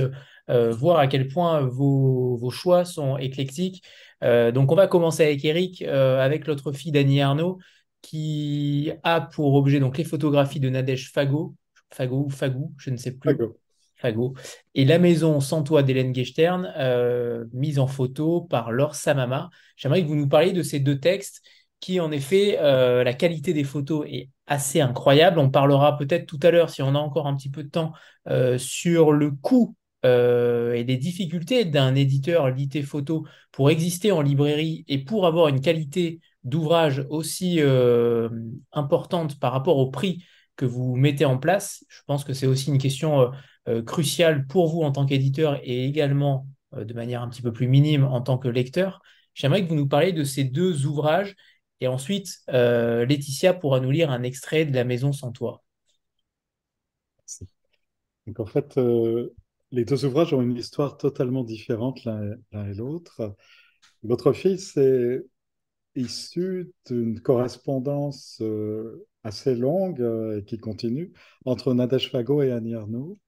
[0.47, 3.81] voir à quel point vos, vos choix sont éclectiques.
[4.21, 7.59] donc, on va commencer avec Eric, avec l'autre fille d'Annie Arnaud,
[8.01, 11.55] qui a pour objet donc les photographies de Nadège Fago,
[11.91, 13.31] Fago ou Fagou, je ne sais plus.
[13.31, 13.57] Fago.
[14.75, 19.49] Et la maison sans toit d'Hélène Gechtern, euh, mise en photo par Laure Samama.
[19.77, 21.41] J'aimerais que vous nous parliez de ces deux textes
[21.79, 25.39] qui, en effet, euh, la qualité des photos est assez incroyable.
[25.39, 27.93] On parlera peut-être tout à l'heure, si on a encore un petit peu de temps,
[28.27, 29.75] euh, sur le coût
[30.05, 35.61] et les difficultés d'un éditeur lité photo pour exister en librairie et pour avoir une
[35.61, 37.61] qualité d'ouvrage aussi
[38.73, 40.25] importante par rapport au prix
[40.55, 41.83] que vous mettez en place.
[41.89, 43.27] Je pense que c'est aussi une question euh,
[43.67, 47.67] euh, cruciale pour vous en tant qu'éditeur et également de manière un petit peu plus
[47.67, 49.01] minime en tant que lecteur.
[49.35, 51.35] J'aimerais que vous nous parliez de ces deux ouvrages
[51.81, 55.63] et ensuite Laetitia pourra nous lire un extrait de La Maison sans toit.
[58.25, 58.79] Donc en fait,
[59.69, 63.35] les deux ouvrages ont une histoire totalement différente l'un et l'autre.
[64.01, 65.23] Votre fille, c'est
[65.95, 71.13] issu d'une correspondance euh, assez longue euh, et qui continue
[71.45, 73.19] entre Nadège Fago et Annie Arnaud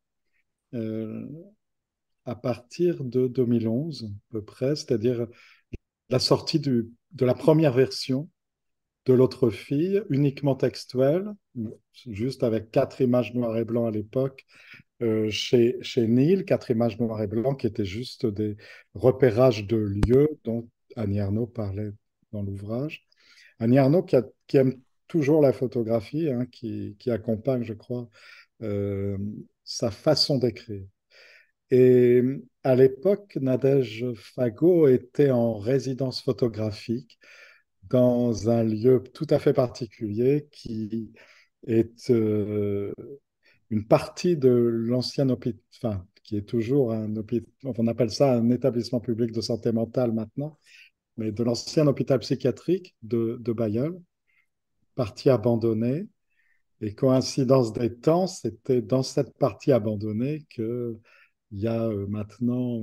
[0.74, 1.26] euh,
[2.26, 5.28] à partir de 2011 à peu près, c'est-à-dire
[6.10, 8.30] la sortie du, de la première version
[9.06, 11.30] de l'autre fille, uniquement textuelle,
[12.08, 14.46] juste avec quatre images noires et blancs à l'époque,
[15.30, 18.58] chez, chez Neil, quatre images noires et blancs qui étaient juste des
[18.96, 21.92] repérages de lieux dont Annie Arnaud parlait
[22.32, 23.06] dans l'ouvrage.
[23.60, 28.10] Annie Arnaud, qui, aime toujours la photographie, hein, qui, accompagne, je crois,
[28.62, 29.18] euh,
[29.64, 30.86] sa façon d'écrire.
[31.72, 32.22] Et
[32.64, 37.20] à l'époque, Nadège Fago était en résidence photographique
[37.90, 41.14] dans un lieu tout à fait particulier qui
[41.68, 42.94] est euh,
[43.70, 48.50] une partie de l'ancien hôpital, enfin, qui est toujours un hôpital, on appelle ça un
[48.52, 50.60] établissement public de santé mentale maintenant,
[51.18, 54.00] mais de l'ancien hôpital psychiatrique de Bayeul,
[54.96, 56.08] partie abandonnée.
[56.82, 61.00] Et coïncidence des temps, c'était dans cette partie abandonnée qu'il
[61.52, 62.82] y a euh, maintenant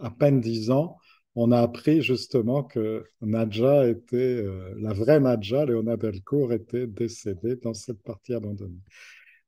[0.00, 0.98] à peine dix ans,
[1.34, 7.56] on a appris justement que Nadja était, euh, la vraie Nadja, Léona Delcourt, était décédée
[7.56, 8.80] dans cette partie abandonnée.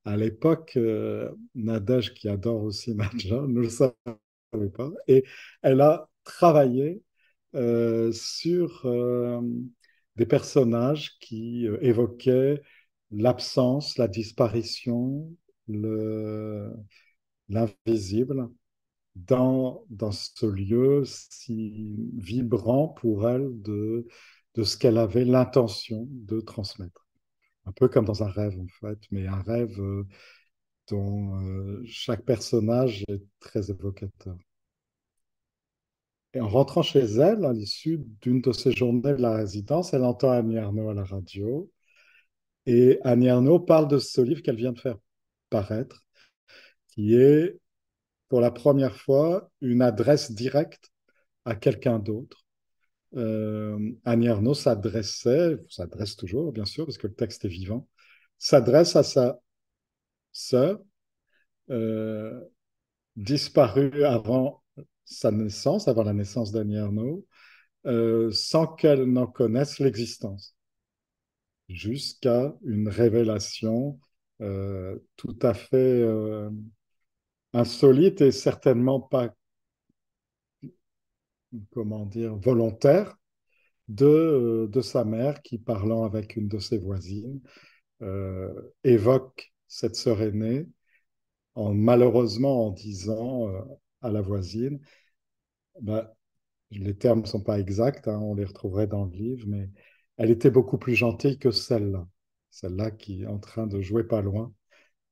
[0.04, 3.94] À l'époque, euh, Nadège, qui adore aussi Nadja, ne le savait
[4.76, 5.24] pas, et
[5.62, 7.02] elle a travaillé
[7.54, 8.86] euh, sur
[10.16, 12.62] des personnages qui euh, évoquaient
[13.10, 15.30] l'absence, la disparition,
[17.48, 18.48] l'invisible
[19.16, 24.06] dans, dans ce lieu si vibrant pour elle de,
[24.54, 27.06] de ce qu'elle avait l'intention de transmettre.
[27.66, 29.80] Un peu comme dans un rêve en fait, mais un rêve
[30.88, 34.36] dont chaque personnage est très évocateur.
[36.34, 40.02] Et en rentrant chez elle, à l'issue d'une de ces journées de la résidence, elle
[40.02, 41.70] entend Annie Arnaud à la radio.
[42.66, 44.98] Et Annie Arnaud parle de ce livre qu'elle vient de faire
[45.48, 46.04] paraître,
[46.88, 47.56] qui est
[48.28, 50.90] pour la première fois une adresse directe
[51.44, 52.44] à quelqu'un d'autre.
[53.14, 57.88] Euh, Annie Arnaud s'adressait, s'adresse toujours bien sûr, parce que le texte est vivant,
[58.38, 59.38] s'adresse à sa
[60.32, 60.80] sœur,
[61.70, 62.40] euh,
[63.14, 64.63] disparue avant
[65.04, 67.26] sa naissance, avant la naissance d'Annie Arnaud,
[67.86, 70.56] euh, sans qu'elle n'en connaisse l'existence,
[71.68, 73.98] jusqu'à une révélation
[74.40, 76.50] euh, tout à fait euh,
[77.52, 79.34] insolite et certainement pas,
[81.72, 83.16] comment dire, volontaire
[83.88, 87.40] de, de sa mère qui, parlant avec une de ses voisines,
[88.82, 90.66] évoque cette sœur aînée
[91.54, 93.50] en malheureusement en disant
[94.04, 94.80] à la voisine.
[95.80, 96.14] Bah,
[96.72, 99.70] les termes ne sont pas exacts, hein, on les retrouverait dans le livre, mais
[100.16, 102.08] elle était beaucoup plus gentille que celle-là.
[102.50, 104.52] celle-là qui est en train de jouer pas loin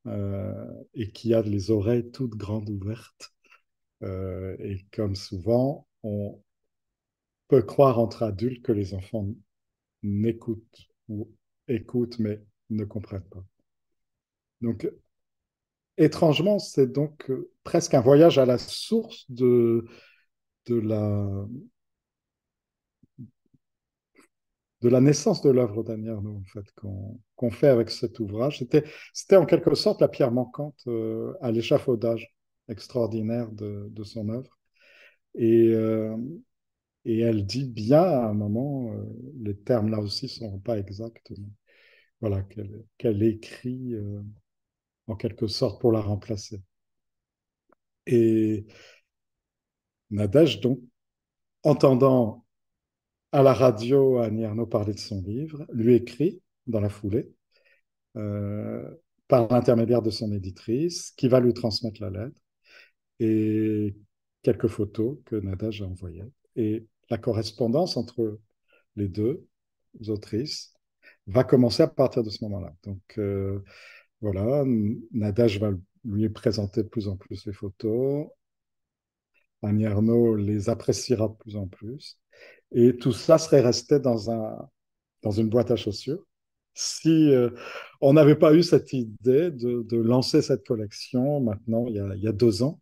[0.08, 3.32] euh, et qui a les oreilles toutes grandes ouvertes.
[4.04, 6.42] Euh, et comme souvent, on
[7.46, 9.28] peut croire entre adultes que les enfants
[10.02, 11.30] n'écoutent ou
[11.68, 13.44] écoutent mais ne comprennent pas.
[14.62, 14.88] Donc,
[15.98, 17.30] étrangement, c'est donc
[17.64, 19.84] presque un voyage à la source de,
[20.66, 21.46] de la,
[24.82, 26.64] de la naissance de l'œuvre d'Annie en fait,
[27.36, 28.64] qu'on fait avec cet ouvrage.
[29.14, 32.34] C'était en quelque sorte la pierre manquante euh, à l'échafaudage
[32.68, 34.58] extraordinaire de, son œuvre.
[35.34, 36.16] Et, euh,
[37.04, 39.04] et elle dit bien à un moment, euh,
[39.40, 41.32] les termes là aussi ne sont pas exacts,
[42.20, 42.44] voilà,
[42.98, 43.94] qu'elle écrit
[45.06, 46.62] en quelque sorte pour la remplacer.
[48.06, 48.66] Et
[50.10, 50.80] Nadège, donc,
[51.62, 52.44] entendant
[53.32, 57.32] à la radio Annie Arnaud parler de son livre, lui écrit dans la foulée,
[58.16, 58.90] euh,
[59.28, 62.40] par l'intermédiaire de son éditrice, qui va lui transmettre la lettre
[63.20, 63.96] et
[64.42, 66.30] quelques photos que Nadège a envoyées.
[66.56, 68.38] Et la correspondance entre
[68.96, 69.46] les deux
[70.08, 70.74] autrices
[71.26, 72.74] va commencer à partir de ce moment-là.
[72.84, 73.64] Donc euh,
[74.22, 74.64] voilà,
[75.12, 75.72] Nadège va
[76.04, 78.28] lui présenter de plus en plus les photos.
[79.62, 82.18] Annie Arnaud les appréciera de plus en plus.
[82.72, 84.68] Et tout ça serait resté dans, un,
[85.22, 86.24] dans une boîte à chaussures
[86.74, 87.50] si euh,
[88.00, 92.14] on n'avait pas eu cette idée de, de, lancer cette collection maintenant, il y a,
[92.16, 92.80] il y a deux ans,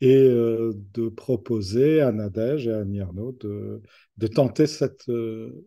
[0.00, 3.82] et euh, de proposer à Nadège et à Annie Arnaud de,
[4.18, 5.66] de tenter cette euh,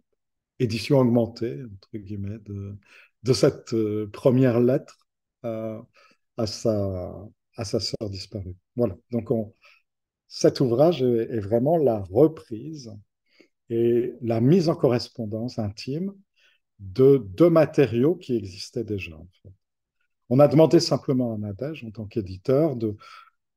[0.60, 2.76] édition augmentée, entre guillemets, de,
[3.24, 3.76] de cette
[4.12, 5.07] première lettre
[5.44, 8.56] à, sa, à sa sœur disparue.
[8.76, 9.54] Voilà, donc on,
[10.28, 12.94] cet ouvrage est, vraiment la reprise
[13.70, 16.14] et la mise en correspondance intime
[16.80, 19.18] de deux matériaux qui existaient déjà.
[20.30, 22.98] On a demandé simplement à Nadège, en tant qu'éditeur, de,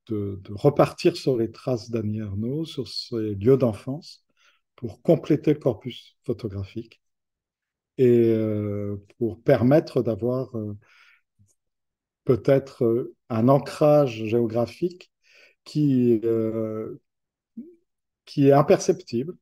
[0.09, 4.25] de, repartir sur les traces d'Annie Ernaux, sur ses lieux d'enfance,
[4.77, 7.01] pour compléter le corpus photographique
[7.99, 10.77] et euh, pour permettre d'avoir euh,
[12.25, 15.11] peut-être euh, un ancrage géographique
[15.65, 16.21] qui,
[18.25, 19.35] qui est imperceptible,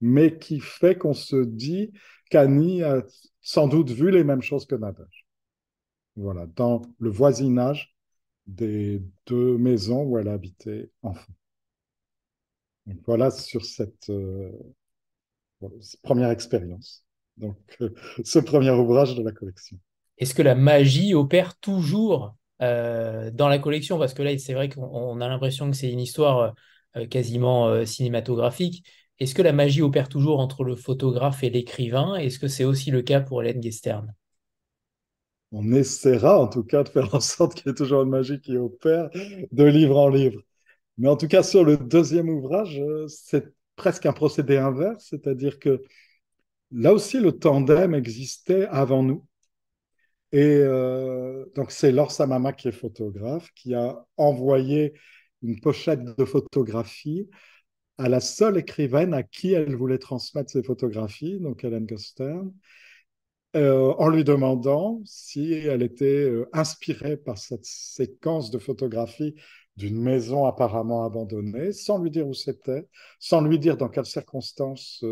[0.00, 1.92] mais qui fait qu'on se dit
[2.30, 3.04] qu'Annie a
[3.40, 5.26] sans doute vu les mêmes choses que Nadège.
[6.16, 7.94] Voilà, dans le voisinage
[8.46, 11.32] des deux maisons où elle habitait enfant.
[12.86, 14.52] Donc voilà sur cette, euh,
[16.02, 17.04] première expérience.
[17.36, 17.90] Donc, euh,
[18.24, 19.78] ce premier ouvrage de la collection.
[20.18, 23.98] Est-ce que la magie opère toujours euh, dans la collection?
[23.98, 26.54] Parce que là, c'est vrai qu'on a l'impression que c'est une histoire
[27.10, 28.82] quasiment cinématographique,
[29.18, 32.16] est-ce que la magie opère toujours entre le photographe et l'écrivain?
[32.16, 34.12] Est-ce que c'est aussi le cas pour Hélène Gestern?
[35.52, 38.40] On essaiera en tout cas de faire en sorte qu'il y ait toujours une magie
[38.40, 39.08] qui opère
[39.52, 40.40] de livre en livre.
[40.98, 45.58] Mais en tout cas, sur le deuxième ouvrage, euh, c'est presque un procédé inverse, c'est-à-dire
[45.58, 45.82] que
[46.72, 49.24] là aussi, le tandem existait avant nous.
[50.36, 54.92] Et euh, donc, c'est Laure Samama qui est photographe, qui a envoyé
[55.40, 57.30] une pochette de photographie
[57.96, 62.52] à la seule écrivaine à qui elle voulait transmettre ses photographies, donc Hélène Gostern,
[63.56, 69.36] euh, en lui demandant si elle était euh, inspirée par cette séquence de photographies
[69.78, 72.86] d'une maison apparemment abandonnée, sans lui dire où c'était,
[73.20, 75.02] sans lui dire dans quelles circonstances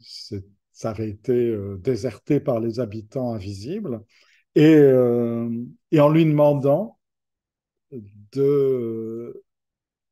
[0.00, 4.00] ça avait été déserté par les habitants invisibles,
[4.54, 4.74] et,
[5.90, 6.98] et en lui demandant
[8.32, 9.42] de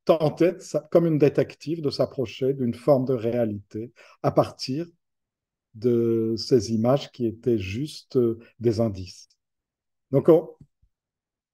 [0.05, 0.57] tentait,
[0.91, 4.86] comme une détective, de s'approcher d'une forme de réalité à partir
[5.74, 9.28] de ces images qui étaient juste euh, des indices.
[10.11, 10.28] Donc,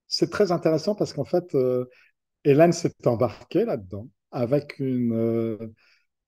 [0.08, 1.84] c'est très intéressant parce qu'en fait, euh,
[2.44, 5.74] Hélène s'est embarquée là-dedans avec une euh,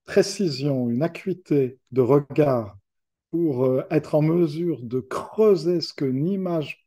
[0.05, 2.77] précision, une acuité de regard
[3.31, 6.87] pour être en mesure de creuser ce qu'une image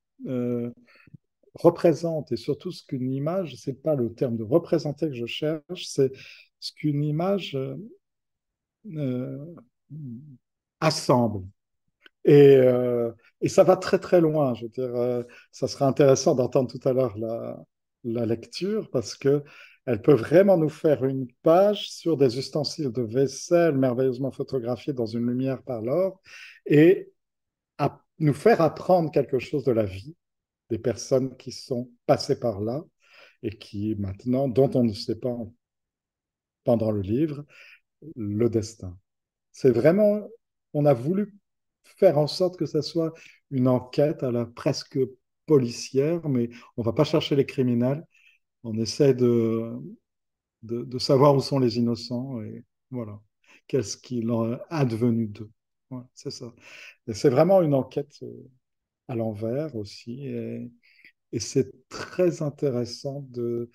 [1.56, 5.86] représente, et surtout ce qu'une image, c'est pas le terme de représenter que je cherche,
[5.86, 6.12] c'est
[6.60, 7.76] ce qu'une image euh,
[8.96, 9.56] euh,
[10.80, 11.46] assemble.
[12.26, 13.12] Et, euh,
[13.48, 14.54] ça va très très loin.
[14.54, 19.44] Je veux dire, ça sera intéressant d'entendre tout à l'heure la, lecture parce que
[19.86, 25.06] elle peut vraiment nous faire une page sur des ustensiles de vaisselle merveilleusement photographiés dans
[25.06, 26.22] une lumière par l'or
[26.66, 27.12] et
[28.20, 30.16] nous faire apprendre quelque chose de la vie
[30.70, 32.84] des personnes qui sont passées par là
[33.44, 35.36] et qui maintenant, dont on ne sait pas
[36.64, 37.44] pendant le livre,
[38.16, 38.98] le destin.
[39.52, 40.28] C'est vraiment,
[40.74, 41.36] on a voulu
[41.84, 43.14] faire en sorte que ça soit
[43.50, 45.00] une enquête à la presque
[45.48, 48.06] policière, mais on va pas chercher les criminels.
[48.64, 49.72] On essaie de,
[50.64, 53.20] de, savoir où sont les innocents et voilà,
[53.68, 55.50] qu'est-ce qu'il en est advenu d'eux.
[56.14, 56.54] c'est ça.
[57.12, 58.50] C'est vraiment une enquête euh,
[59.08, 60.26] à l'envers aussi.
[60.26, 60.70] Et,
[61.40, 63.72] c'est très intéressant de,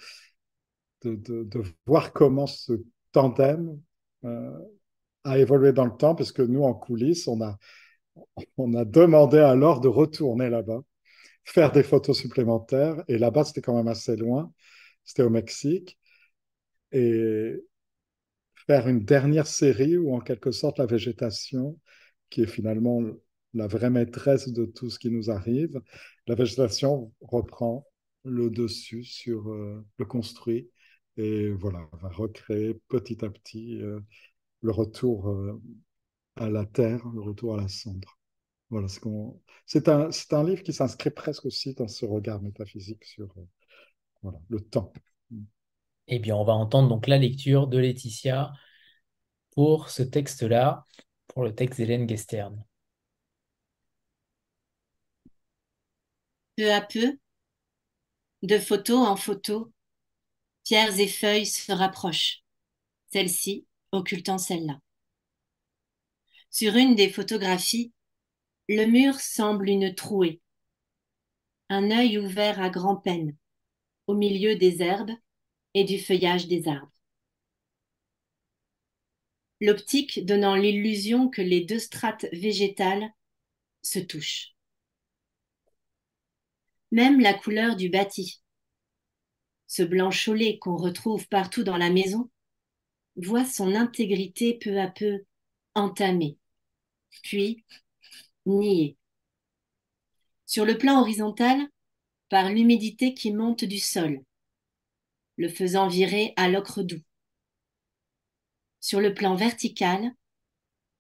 [1.03, 2.75] de, voir comment ce
[3.13, 3.81] tandem
[4.25, 4.59] euh,
[5.25, 7.59] a évolué dans le temps, parce que nous, en coulisses, on a,
[8.59, 10.81] on a demandé alors de retourner là-bas,
[11.45, 13.03] faire des photos supplémentaires.
[13.09, 14.53] Et là-bas, c'était quand même assez loin.
[15.07, 15.99] C'était au Mexique.
[16.93, 17.55] Et
[18.67, 21.79] faire une dernière série où, en quelque sorte, la végétation,
[22.31, 23.01] qui est finalement
[23.55, 25.81] la vraie maîtresse de tout ce qui nous arrive,
[26.27, 27.87] la végétation reprend
[28.25, 30.71] le dessus sur euh, le construit
[31.17, 34.01] et voilà, va recréer petit à petit euh,
[34.63, 35.63] le retour euh,
[36.37, 38.19] à la terre, le retour à la cendre.
[38.69, 38.89] Voilà,
[39.67, 43.33] c'est un, un livre qui s'inscrit presque aussi dans ce regard métaphysique sur
[44.23, 44.93] voilà, le temps.
[46.09, 48.53] Eh bien, on va entendre donc la lecture de Laetitia
[49.53, 50.85] pour ce texte-là,
[51.27, 52.65] pour le texte d'Hélène Gestern.
[56.57, 57.19] Peu à peu,
[58.43, 59.73] de photo en photo,
[60.65, 62.43] pierres et feuilles se rapprochent,
[63.13, 64.81] celle-ci occultant celle-là.
[66.51, 67.93] Sur une des photographies,
[68.69, 70.41] le mur semble une trouée,
[71.69, 73.37] un œil ouvert à grand-peine,
[74.07, 75.13] au milieu des herbes
[75.75, 76.93] et du feuillage des arbres.
[79.61, 83.11] L'optique donnant l'illusion que les deux strates végétales
[83.83, 84.57] se touchent
[86.91, 88.43] même la couleur du bâti.
[89.67, 92.31] Ce blanc cholé qu'on retrouve partout dans la maison
[93.17, 95.25] voit son intégrité peu à peu
[95.75, 96.39] entamée,
[97.23, 97.65] puis
[98.47, 98.97] niée.
[100.47, 101.59] Sur le plan horizontal,
[102.29, 104.23] par l'humidité qui monte du sol,
[105.37, 107.03] le faisant virer à l'ocre doux.
[108.81, 110.15] Sur le plan vertical,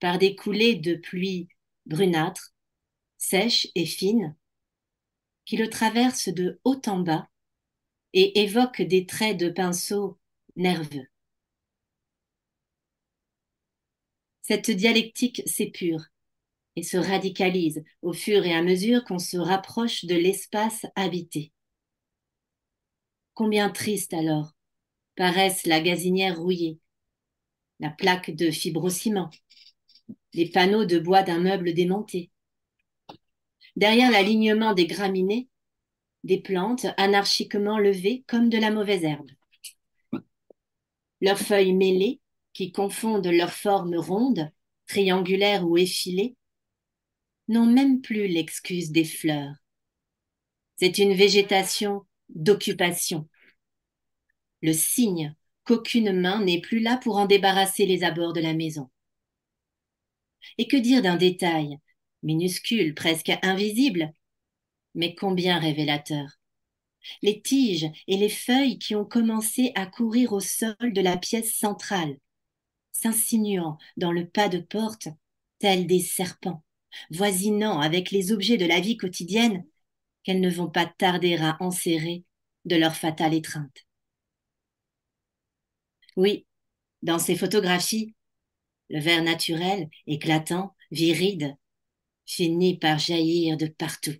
[0.00, 1.48] par des coulées de pluie
[1.86, 2.54] brunâtres,
[3.18, 4.36] sèches et fines,
[5.44, 7.28] qui le traverse de haut en bas
[8.12, 10.18] et évoque des traits de pinceau
[10.56, 11.06] nerveux.
[14.42, 16.04] Cette dialectique s'épure
[16.76, 21.52] et se radicalise au fur et à mesure qu'on se rapproche de l'espace habité.
[23.34, 24.52] Combien triste alors
[25.16, 26.78] paraissent la gazinière rouillée,
[27.80, 29.30] la plaque de fibrociment,
[30.34, 32.30] les panneaux de bois d'un meuble démonté,
[33.76, 35.48] derrière l'alignement des graminées,
[36.24, 39.30] des plantes anarchiquement levées comme de la mauvaise herbe.
[41.20, 42.20] Leurs feuilles mêlées,
[42.52, 44.50] qui confondent leurs formes rondes,
[44.86, 46.36] triangulaires ou effilées,
[47.48, 49.54] n'ont même plus l'excuse des fleurs.
[50.76, 53.28] C'est une végétation d'occupation.
[54.62, 55.34] Le signe
[55.64, 58.90] qu'aucune main n'est plus là pour en débarrasser les abords de la maison.
[60.58, 61.78] Et que dire d'un détail
[62.22, 64.12] minuscule, presque invisible,
[64.94, 66.38] mais combien révélateur.
[67.22, 71.54] Les tiges et les feuilles qui ont commencé à courir au sol de la pièce
[71.54, 72.18] centrale,
[72.92, 75.08] s'insinuant dans le pas de porte,
[75.58, 76.64] tels des serpents,
[77.10, 79.64] voisinant avec les objets de la vie quotidienne
[80.22, 82.24] qu'elles ne vont pas tarder à enserrer
[82.64, 83.86] de leur fatale étreinte.
[86.16, 86.46] Oui,
[87.02, 88.14] dans ces photographies,
[88.90, 91.56] le vert naturel, éclatant, viride,
[92.26, 94.14] finit par jaillir de partout.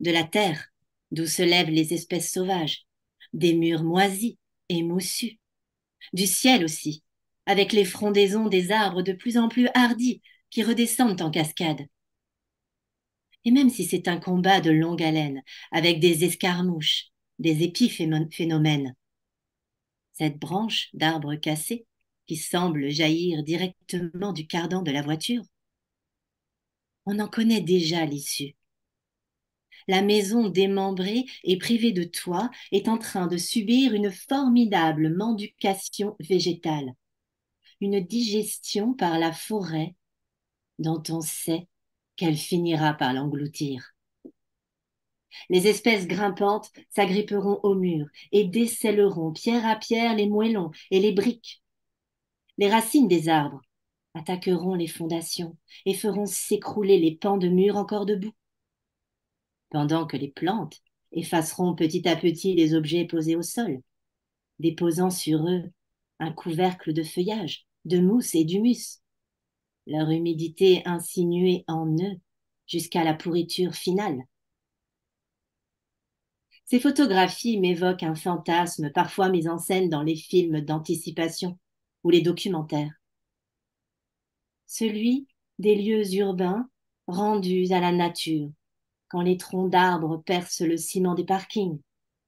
[0.00, 0.68] De la terre,
[1.10, 2.86] d'où se lèvent les espèces sauvages,
[3.32, 4.36] des murs moisis
[4.68, 5.38] et moussus,
[6.12, 7.04] du ciel aussi,
[7.46, 10.22] avec les frondaisons des arbres de plus en plus hardis
[10.54, 11.84] qui redescendent en cascade.
[13.44, 15.42] Et même si c'est un combat de longue haleine,
[15.72, 17.08] avec des escarmouches,
[17.40, 18.94] des épiphénomènes,
[20.12, 21.86] cette branche d'arbre cassé,
[22.26, 25.42] qui semble jaillir directement du cardan de la voiture,
[27.04, 28.54] on en connaît déjà l'issue.
[29.88, 36.14] La maison démembrée et privée de toit est en train de subir une formidable mendication
[36.20, 36.94] végétale,
[37.80, 39.96] une digestion par la forêt
[40.78, 41.68] dont on sait
[42.16, 43.94] qu'elle finira par l'engloutir.
[45.48, 51.12] Les espèces grimpantes s'agripperont au mur et décelleront pierre à pierre les moellons et les
[51.12, 51.62] briques.
[52.56, 53.60] Les racines des arbres
[54.14, 55.56] attaqueront les fondations
[55.86, 58.34] et feront s'écrouler les pans de murs encore debout.
[59.70, 63.80] Pendant que les plantes effaceront petit à petit les objets posés au sol,
[64.60, 65.64] déposant sur eux
[66.20, 69.00] un couvercle de feuillage, de mousse et d'humus.
[69.86, 72.20] Leur humidité insinuée en eux
[72.66, 74.22] jusqu'à la pourriture finale.
[76.64, 81.58] Ces photographies m'évoquent un fantasme parfois mis en scène dans les films d'anticipation
[82.02, 82.92] ou les documentaires.
[84.66, 85.28] Celui
[85.58, 86.68] des lieux urbains
[87.06, 88.50] rendus à la nature,
[89.08, 91.78] quand les troncs d'arbres percent le ciment des parkings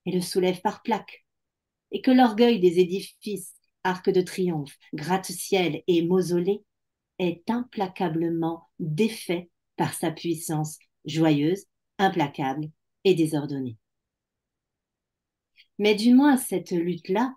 [0.04, 1.24] et le soulèvent par plaques,
[1.90, 3.54] et que l'orgueil des édifices,
[3.84, 6.62] arcs de triomphe, gratte-ciel et mausolées
[7.18, 11.64] est implacablement défait par sa puissance joyeuse,
[11.98, 12.70] implacable
[13.04, 13.76] et désordonnée.
[15.78, 17.34] Mais du moins cette lutte-là,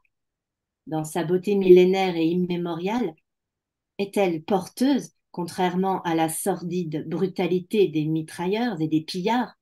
[0.88, 3.14] dans sa beauté millénaire et immémoriale,
[3.98, 9.54] est-elle porteuse, contrairement à la sordide brutalité des mitrailleurs et des pillards,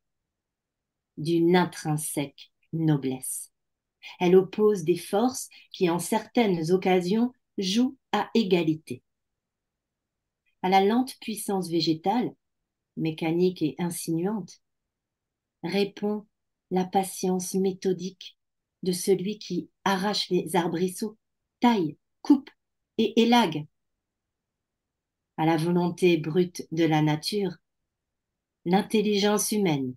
[1.17, 3.51] d'une intrinsèque noblesse?
[4.19, 9.03] Elle oppose des forces qui, en certaines occasions, jouent à égalité.
[10.61, 12.33] À la lente puissance végétale,
[12.95, 14.61] mécanique et insinuante,
[15.63, 16.25] répond
[16.71, 18.37] la patience méthodique
[18.83, 21.17] de celui qui arrache les arbrisseaux,
[21.59, 22.49] taille, coupe
[22.97, 23.65] et élague.
[25.37, 27.55] À la volonté brute de la nature,
[28.65, 29.95] l'intelligence humaine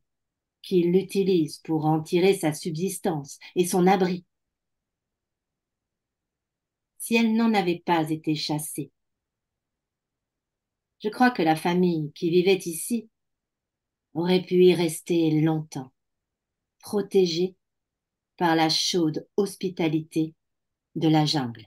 [0.63, 4.25] qui l'utilise pour en tirer sa subsistance et son abri.
[6.99, 8.91] Si elle n'en avait pas été chassée,
[11.03, 13.09] je crois que la famille qui vivait ici
[14.15, 15.93] aurait pu y rester longtemps,
[16.81, 17.57] protégée
[18.37, 20.35] par la chaude hospitalité
[20.97, 21.67] de la jungle.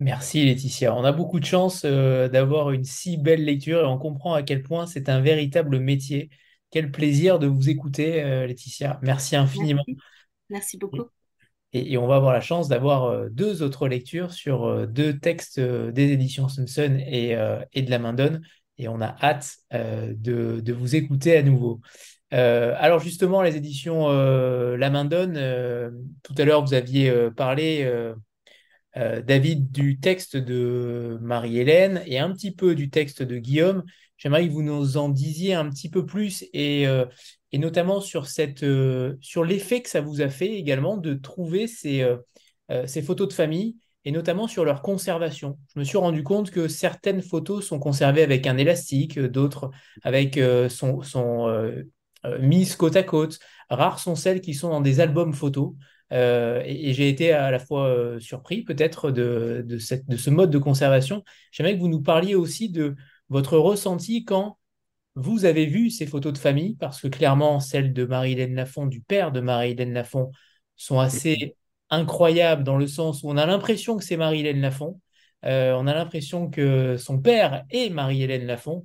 [0.00, 0.94] Merci Laetitia.
[0.94, 4.42] On a beaucoup de chance euh, d'avoir une si belle lecture et on comprend à
[4.42, 6.30] quel point c'est un véritable métier.
[6.70, 8.98] Quel plaisir de vous écouter, euh, Laetitia.
[9.02, 9.84] Merci infiniment.
[10.48, 11.10] Merci, beaucoup.
[11.72, 16.12] Et, on va avoir la chance d'avoir euh, deux autres lectures sur deux textes des
[16.12, 18.42] éditions Simpson et, de la main d'Onne.
[18.78, 21.80] Et on a hâte de, vous écouter à nouveau.
[22.30, 25.34] alors justement, les éditions La main d'Onne,
[26.22, 27.84] tout à l'heure vous aviez parlé
[28.96, 33.84] euh, David, du texte de Marie-Hélène et un petit peu du texte de Guillaume.
[34.20, 37.06] J'aimerais que vous nous en disiez un petit peu plus et, euh,
[37.52, 41.66] et notamment sur, cette, euh, sur l'effet que ça vous a fait également de trouver
[41.66, 42.06] ces,
[42.86, 45.58] ces photos de famille et notamment sur leur conservation.
[45.74, 49.70] Je me suis rendu compte que certaines photos sont conservées avec un élastique, d'autres
[50.04, 51.48] avec sont, sont
[52.38, 53.38] mises côte à côte.
[53.70, 55.72] Rares sont celles qui sont dans des albums photos.
[56.12, 60.50] Euh, et, j'ai été à la fois euh, surpris peut-être de, de, de, ce mode
[60.50, 61.24] de conservation.
[61.52, 62.96] J'aimerais que vous nous parliez aussi de
[63.30, 64.58] votre ressenti quand
[65.14, 69.00] vous avez vu ces photos de famille, parce que clairement, celles de Marie-Hélène Lafont, du
[69.00, 70.30] père de Marie-Hélène Lafont,
[70.76, 71.56] sont assez
[71.90, 75.00] incroyables dans le sens où on a l'impression que c'est Marie-Hélène Lafont.
[75.44, 78.84] Euh, on a l'impression que son père est Marie-Hélène Lafont,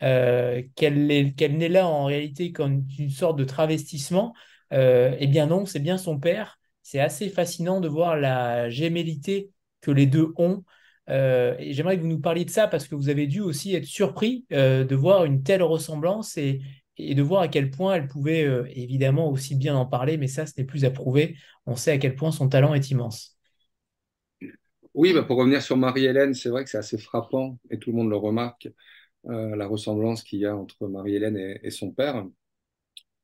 [0.00, 4.34] qu'elle n'est là en réalité comme une sorte de travestissement.
[4.72, 6.60] eh bien non, c'est bien son père
[6.90, 10.64] c'est assez fascinant de voir la gémellité que les deux ont.
[11.08, 13.74] Euh, et j'aimerais que vous nous parliez de ça parce que vous avez dû aussi
[13.74, 16.60] être surpris euh, de voir une telle ressemblance et,
[16.98, 20.44] de voir à quel point elle pouvait euh, évidemment aussi bien en parler, mais ça,
[20.44, 21.34] ce n'est plus à prouver.
[21.64, 23.38] On sait à quel point son talent est immense.
[24.92, 27.96] Oui, bah pour revenir sur Marie-Hélène, c'est vrai que c'est assez frappant et tout le
[27.96, 28.68] monde le remarque,
[29.24, 32.26] la ressemblance qu'il y a entre Marie-Hélène et, son père.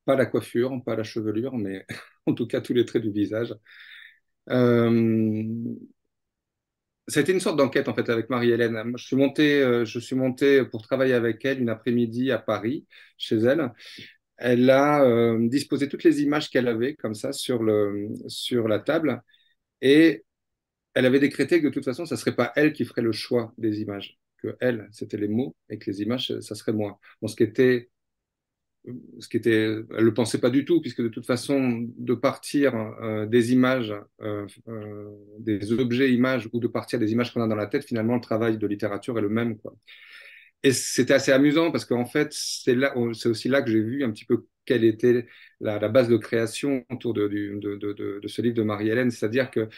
[0.04, 1.84] Pas la coiffure, pas la chevelure, mais
[2.26, 3.52] en tout cas tous les traits du visage.
[7.14, 8.92] Été une sorte d'enquête en fait avec Marie-Hélène.
[8.96, 12.86] Je suis monté, euh, je suis monté pour travailler avec elle une après-midi à Paris,
[13.16, 13.72] chez elle.
[14.36, 18.80] Elle a euh, disposé toutes les images qu'elle avait comme ça sur, le, sur la
[18.80, 19.22] table
[19.80, 20.24] et
[20.94, 23.52] elle avait décrété que de toute façon, ça serait pas elle qui ferait le choix
[23.58, 26.98] des images, que elle, c'était les mots et que les images, ça serait moi.
[27.22, 27.90] Bon, ce qui était
[29.18, 32.74] ce qui était, elle le pensait pas du tout, puisque de toute façon, de partir
[32.74, 37.48] euh, des images, euh, euh, des objets images, ou de partir des images qu'on a
[37.48, 39.56] dans la tête, finalement, le travail de littérature est le même.
[40.62, 44.04] Et c'était assez amusant parce qu'en fait, c'est là, c'est aussi là que j'ai vu
[44.04, 45.26] un petit peu quelle était
[45.60, 49.68] la, base de création autour de, de ce livre de Marie-Hélène, c'est-à-dire que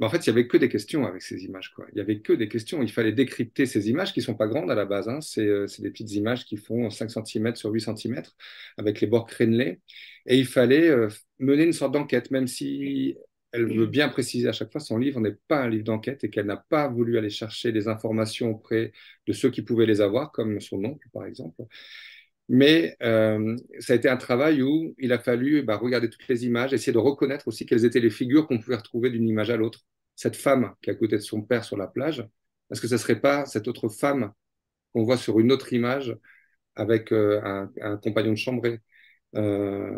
[0.00, 1.72] en fait, il n'y avait que des questions avec ces images.
[1.72, 1.86] Quoi.
[1.92, 2.82] Il n'y avait que des questions.
[2.82, 5.08] Il fallait décrypter ces images qui ne sont pas grandes à la base.
[5.08, 5.20] Hein.
[5.38, 8.22] Euh, c'est des petites images qui font 5 cm sur 8 cm
[8.76, 9.80] avec les bords crénelés.
[10.26, 13.16] Et il fallait euh, mener une sorte d'enquête, même si
[13.52, 16.30] elle veut bien préciser à chaque fois, son livre n'est pas un livre d'enquête et
[16.30, 18.90] qu'elle n'a pas voulu aller chercher des informations auprès
[19.28, 21.62] de ceux qui pouvaient les avoir, comme son oncle, par exemple.
[22.48, 26.44] Mais euh, ça a été un travail où il a fallu bah, regarder toutes les
[26.44, 29.56] images, essayer de reconnaître aussi quelles étaient les figures qu'on pouvait retrouver d'une image à
[29.56, 29.80] l'autre.
[30.16, 32.26] cette femme qui est à côté de son père sur la plage,
[32.70, 34.32] est-ce que ce ne serait pas cette autre femme
[34.92, 36.16] qu'on voit sur une autre image
[36.76, 37.40] avec euh,
[37.80, 38.80] un, compagnon de chambrée
[39.36, 39.90] euh,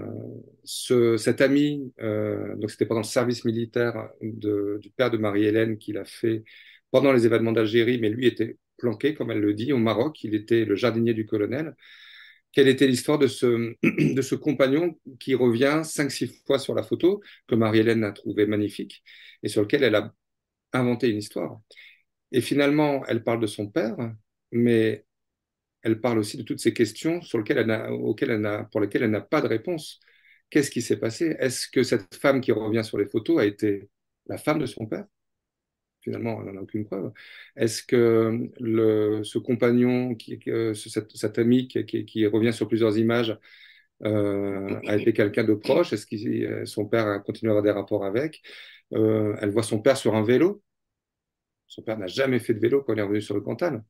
[0.64, 5.98] ce, cet ami, euh, donc c'était pendant le service militaire du père de Marie-Hélène qu'il
[5.98, 6.44] a fait
[6.90, 10.22] pendant les événements d'Algérie, mais lui était planqué, comme elle le dit, au Maroc.
[10.24, 11.74] Il était le jardinier du colonel.
[12.56, 13.74] Quelle était l'histoire de ce,
[14.14, 18.46] de ce compagnon qui revient cinq, six fois sur la photo, que Marie-Hélène a trouvé
[18.46, 19.04] magnifique,
[19.42, 20.14] et sur lequel elle a
[20.72, 21.60] inventé une histoire.
[22.32, 23.96] Et finalement, elle parle de son père,
[24.52, 25.04] mais
[25.82, 29.10] elle parle aussi de toutes ces questions sur lesquelles elle auxquelles elle pour lesquelles elle
[29.12, 30.00] n'a pas de réponse.
[30.50, 31.36] Qu'est-ce qui s'est passé?
[31.40, 33.90] Est-ce que cette femme qui revient sur les photos a été
[34.26, 35.06] la femme de son père?
[36.06, 37.10] Finalement, elle n'en a aucune preuve.
[37.56, 40.38] Est-ce que le, ce compagnon, qui,
[40.74, 43.36] cet, cet, ami qui, revient sur plusieurs images,
[44.04, 45.92] euh, a été quelqu'un de proche?
[45.92, 48.40] Est-ce que son père a continué à avoir des rapports avec?
[48.94, 50.62] Euh, Elle voit son père sur un vélo.
[51.66, 53.82] Son père n'a jamais fait de vélo quand il est revenu sur le Cantal.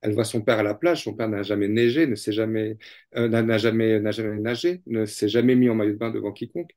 [0.00, 1.02] Elle voit son père à la plage.
[1.02, 2.78] Son père n'a jamais neigé, ne s'est jamais,
[3.16, 6.30] euh, n'a jamais, n'a jamais nagé, ne s'est jamais mis en maillot de bain devant
[6.30, 6.70] quiconque.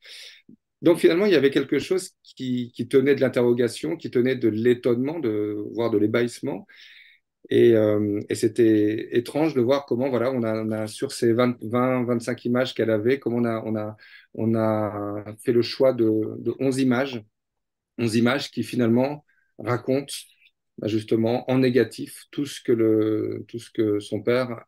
[0.81, 5.19] Donc finalement, il y avait quelque chose qui, tenait de l'interrogation, qui tenait de l'étonnement,
[5.19, 6.67] de voire de l'ébahissement.
[7.49, 12.45] Et, euh, c'était étrange de voir comment, voilà, on a, sur ces 20, 20 25
[12.45, 13.37] images qu'elle avait, comment
[14.33, 17.23] on a, fait le choix de, de 11 images,
[17.97, 19.25] 11 images qui finalement
[19.59, 20.13] racontent
[20.77, 24.65] bah, justement en négatif tout ce que, tout ce que son père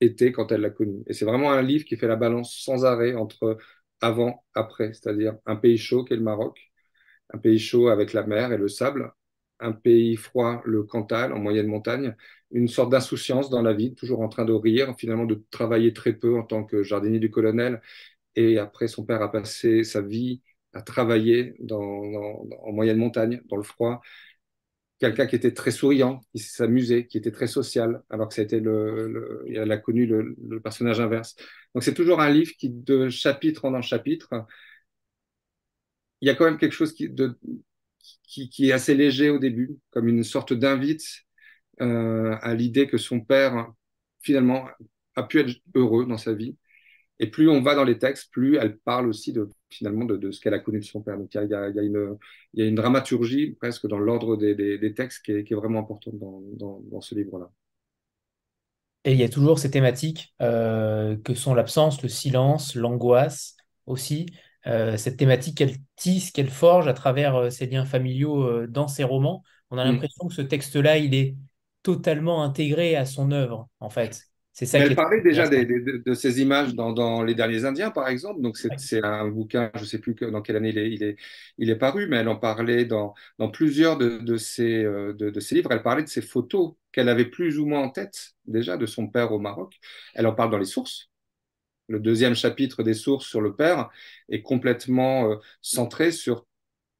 [0.00, 1.02] était quand elle l'a connu.
[1.06, 3.58] Et c'est vraiment un livre qui fait la balance sans arrêt entre
[4.02, 6.72] avant, après, c'est-à-dire un pays chaud qui est le Maroc,
[7.32, 9.12] un pays chaud avec la mer et le sable,
[9.60, 12.16] un pays froid, le Cantal, en moyenne montagne,
[12.50, 16.12] une sorte d'insouciance dans la vie, toujours en train de rire, finalement de travailler très
[16.14, 17.80] peu en tant que jardinier du colonel.
[18.36, 20.42] Et après, son père a passé sa vie
[20.74, 24.00] à travailler en moyenne montagne, dans le froid,
[25.02, 29.08] quelqu'un qui était très souriant, qui s'amusait, qui était très social, alors que c'était le,
[29.48, 31.34] le, a connu le, personnage inverse.
[31.74, 34.28] Donc c'est toujours un livre qui, de chapitre en chapitre,
[36.20, 37.10] il y a quand même quelque chose qui,
[38.48, 41.04] qui est assez léger au début, comme une sorte d'invite
[41.80, 43.72] euh, à l'idée que son père,
[44.20, 44.68] finalement,
[45.16, 46.56] a pu être heureux dans sa vie.
[47.18, 50.40] Et plus on va dans les textes, plus elle parle aussi de finalement de, ce
[50.40, 51.18] qu'elle a connu de son père.
[51.18, 52.16] Donc il y a, une,
[52.54, 55.56] il y a une dramaturgie presque dans l'ordre des, des, textes qui est, qui est,
[55.56, 57.50] vraiment importante dans, dans, ce livre-là.
[59.04, 63.56] Et il y a toujours ces thématiques euh, que sont l'absence, le silence, l'angoisse
[63.86, 64.26] aussi.
[64.66, 69.02] Euh, cette thématique qu'elle tisse, qu'elle forge à travers euh, ses liens familiaux dans ses
[69.02, 69.42] romans.
[69.70, 69.92] On a mm.
[69.92, 71.36] l'impression que ce texte-là, il est
[71.82, 74.31] totalement intégré à son œuvre, en fait.
[74.52, 74.78] C'est ça.
[74.78, 78.42] Elle parlait déjà de, ces images dans, Les Derniers Indiens, par exemple.
[78.42, 81.16] Donc, c'est un bouquin, je ne sais plus dans quelle année il est, il, est,
[81.56, 85.40] il est, paru, mais elle en parlait dans, dans plusieurs de, de, ses, euh, de,
[85.40, 85.72] ses livres.
[85.72, 89.08] Elle parlait de ces photos qu'elle avait plus ou moins en tête déjà de son
[89.08, 89.78] père au Maroc.
[90.14, 91.08] Elle en parle dans Les Sources.
[91.88, 93.88] Le deuxième chapitre des Sources sur le père
[94.28, 96.46] est complètement euh, centré sur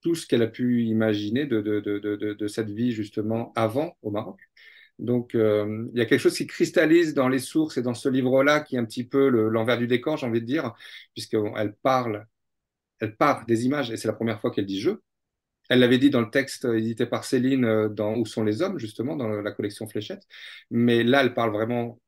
[0.01, 4.11] tout ce qu'elle a pu imaginer de, de, de, de, cette vie justement avant au
[4.11, 4.41] Maroc.
[5.03, 8.09] Donc, euh, il y a quelque chose qui cristallise dans les sources et dans ce
[8.09, 10.75] livre-là, qui est un petit peu l'envers du décor, j'ai envie de dire,
[11.13, 12.27] puisqu'elle parle,
[13.01, 14.93] elle part des images, et c'est la première fois qu'elle dit je.
[15.69, 18.79] Elle l'avait dit dans le texte édité par Céline euh, dans Où sont les hommes,
[18.79, 20.23] justement, dans la collection Fléchette.
[20.71, 22.01] Mais là, elle parle vraiment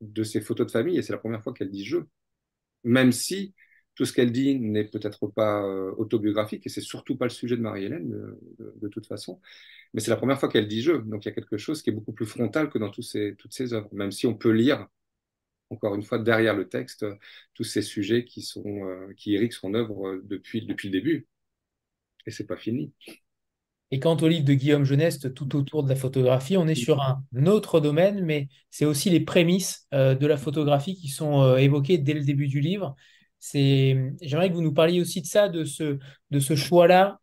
[0.00, 1.98] de ses photos de famille, et c'est la première fois qu'elle dit je.
[2.82, 3.54] Même si
[3.94, 7.56] tout ce qu'elle dit n'est peut-être pas euh, autobiographique, et c'est surtout pas le sujet
[7.56, 8.10] de Marie-Hélène,
[8.58, 9.40] de, toute façon
[9.92, 10.92] mais c'est la première fois qu'elle dit je.
[10.92, 13.34] Donc il y a quelque chose qui est beaucoup plus frontal que dans tous ces,
[13.36, 14.86] toutes ces œuvres, même si on peut lire,
[15.70, 17.06] encore une fois, derrière le texte,
[17.54, 21.28] tous ces sujets qui, sont, euh, qui irriguent son œuvre depuis, depuis le début.
[22.26, 22.92] Et c'est pas fini.
[23.92, 27.02] Et quant au livre de Guillaume Geneste, tout autour de la photographie, on est sur
[27.02, 31.56] un autre domaine, mais c'est aussi les prémices euh, de la photographie qui sont euh,
[31.56, 32.94] évoquées dès le début du livre.
[33.40, 37.18] J'aimerais que vous nous parliez aussi de ça, de ce, choix-là,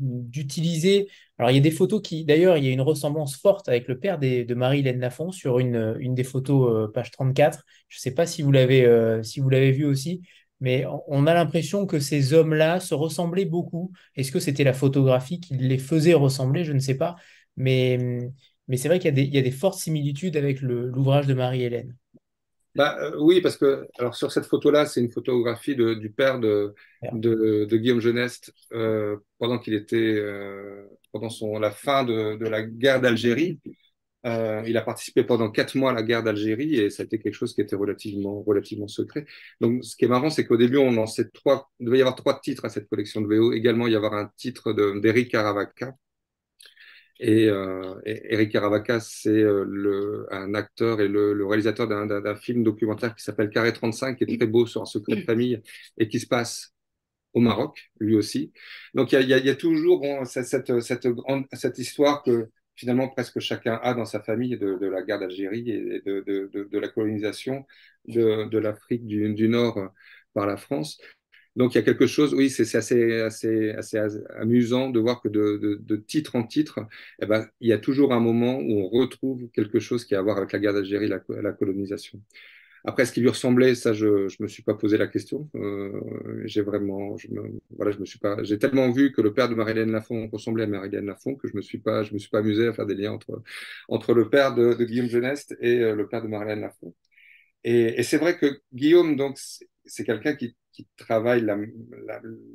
[0.00, 1.08] d'utiliser
[1.38, 3.86] alors, il y a des photos qui, d'ailleurs, il y a une ressemblance forte avec
[3.86, 7.64] le père de Marie-Hélène Lafont sur une, des photos, euh, page 34.
[7.88, 10.22] Je ne sais pas si vous l'avez euh, si vous l'avez vu aussi,
[10.60, 13.92] mais on a l'impression que ces hommes-là se ressemblaient beaucoup.
[14.16, 16.64] Est-ce que c'était la photographie qui les faisait ressembler?
[16.64, 17.14] Je ne sais pas.
[17.56, 17.98] Mais,
[18.74, 21.96] c'est vrai qu'il y, a des fortes similitudes avec l'ouvrage de Marie-Hélène.
[22.78, 26.38] Bah, euh, oui, parce que alors sur cette photo-là, c'est une photographie de, du père
[26.38, 26.74] de,
[27.12, 32.46] de, de Guillaume Geneste euh, pendant qu'il était euh, pendant son, la fin de, de
[32.46, 33.60] la guerre d'Algérie.
[34.26, 37.18] Euh, il a participé pendant quatre mois à la guerre d'Algérie et ça a été
[37.20, 39.26] quelque chose qui était relativement, relativement secret.
[39.60, 42.16] Donc, ce qui est marrant, c'est qu'au début, on lançait trois, il devait y avoir
[42.16, 43.52] trois titres à cette collection de VO.
[43.52, 45.94] Également, il y avoir un titre d'Eric Caravaca.
[47.20, 53.14] Et, euh, Eric Caravaca, c'est euh, un acteur et le, le réalisateur d'un film documentaire
[53.14, 55.60] qui s'appelle Carré 35, qui est très beau sur un secret de famille
[55.98, 56.74] et qui se passe
[57.34, 58.52] au Maroc, lui aussi.
[58.94, 60.46] Donc, il y a, y a, toujours bon, cette,
[60.80, 65.02] cette, grande, cette histoire que finalement presque chacun a dans sa famille de, de la
[65.02, 67.66] guerre d'Algérie et de, de, de, la colonisation
[68.06, 69.90] de, l'Afrique du, du, Nord
[70.32, 71.00] par la France.
[71.58, 73.98] Donc il y a quelque chose, oui, c'est assez, assez, assez
[74.36, 76.78] amusant de voir que de, titre en titre,
[77.20, 80.20] eh ben, il y a toujours un moment où on retrouve quelque chose qui a
[80.20, 82.20] à voir avec la guerre d'Algérie, la, colonisation.
[82.84, 85.50] Après, ce qui lui ressemblait, ça, je ne me suis pas posé la question.
[85.56, 87.16] Euh, j'ai vraiment,
[87.76, 90.64] voilà, je me suis pas, j'ai tellement vu que le père de Marie-Hélène Lafont ressemblait
[90.64, 92.86] à Marie-Hélène Lafont que je me suis pas, je me suis pas amusé à faire
[92.86, 93.42] des liens entre
[93.88, 96.94] entre le père de, Guillaume Geneste et euh, le père de Marie-Hélène Lafont.
[97.64, 99.36] Et c'est vrai que Guillaume, donc,
[99.88, 100.56] c'est quelqu'un qui,
[100.96, 101.44] travaille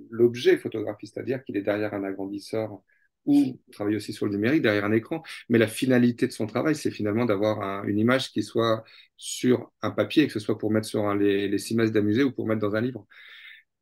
[0.10, 2.82] l'objet photographie, c'est-à-dire qu'il est derrière un agrandisseur
[3.26, 5.24] ou travaille aussi sur le numérique derrière un écran.
[5.50, 8.84] Mais la finalité de son travail, c'est finalement d'avoir une image qui soit
[9.18, 12.32] sur un papier, que ce soit pour mettre sur les, les six d'un musée ou
[12.32, 13.06] pour mettre dans un livre.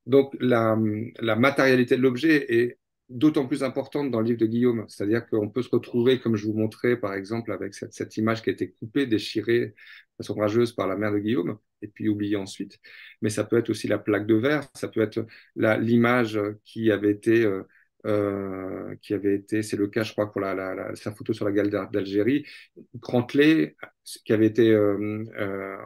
[0.08, 0.78] Donc la,
[1.20, 2.80] la matérialité de l'objet est
[3.10, 4.86] d'autant plus importante dans le livre de Guillaume.
[4.88, 8.42] C'est-à-dire qu'on peut se retrouver, comme je vous montrais par exemple, avec cette, cette image
[8.42, 9.76] qui a été coupée, déchirée de
[10.18, 12.80] façon rageuse par la mère de Guillaume, et puis oubliée ensuite.
[13.22, 15.26] Mais ça peut être aussi la plaque de verre, ça peut être
[15.56, 17.46] l'image qui avait été...
[17.46, 17.64] Euh,
[18.06, 21.34] euh, qui avait été, c'est le cas, je crois, pour la, la, la, sa photo
[21.34, 22.46] sur la galerie d'Algérie,
[23.00, 23.76] Crantelet,
[24.26, 25.78] qui avait été euh, euh,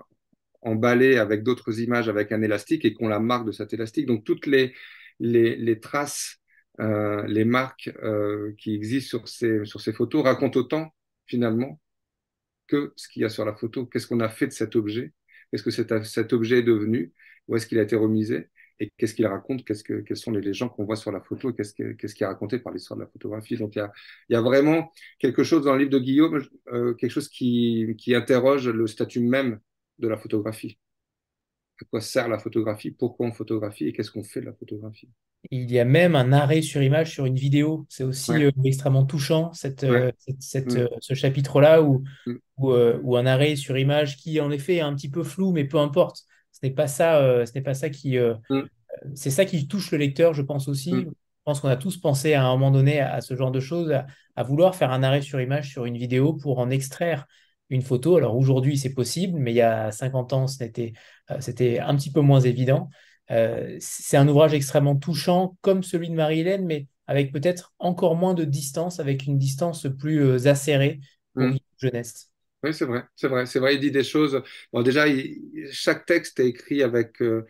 [0.61, 4.05] emballé avec d'autres images avec un élastique et qu'on la marque de cet élastique.
[4.05, 4.73] Donc toutes les,
[5.19, 6.37] les, les traces,
[6.79, 10.95] euh, les marques euh, qui existent sur ces, sur ces photos racontent autant
[11.25, 11.81] finalement
[12.67, 13.85] que ce qu'il y a sur la photo.
[13.87, 15.11] Qu'est-ce qu'on a fait de cet objet
[15.51, 17.13] Qu'est-ce que cet, objet est devenu?
[17.47, 18.49] Où est-ce qu'il a été remisé?
[18.79, 21.93] Et qu'est-ce qu'il raconte, quels sont les, gens qu'on voit sur la photo, qu'est-ce, que,
[21.93, 23.55] qu'est-ce qui est raconté par l'histoire de la photographie?
[23.55, 23.87] Donc il
[24.29, 26.43] y a, vraiment quelque chose dans le livre de Guillaume,
[26.73, 29.59] euh, quelque chose qui interroge le statut même
[29.99, 30.77] de la photographie.
[31.81, 32.91] À quoi sert la photographie?
[32.91, 33.87] Pourquoi on photographie?
[33.87, 35.09] Et qu'est-ce qu'on fait de la photographie?
[35.51, 37.85] Il y a même un arrêt sur image sur une vidéo.
[37.89, 38.45] C'est aussi ouais.
[38.45, 39.89] euh, extrêmement touchant, cette, ouais.
[39.89, 40.89] euh, cette, cette mmh.
[40.99, 42.33] ce chapitre-là, où, mmh.
[42.57, 45.65] où, où, un arrêt sur image qui, en effet, est un petit peu flou, mais
[45.65, 48.61] peu importe ce n'est pas ça, euh, ce n'est pas ça qui, euh, mm.
[49.13, 50.93] c'est ça qui touche le lecteur, je pense aussi.
[50.93, 51.01] Mm.
[51.09, 53.59] Je pense qu'on a tous pensé à un moment donné à, à ce genre de
[53.59, 57.27] choses, à, à, vouloir faire un arrêt sur image sur une vidéo pour en extraire
[57.69, 58.15] une photo.
[58.15, 62.21] Alors aujourd'hui, c'est possible, mais il y a 50 ans, euh, c'était un petit peu
[62.21, 62.89] moins évident.
[63.31, 68.33] Euh, c'est un ouvrage extrêmement touchant, comme celui de Marie-Hélène, mais avec peut-être encore moins
[68.33, 70.99] de distance, avec une distance plus euh, acérée
[71.33, 71.57] pour mm.
[71.77, 72.29] jeunesse.
[72.63, 73.75] Oui, c'est vrai, c'est vrai, c'est vrai.
[73.75, 74.41] Il dit des choses.
[74.73, 77.45] Bon, déjà, il, chaque texte est écrit avec, euh,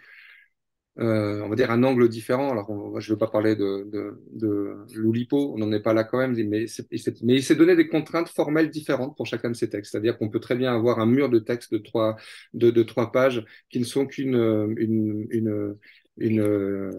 [1.00, 2.52] euh, on va dire, un angle différent.
[2.52, 6.04] Alors, je ne veux pas parler de, de, de Loulipo, on n'en est pas là
[6.04, 9.92] quand même, mais, il s'est donné des contraintes formelles différentes pour chacun de ces textes.
[9.92, 12.16] C'est-à-dire qu'on peut très bien avoir un mur de texte de trois,
[12.54, 14.36] de, trois pages qui ne sont qu'une
[14.78, 15.76] une, une,
[16.18, 16.92] une euh,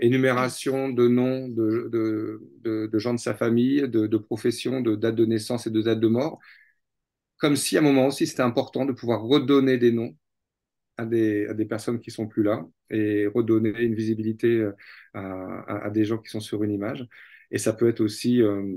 [0.00, 5.66] énumération de noms de, gens de sa famille, de, de profession, de date de naissance
[5.66, 6.38] et de date de mort
[7.42, 10.14] comme si à un moment aussi c'était important de pouvoir redonner des noms
[10.96, 14.72] à des, personnes qui sont plus là et redonner une visibilité euh,
[15.14, 17.06] à, des gens qui sont sur une image.
[17.50, 18.76] Et ça peut être aussi euh,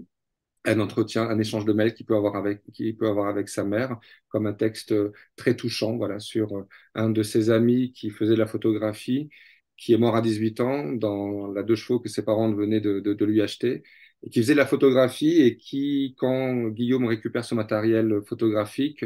[0.66, 2.62] un entretien, un échange de mails qu'il peut avoir avec,
[2.98, 3.98] peut avoir avec sa mère,
[4.30, 4.94] comme un texte
[5.36, 9.30] très touchant, voilà, sur euh, un de ses amis qui faisait de la photographie,
[9.78, 13.00] qui est mort à 18 ans dans la deux chevaux que ses parents venaient de,
[13.02, 13.84] de, lui acheter
[14.24, 19.06] et qui faisait la photographie et qui, quand Guillaume récupère son matériel photographique,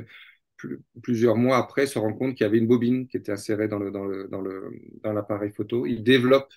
[0.60, 3.68] plus, plusieurs mois après, se rend compte qu'il y avait une bobine qui était insérée
[3.68, 4.72] dans le, dans le, dans le,
[5.04, 5.86] dans l'appareil photo.
[5.88, 6.54] Il développe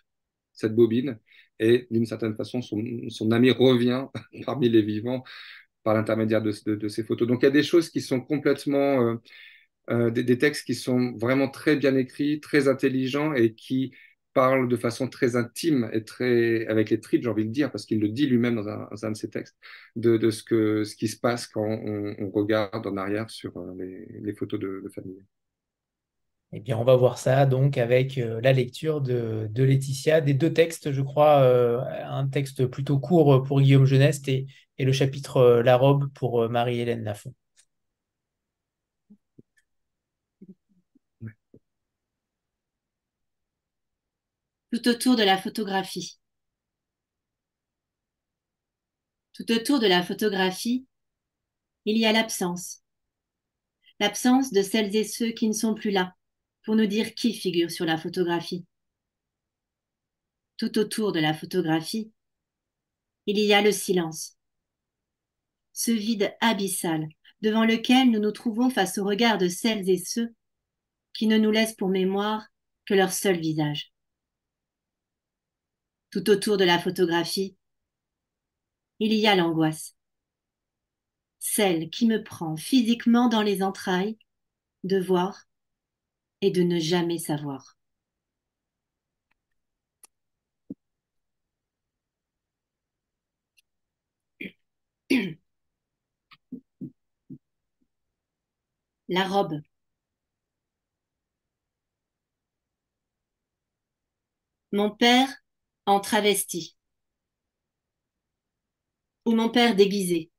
[0.52, 1.18] cette bobine
[1.58, 4.06] et d'une certaine façon, son, son ami revient
[4.46, 5.24] parmi les vivants
[5.84, 7.26] par l'intermédiaire de, de, de, ces photos.
[7.28, 9.16] Donc il y a des choses qui sont complètement, euh,
[9.90, 13.92] euh, des, des, textes qui sont vraiment très bien écrits, très intelligents et qui
[14.32, 17.86] parle de façon très intime et très avec les tripes, j'ai envie de dire, parce
[17.86, 19.56] qu'il le dit lui-même dans un, de ses textes,
[19.96, 23.74] de, ce, que, ce qui se passe quand on, regarde en arrière sur euh,
[24.22, 25.22] les, photos de, famille.
[26.52, 30.34] Eh bien, on va voir ça donc avec euh, la lecture de, de, Laetitia, des
[30.34, 34.46] deux textes, je crois, euh, un texte plutôt court pour Guillaume Geneste et,
[34.78, 37.34] et le chapitre La robe pour Marie-Hélène Lafont.
[44.72, 46.18] Tout autour de la photographie.
[49.34, 50.86] Tout autour de la photographie,
[51.84, 52.80] il y a l'absence.
[54.00, 56.14] L'absence de celles et ceux qui ne sont plus là
[56.64, 58.64] pour nous dire qui figure sur la photographie.
[60.56, 62.10] Tout autour de la photographie,
[63.26, 64.38] il y a le silence.
[65.74, 67.08] Ce vide abyssal
[67.42, 70.34] devant lequel nous nous trouvons face au regard de celles et ceux
[71.12, 72.46] qui ne nous laissent pour mémoire
[72.86, 73.91] que leur seul visage.
[76.12, 77.56] Tout autour de la photographie,
[79.00, 79.96] il y a l'angoisse,
[81.40, 84.16] celle qui me prend physiquement dans les entrailles
[84.84, 85.46] de voir
[86.42, 87.78] et de ne jamais savoir.
[99.08, 99.62] La robe.
[104.72, 105.41] Mon père
[105.86, 106.76] en travesti.
[109.24, 110.30] Ou mon père déguisé,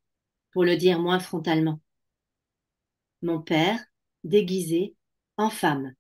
[0.52, 1.82] pour le dire moins frontalement.
[3.22, 3.80] Mon père
[4.24, 4.96] déguisé
[5.38, 5.94] en femme,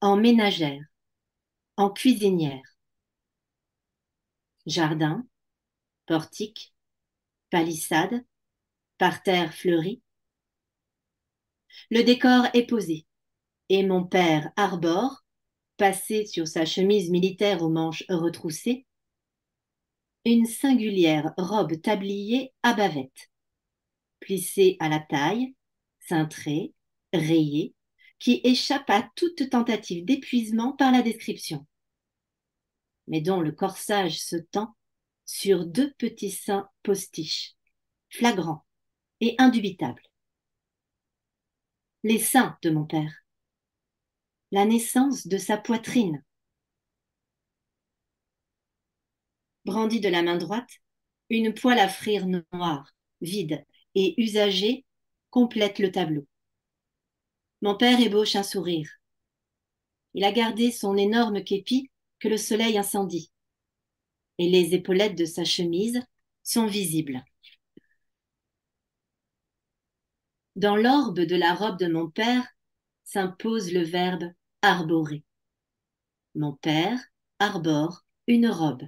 [0.00, 0.82] en ménagère,
[1.76, 2.62] en cuisinière.
[4.66, 5.26] Jardin,
[6.06, 6.74] portique,
[7.50, 8.24] palissade,
[8.98, 10.02] parterre fleuri.
[11.90, 13.06] Le décor est posé,
[13.68, 15.21] et mon père arbore,
[15.82, 18.86] passé sur sa chemise militaire aux manches retroussées,
[20.24, 23.32] une singulière robe tablier à bavette,
[24.20, 25.56] plissée à la taille,
[25.98, 26.72] cintrée,
[27.12, 27.74] rayée,
[28.20, 31.66] qui échappe à toute tentative d'épuisement par la description,
[33.08, 34.76] mais dont le corsage se tend
[35.26, 37.56] sur deux petits seins postiches,
[38.08, 38.64] flagrants
[39.20, 40.08] et indubitables.
[42.04, 43.21] Les seins de mon père,
[44.52, 46.22] la naissance de sa poitrine.
[49.64, 50.70] Brandie de la main droite,
[51.30, 53.64] une poêle à frire noire, vide
[53.94, 54.84] et usagée
[55.30, 56.26] complète le tableau.
[57.62, 58.90] Mon père ébauche un sourire.
[60.12, 63.32] Il a gardé son énorme képi que le soleil incendie.
[64.36, 66.02] Et les épaulettes de sa chemise
[66.42, 67.24] sont visibles.
[70.56, 72.46] Dans l'orbe de la robe de mon père
[73.04, 74.30] s'impose le verbe
[74.62, 75.24] arborer.
[76.34, 76.98] Mon père
[77.38, 78.82] arbore une robe.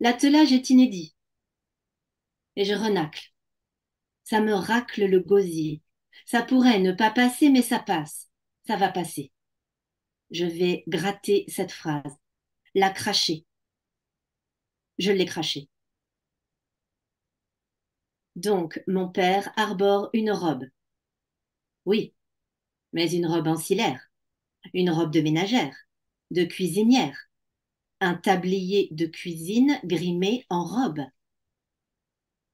[0.00, 1.14] L'attelage est inédit.
[2.56, 3.32] Et je renacle.
[4.24, 5.82] Ça me racle le gosier.
[6.26, 8.28] Ça pourrait ne pas passer, mais ça passe.
[8.66, 9.32] Ça va passer.
[10.30, 12.16] Je vais gratter cette phrase,
[12.74, 13.44] la cracher.
[14.98, 15.68] Je l'ai crachée.
[18.36, 20.64] Donc, mon père arbore une robe.
[21.84, 22.14] Oui,
[22.92, 24.09] mais une robe ancillaire,
[24.74, 25.74] une robe de ménagère,
[26.30, 27.16] de cuisinière,
[28.00, 31.00] un tablier de cuisine grimé en robe.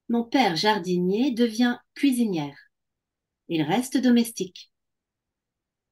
[0.09, 2.57] Mon père jardinier devient cuisinière.
[3.49, 4.73] Il reste domestique.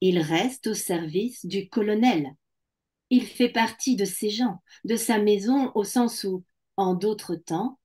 [0.01, 2.34] Il reste au service du colonel.
[3.10, 6.44] Il fait partie de ses gens, de sa maison au sens où,
[6.76, 7.78] en d'autres temps,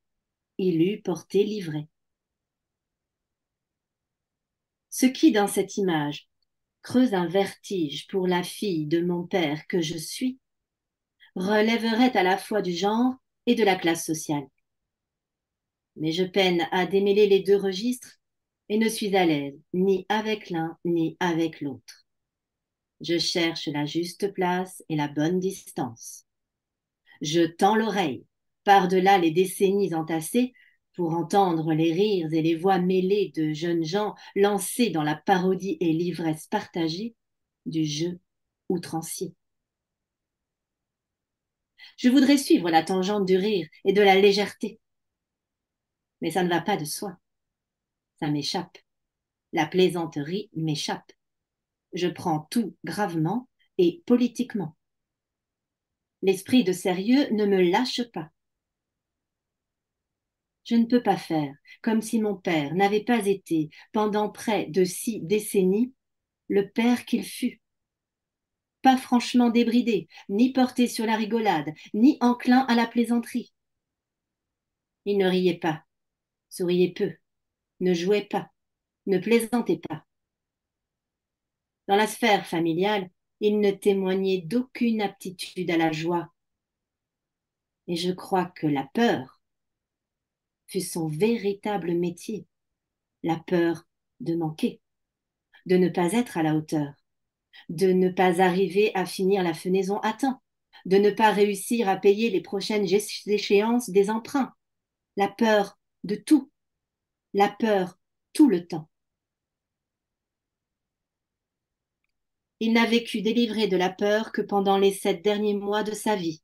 [0.57, 1.87] il eût porté livret.
[4.89, 6.28] Ce qui, dans cette image,
[6.81, 10.39] creuse un vertige pour la fille de mon père que je suis,
[11.35, 13.13] relèverait à la fois du genre
[13.45, 14.47] et de la classe sociale.
[15.95, 18.19] Mais je peine à démêler les deux registres
[18.69, 22.05] et ne suis à l'aise ni avec l'un ni avec l'autre.
[23.01, 26.25] Je cherche la juste place et la bonne distance.
[27.21, 28.25] Je tends l'oreille,
[28.63, 30.53] par-delà les décennies entassées,
[30.99, 35.77] pour entendre les rires et les voix mêlées de jeunes gens lancés dans la parodie
[35.79, 37.15] et l'ivresse partagée
[37.65, 38.19] du jeu
[38.67, 39.33] outrancier.
[41.95, 44.81] Je voudrais suivre la tangente du rire et de la légèreté,
[46.19, 47.17] mais ça ne va pas de soi
[48.19, 48.77] ça m'échappe.
[49.53, 51.13] La plaisanterie m'échappe.
[51.93, 53.47] Je prends tout gravement
[53.77, 54.75] et politiquement.
[56.23, 58.31] L'esprit de sérieux ne me lâche pas.
[60.69, 61.51] Je ne peux pas faire
[61.81, 65.95] comme si mon père n'avait pas été, pendant près de six décennies,
[66.47, 67.59] le père qu'il fut.
[68.83, 73.51] Pas franchement débridé, ni porté sur la rigolade, ni enclin à la plaisanterie.
[75.05, 75.83] Il ne riait pas,
[76.49, 77.15] souriait peu,
[77.79, 78.51] ne jouait pas,
[79.07, 80.05] ne plaisantait pas.
[81.87, 83.09] Dans la sphère familiale,
[83.39, 86.31] il ne témoignait d'aucune aptitude à la joie.
[87.87, 89.38] Et je crois que la peur
[90.69, 92.45] fut son véritable métier,
[93.23, 93.83] la peur
[94.19, 94.81] de manquer,
[95.65, 96.93] de ne pas être à la hauteur,
[97.69, 100.41] de ne pas arriver à finir la fenaison à temps,
[100.85, 102.87] de ne pas réussir à payer les prochaines
[103.25, 104.53] échéances des emprunts,
[105.17, 106.51] la peur de tout,
[107.33, 107.99] la peur
[108.33, 108.89] tout le temps.
[112.59, 116.15] Il n'a vécu délivré de la peur que pendant les sept derniers mois de sa
[116.15, 116.43] vie,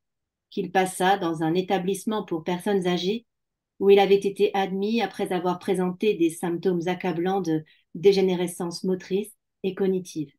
[0.49, 3.26] qu'il passa dans un établissement pour personnes âgées
[3.80, 9.31] où il avait été admis après avoir présenté des symptômes accablants de dégénérescence motrice
[9.64, 10.31] et cognitive.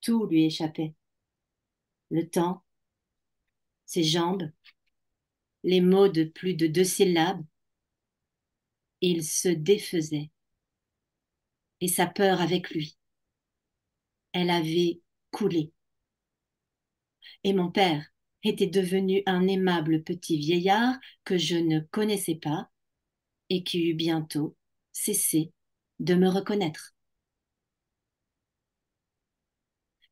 [0.00, 0.94] Tout lui échappait.
[2.10, 2.62] Le temps,
[3.86, 4.50] ses jambes,
[5.62, 7.42] les mots de plus de deux syllabes.
[9.00, 10.30] Il se défaisait.
[11.80, 12.98] Et sa peur avec lui.
[14.32, 15.00] Elle avait
[15.30, 15.72] coulé.
[17.44, 18.12] Et mon père
[18.44, 22.70] était devenu un aimable petit vieillard que je ne connaissais pas
[23.48, 24.56] et qui eut bientôt
[24.92, 25.52] cessé
[25.98, 26.94] de me reconnaître.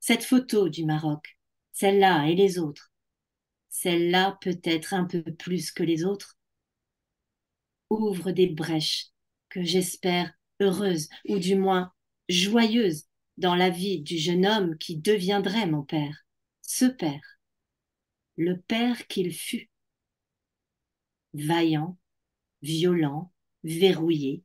[0.00, 1.38] Cette photo du Maroc,
[1.72, 2.92] celle-là et les autres,
[3.68, 6.38] celle-là peut-être un peu plus que les autres,
[7.90, 9.08] ouvre des brèches
[9.48, 11.92] que j'espère heureuses ou du moins
[12.28, 13.06] joyeuses
[13.36, 16.26] dans la vie du jeune homme qui deviendrait mon père,
[16.62, 17.37] ce père,
[18.38, 19.68] le père qu'il fut,
[21.34, 21.98] vaillant,
[22.62, 23.32] violent,
[23.64, 24.44] verrouillé,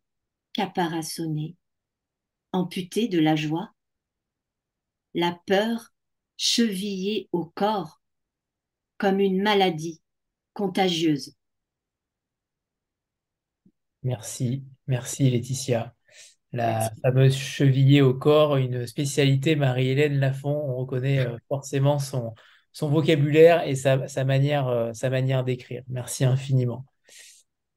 [0.52, 1.56] caparaçonné,
[2.52, 3.72] amputé de la joie,
[5.14, 5.94] la peur
[6.38, 8.02] chevillée au corps
[8.98, 10.02] comme une maladie
[10.54, 11.36] contagieuse.
[14.02, 15.96] Merci, merci Laetitia.
[16.52, 20.56] La fameuse chevillée au corps, une spécialité Marie-Hélène Lafont.
[20.68, 22.34] On reconnaît euh, forcément son,
[22.74, 25.84] son vocabulaire et sa, manière, euh, manière d'écrire.
[25.88, 26.86] Merci infiniment.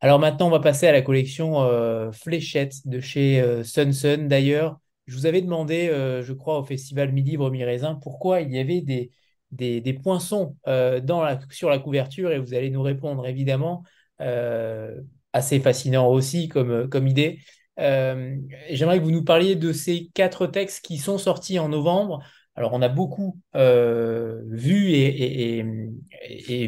[0.01, 4.29] Alors maintenant, on va passer à la collection euh, Fléchette de chez Sun Sun.
[4.29, 8.81] D'ailleurs, je vous avais demandé, je crois, au festival Mi-Livre, Mi-Raisin, pourquoi il y avait
[8.81, 9.11] des,
[9.53, 13.85] des, poinçons dans la, sur la couverture et vous allez nous répondre évidemment.
[15.33, 17.39] assez fascinant aussi comme, comme idée.
[17.79, 18.37] Euh,
[18.71, 22.23] j'aimerais que vous nous parliez de ces quatre textes qui sont sortis en novembre.
[22.57, 25.63] Alors, on a beaucoup euh, vu et,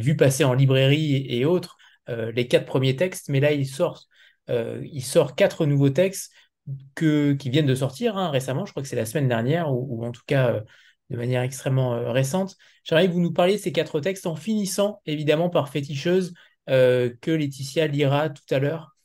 [0.01, 1.77] vu passer en librairie et, autres
[2.09, 4.07] euh, les quatre premiers textes, mais là, il sort,
[5.01, 6.33] sort quatre nouveaux textes
[6.97, 8.67] qui viennent de sortir hein, récemment.
[8.67, 10.63] Je crois que c'est la semaine dernière, ou, en tout cas
[11.11, 12.57] de manière extrêmement récente.
[12.85, 16.35] J'aimerais que vous nous parliez de ces quatre textes en finissant évidemment par Féticheuse,
[16.67, 18.99] que Laetitia lira tout à l'heure.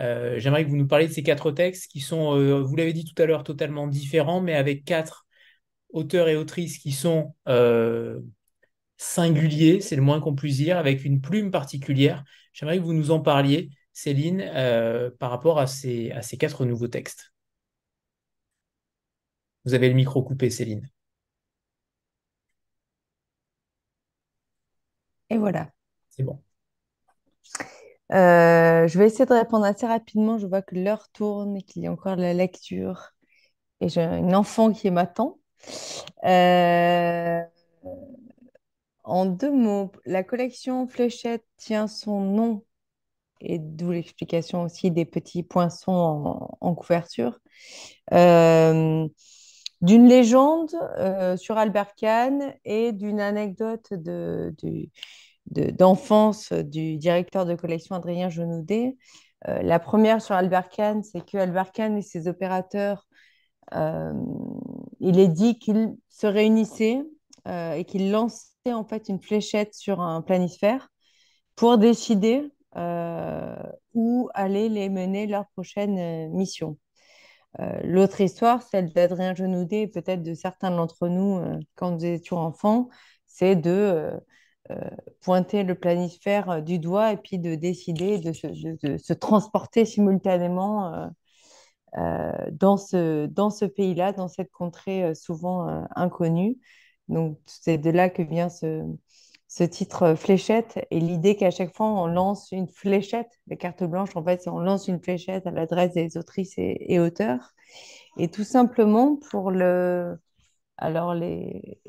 [0.00, 2.92] Euh, j'aimerais que vous nous parliez de ces quatre textes qui sont, euh, vous l'avez
[2.92, 5.23] dit tout à l'heure, totalement différents, mais avec quatre
[5.94, 8.20] auteurs et autrices qui sont euh,
[8.98, 12.24] singuliers, c'est le moins qu'on puisse dire, avec une plume particulière.
[12.52, 14.40] J'aimerais que vous nous en parliez, Céline,
[15.18, 17.32] par rapport à ces, à ces quatre nouveaux textes.
[19.66, 20.88] Vous avez le micro coupé, Céline.
[25.30, 25.70] Et voilà.
[26.10, 26.42] C'est bon.
[28.12, 30.38] Euh, je vais essayer de répondre assez rapidement.
[30.38, 33.10] Je vois que l'heure tourne et qu'il y a encore de la lecture.
[33.80, 35.38] Et j'ai un enfant qui m'attend.
[36.24, 37.40] Euh,
[39.04, 42.64] en deux mots, la collection Fléchette tient son nom,
[43.40, 47.40] et d'où l'explication aussi des petits poinçons en, couverture,
[48.12, 49.06] euh,
[49.82, 50.74] d'une légende
[51.36, 54.54] sur Albert Kahn et d'une anecdote de,
[55.46, 58.96] d'enfance du directeur de collection Adrien Genoudet.
[59.48, 63.06] Euh, la première sur Albert Kahn, c'est que Albert Kahn et ses opérateurs,
[63.74, 64.12] euh,
[65.04, 67.02] il est dit qu'ils se réunissaient
[67.48, 70.88] euh, et qu'ils lançaient en fait une fléchette sur un planisphère
[71.56, 72.50] pour décider
[73.94, 76.76] où allaient les mener leur prochaine mission.
[77.84, 81.40] L'autre histoire, celle d'Adrien Genoudet et peut-être de certains d'entre nous
[81.76, 82.88] quand nous étions enfants,
[83.28, 84.20] c'est de
[84.70, 84.88] euh,
[85.20, 91.06] pointer le planisphère euh, du doigt et puis de décider de se, transporter simultanément euh,
[91.96, 96.58] dans ce, dans ce pays-là, dans cette contrée souvent inconnue.
[97.08, 98.84] Donc, c'est de là que vient ce,
[99.54, 104.16] ce titre fléchette et l'idée qu'à chaque fois on lance une fléchette, les cartes blanches
[104.16, 107.54] en fait, on lance une fléchette à l'adresse des autrices et, auteurs.
[108.18, 110.18] Et tout simplement pour le.
[110.76, 111.80] Alors, les...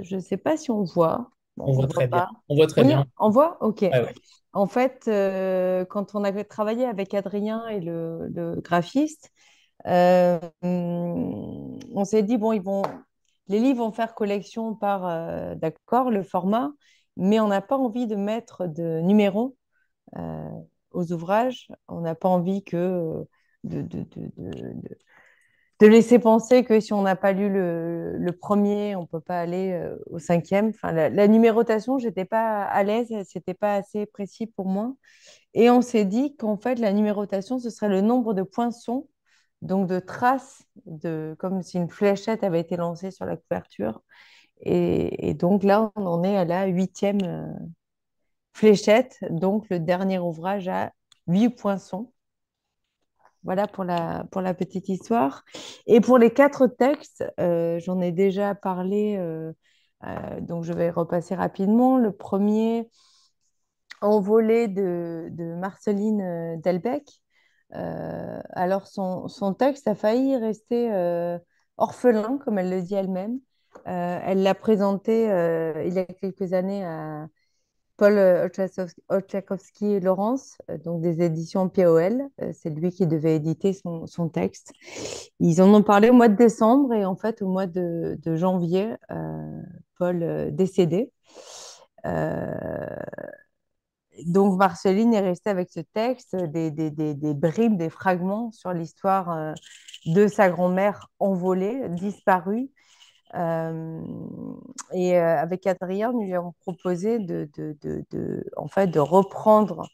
[0.00, 2.28] je ne sais pas si on voit, on, voit très bien.
[2.48, 3.06] On voit très bien.
[3.18, 3.84] On voit Ok.
[4.56, 9.30] En fait, euh, quand on avait travaillé avec Adrien et le, graphiste,
[9.86, 12.80] euh, on s'est dit, bon, ils vont,
[13.48, 16.72] les livres vont faire collection par, euh, d'accord, le format,
[17.18, 19.58] mais on n'a pas envie de mettre de numéros
[20.92, 21.68] aux ouvrages.
[21.88, 23.26] On n'a pas envie que
[23.64, 24.06] de, de
[25.84, 29.72] laisser penser que si on n'a pas lu le, premier, on ne peut pas aller
[29.72, 30.68] euh, au cinquième.
[30.68, 34.94] Enfin, la, numérotation, je n'étais pas à l'aise, c'était pas assez précis pour moi.
[35.52, 39.08] Et on s'est dit qu'en fait, la numérotation, ce serait le nombre de poinçons,
[39.62, 44.00] donc de traces, de, comme si une fléchette avait été lancée sur la couverture.
[44.60, 47.52] Et, donc là, on en est à la huitième euh,
[48.54, 50.92] fléchette, donc le dernier ouvrage à
[51.26, 52.12] huit poinçons.
[53.46, 55.44] Voilà pour la, pour la petite histoire.
[55.86, 59.52] Et pour les quatre textes, euh, j'en ai déjà parlé, euh,
[60.04, 61.96] euh, donc je vais repasser rapidement.
[61.96, 62.90] Le premier,
[64.02, 67.08] Envolé de, de Marceline Delbecq.
[67.70, 70.90] alors, son, son, texte a failli rester
[71.78, 73.38] orphelin, comme elle le dit elle-même.
[73.86, 75.24] elle l'a présenté
[75.86, 77.26] il y a quelques années à,
[77.96, 78.48] Paul euh,
[79.08, 82.28] Olchakowski et Laurence, euh, donc des éditions POL.
[82.42, 84.72] Euh, c'est lui qui devait éditer son, texte.
[85.40, 88.94] Ils en ont parlé au mois de décembre et en fait, au mois de, janvier,
[89.98, 91.12] Paul décédé.
[94.26, 99.54] donc, Marceline est restée avec ce texte, des, des, des bribes, des fragments sur l'histoire
[100.06, 102.68] de sa grand-mère envolée, disparue,
[103.34, 109.88] et euh, avec Adrien, nous lui avons proposé de, de, de, en fait, de reprendre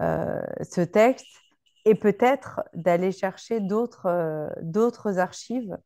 [0.00, 1.26] euh, ce texte
[1.84, 5.76] et peut-être d'aller chercher d'autres d'autres archives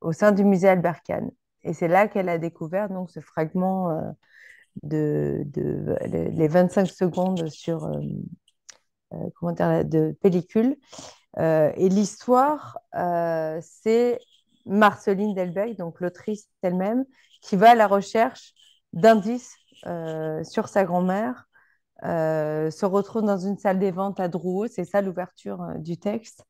[0.00, 1.30] au sein du musée Albert Kahn.
[1.64, 4.14] Et c'est là qu'elle a découvert donc, ce fragment
[4.82, 7.88] de, de, les 25 secondes sur
[9.34, 14.18] comment dire, de pellicule euh, et l'histoire, euh, c'est
[14.66, 17.04] Marceline Delbecq, donc l'autrice elle-même,
[17.40, 18.52] qui va à la recherche
[18.92, 19.56] d'indices
[19.86, 21.48] euh, sur sa grand-mère,
[22.02, 26.44] se retrouve dans une salle des ventes à Drouot, c'est ça l'ouverture du texte,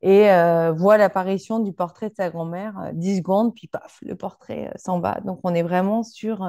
[0.00, 0.28] et
[0.76, 5.20] voit l'apparition du portrait de sa grand-mère, 10 secondes, puis paf, le portrait s'en va.
[5.22, 6.46] Donc on est vraiment sur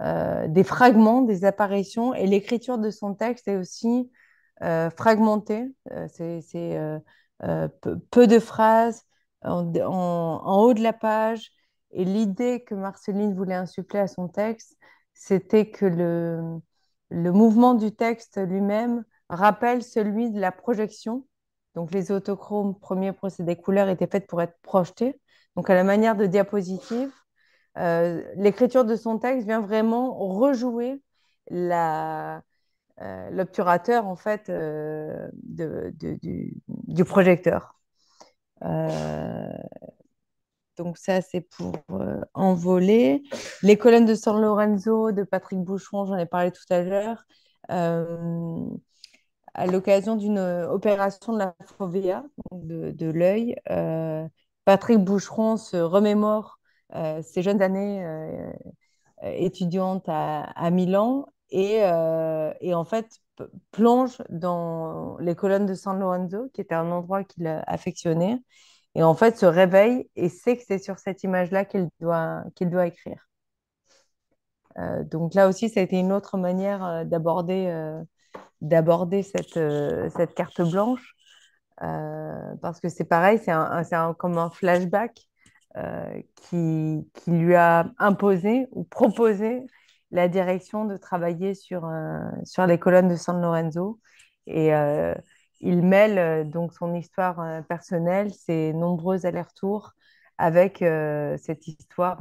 [0.00, 4.24] des fragments, des apparitions, et l'écriture de son texte est aussi euh,
[4.60, 5.74] fragmenté.
[5.92, 6.76] Euh, c'est
[7.42, 7.68] euh,
[8.10, 9.04] peu, de phrases
[9.42, 9.72] en,
[10.62, 11.50] haut de la page.
[11.92, 14.76] Et l'idée que Marceline voulait insuffler à son texte,
[15.14, 16.58] c'était que le,
[17.10, 21.26] le mouvement du texte lui-même rappelle celui de la projection.
[21.74, 25.20] Donc les autochromes, premier procédé couleur, étaient faits pour être projetés.
[25.56, 27.12] Donc à la manière de diapositive,
[28.36, 31.02] l'écriture de son texte vient vraiment rejouer
[31.50, 32.42] la,
[33.02, 37.78] euh, l'obturateur en fait euh, de, du, projecteur.
[38.64, 39.52] Euh,
[40.78, 41.74] donc ça, c'est pour
[42.34, 43.22] envoler.
[43.62, 47.24] Les colonnes de San Lorenzo de Patrick Boucheron, j'en ai parlé tout à l'heure.
[47.68, 53.56] à l'occasion d'une opération de la fovea, de, l'œil,
[54.64, 56.58] Patrick Boucheron se remémore
[57.22, 58.04] ses jeunes années
[59.22, 63.06] étudiantes à Milan euh, et, en fait
[63.70, 68.38] plonge dans les colonnes de San Lorenzo, qui était un endroit qu'il affectionnait,
[68.94, 72.86] et en fait se réveille et sait que c'est sur cette image-là qu'il doit, doit
[72.86, 73.28] écrire.
[74.78, 77.04] Euh, donc là aussi, ça a été une autre manière euh,
[78.60, 79.58] d'aborder, cette,
[80.16, 81.14] cette carte blanche,
[81.78, 85.28] parce que c'est pareil, c'est un, comme un flashback
[86.36, 89.62] qui, qui lui a imposé ou proposé
[90.10, 94.00] la direction de travailler sur, euh, sur les colonnes de San Lorenzo.
[94.46, 95.14] Et euh,
[95.60, 99.92] il mêle euh, donc son histoire personnelle, ses nombreux allers-retours
[100.38, 100.84] avec
[101.38, 102.20] cette histoire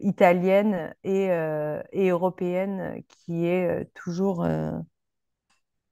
[0.00, 4.46] italienne et, européenne qui est toujours,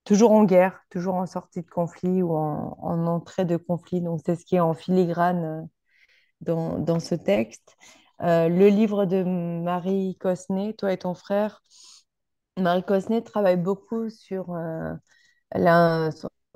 [0.05, 4.01] toujours en guerre, toujours en sortie de conflit ou en, en entrée de conflit.
[4.01, 5.69] Donc c'est ce qui est en filigrane
[6.41, 7.77] dans ce texte.
[8.23, 11.65] Euh, le livre de Marie Cosnet, Toi et ton frère.
[12.59, 14.93] Marie Cosnet travaille beaucoup sur euh,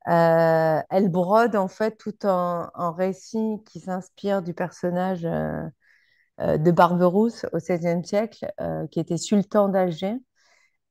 [0.06, 5.26] elle brode en fait tout un, récit qui s'inspire du personnage
[6.38, 10.14] de Barberousse au XVIe siècle, euh, qui était sultan d'Alger.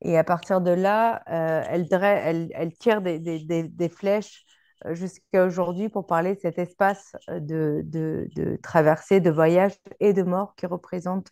[0.02, 4.46] Et à partir de là, euh, elle, tire des, flèches
[4.92, 10.56] jusqu'à aujourd'hui pour parler de cet espace de, de, traversée, de voyage et de mort
[10.56, 11.30] qui représente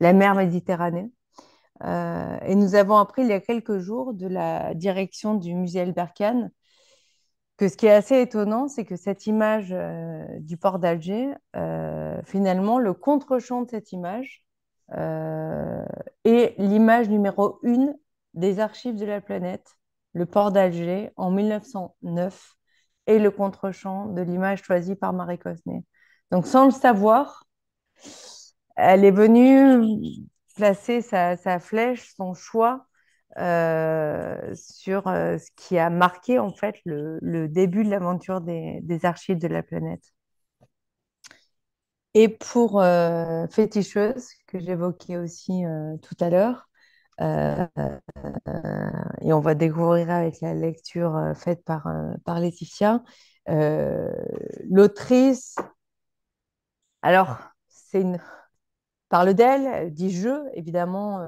[0.00, 1.12] la mer Méditerranée.
[1.84, 6.12] et nous avons appris il y a quelques jours de la direction du musée Albert
[7.56, 12.20] que ce qui est assez étonnant, c'est que cette image euh, du port d'Alger, euh,
[12.24, 14.44] finalement, le contre-champ de cette image
[14.92, 15.84] euh,
[16.24, 17.96] est l'image numéro une
[18.34, 19.78] des archives de la planète,
[20.12, 22.56] le port d'Alger en 1909,
[23.06, 25.84] et le contre-champ de l'image choisie par Marie Cosnet.
[26.30, 27.44] Donc, sans le savoir,
[28.74, 30.26] elle est venue
[30.56, 32.85] placer sa flèche, son choix
[33.38, 38.80] euh, sur euh, ce qui a marqué en fait le, le début de l'aventure des,
[38.82, 40.12] des, archives de la planète.
[42.14, 46.68] Et pour euh, Féticheuse, que j'évoquais aussi euh, tout à l'heure,
[47.18, 47.22] et
[49.32, 51.88] on va découvrir avec la lecture faite par,
[52.24, 53.02] par Laetitia,
[54.68, 55.56] l'autrice,
[57.02, 57.38] alors
[57.68, 58.18] c'est une
[59.08, 61.20] parle d'elle, dit je, évidemment,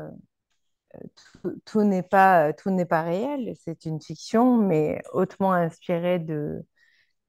[1.64, 6.64] tout, n'est pas, tout n'est pas réel, c'est une fiction, mais hautement inspirée de,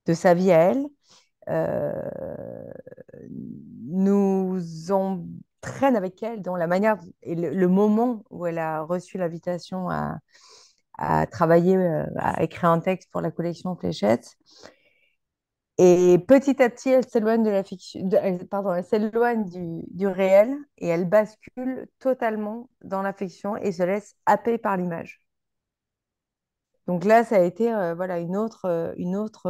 [0.05, 0.85] de sa vie à elle.
[1.49, 1.91] Euh,
[3.87, 4.59] nous
[4.91, 10.19] entraîne avec elle dans la manière et le, moment où elle a reçu l'invitation à,
[10.97, 14.35] à, travailler, euh, à écrire un texte pour la collection Fléchette.
[15.81, 18.01] Et petit à petit, elle s'éloigne de la fiction,
[18.51, 24.15] pardon, elle s'éloigne du, réel et elle bascule totalement dans la fiction et se laisse
[24.25, 25.21] happer par l'image.
[26.87, 29.47] Donc là, ça a été euh, voilà une autre, euh, une autre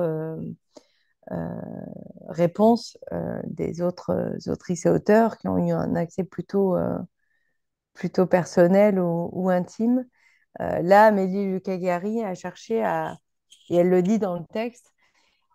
[1.32, 1.62] euh,
[2.28, 2.98] réponse
[3.46, 6.78] des autres autrices et auteurs qui ont eu un accès plutôt,
[7.94, 10.06] plutôt personnel ou, ou intime.
[10.60, 13.18] là, Amélie Lucagari a cherché à,
[13.70, 14.94] et elle le dit dans le texte,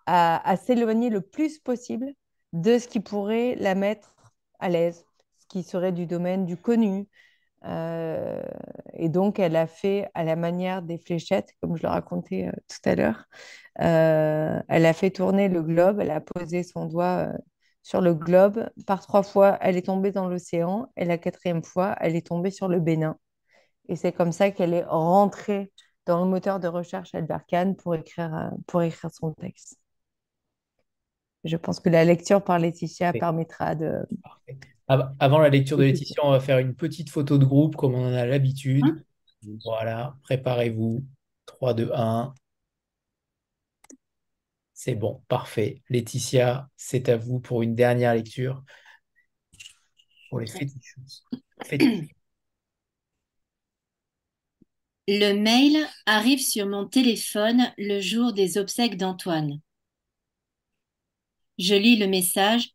[0.06, 2.12] à, à s'éloigner le plus possible
[2.52, 4.14] de ce qui pourrait la mettre
[4.60, 5.04] à l'aise,
[5.38, 7.08] ce qui serait du domaine du connu.
[7.66, 8.42] Euh,
[8.92, 12.52] et donc, elle a fait à la manière des fléchettes, comme je le racontais euh,
[12.68, 13.24] tout à l'heure.
[13.80, 17.28] Euh, elle a fait tourner le globe, elle a posé son doigt
[17.82, 18.68] sur le globe.
[18.86, 20.88] Par trois fois, elle est tombée dans l'océan.
[20.96, 23.18] Et la quatrième fois, elle est tombée sur le Bénin.
[23.88, 25.72] Et c'est comme ça qu'elle est rentrée
[26.06, 29.83] dans le moteur de recherche Albert Kahn pour écrire, pour écrire son texte.
[31.44, 34.06] Je pense que la lecture par Laetitia permettra de.
[34.88, 38.06] Avant la lecture de Laetitia, on va faire une petite photo de groupe comme on
[38.06, 38.84] en a l'habitude.
[38.84, 38.96] Hein?
[39.64, 41.04] Voilà, préparez-vous.
[41.46, 42.34] 3, 2, 1.
[44.72, 45.82] C'est bon, parfait.
[45.88, 48.62] Laetitia, c'est à vous pour une dernière lecture.
[50.30, 51.24] Pour les féticheuses.
[55.06, 59.60] Le mail arrive sur mon téléphone le jour des obsèques d'Antoine.
[61.58, 62.70] Je lis le message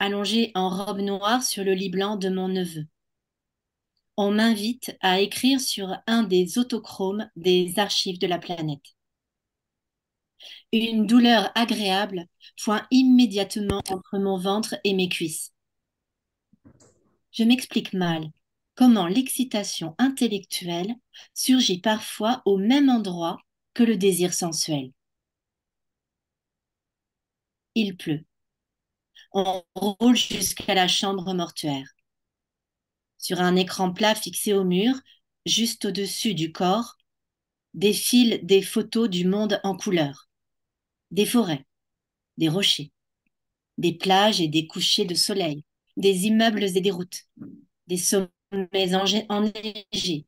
[0.00, 2.86] allongé en robe noire sur le lit blanc de mon neveu.
[4.16, 8.96] On m'invite à écrire sur un des autochromes des archives de la planète.
[10.72, 12.26] Une douleur agréable
[12.62, 15.52] pointe immédiatement entre mon ventre et mes cuisses.
[17.30, 18.28] Je m'explique mal
[18.74, 20.94] comment l'excitation intellectuelle
[21.34, 23.38] surgit parfois au même endroit
[23.74, 24.90] que le désir sensuel.
[27.74, 28.24] Il pleut.
[29.32, 31.88] On roule jusqu'à la chambre mortuaire.
[33.18, 34.94] Sur un écran plat fixé au mur,
[35.46, 36.96] juste au-dessus du corps,
[37.74, 40.28] défilent des photos du monde en couleur.
[41.10, 41.66] Des forêts,
[42.38, 42.92] des rochers,
[43.78, 45.64] des plages et des couchers de soleil,
[45.96, 47.22] des immeubles et des routes,
[47.86, 48.28] des sommets
[49.28, 50.26] enneigés,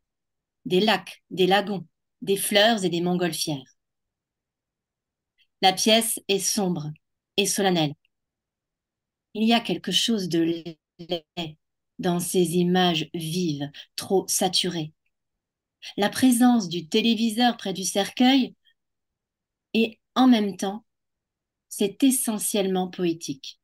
[0.65, 1.87] des lacs, des lagons,
[2.23, 3.77] des fleurs et des montgolfières.
[5.63, 6.91] La pièce est sombre
[7.37, 7.95] et solennelle.
[9.35, 11.59] Il y a quelque chose de laid
[11.99, 14.93] dans ces images vives, trop saturées.
[15.97, 18.55] La présence du téléviseur près du cercueil
[19.75, 20.85] et en même temps,
[21.69, 23.61] c'est essentiellement poétique.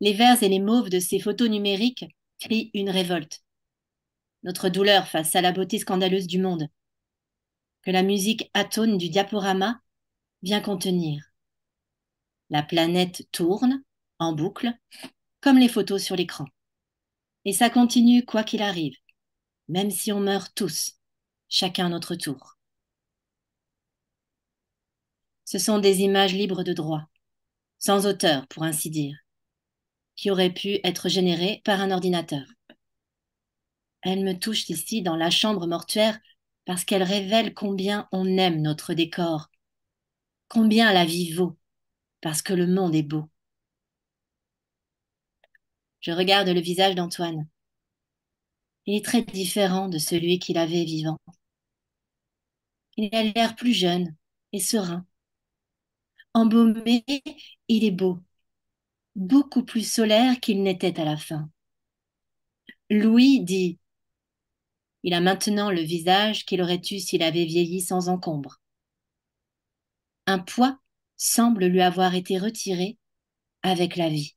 [0.00, 2.04] Les vers et les mauves de ces photos numériques
[2.40, 3.42] crient une révolte.
[4.44, 6.68] Notre douleur face à la beauté scandaleuse du monde,
[7.82, 9.80] que la musique atone du diaporama
[10.42, 11.22] vient contenir.
[12.50, 13.82] La planète tourne
[14.18, 14.72] en boucle,
[15.40, 16.46] comme les photos sur l'écran.
[17.44, 18.96] Et ça continue quoi qu'il arrive,
[19.68, 20.94] même si on meurt tous,
[21.48, 22.56] chacun à notre tour.
[25.44, 27.08] Ce sont des images libres de droit,
[27.78, 29.16] sans auteur pour ainsi dire,
[30.16, 32.44] qui auraient pu être générées par un ordinateur.
[34.02, 36.18] Elles me touchent ici dans la chambre mortuaire
[36.64, 39.48] parce qu'elles révèlent combien on aime notre décor,
[40.48, 41.56] combien la vie vaut,
[42.20, 43.28] parce que le monde est beau.
[46.00, 47.48] Je regarde le visage d'Antoine.
[48.86, 51.18] Il est très différent de celui qu'il avait vivant.
[52.96, 54.14] Il a l'air plus jeune
[54.52, 55.06] et serein.
[56.34, 57.04] Embaumé,
[57.68, 58.18] il est beau,
[59.16, 61.50] beaucoup plus solaire qu'il n'était à la fin.
[62.90, 63.78] Louis dit
[65.02, 68.60] Il a maintenant le visage qu'il aurait eu s'il avait vieilli sans encombre.
[70.28, 70.78] Un poids
[71.16, 72.98] semble lui avoir été retiré
[73.62, 74.36] avec la vie.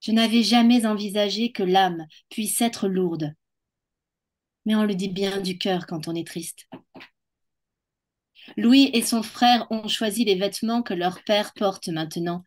[0.00, 3.32] Je n'avais jamais envisagé que l'âme puisse être lourde.
[4.64, 6.66] Mais on le dit bien du cœur quand on est triste.
[8.56, 12.44] Louis et son frère ont choisi les vêtements que leur père porte maintenant,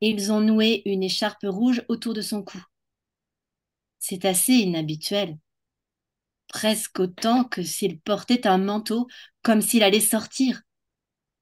[0.00, 2.64] et ils ont noué une écharpe rouge autour de son cou.
[3.98, 5.36] C'est assez inhabituel,
[6.48, 9.06] presque autant que s'il portait un manteau
[9.42, 10.62] comme s'il allait sortir.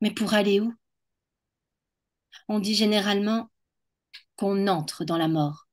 [0.00, 0.74] Mais pour aller où?
[2.48, 3.50] On dit généralement
[4.36, 5.68] qu'on entre dans la mort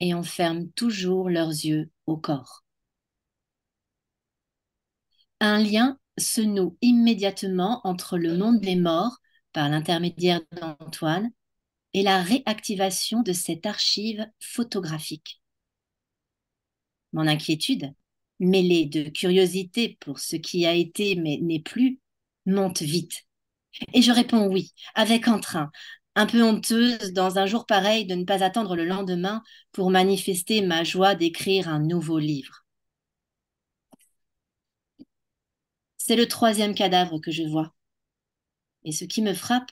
[0.00, 2.64] et on ferme toujours leurs yeux au corps.
[5.40, 9.18] Un lien se noue immédiatement entre le monde des morts,
[9.52, 11.30] par l'intermédiaire d'Antoine,
[11.94, 15.40] et la réactivation de cette archive photographique.
[17.12, 17.94] Mon inquiétude,
[18.40, 21.98] mêlée de curiosité pour ce qui a été mais n'est plus,
[22.48, 23.24] monte vite.
[23.94, 25.70] Et je réponds oui, avec entrain,
[26.16, 29.42] un peu honteuse dans un jour pareil de ne pas attendre le lendemain
[29.72, 32.64] pour manifester ma joie d'écrire un nouveau livre.
[35.96, 37.74] C'est le troisième cadavre que je vois.
[38.84, 39.70] Et ce qui me frappe,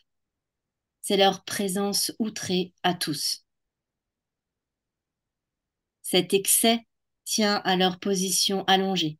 [1.02, 3.44] c'est leur présence outrée à tous.
[6.02, 6.86] Cet excès
[7.24, 9.18] tient à leur position allongée,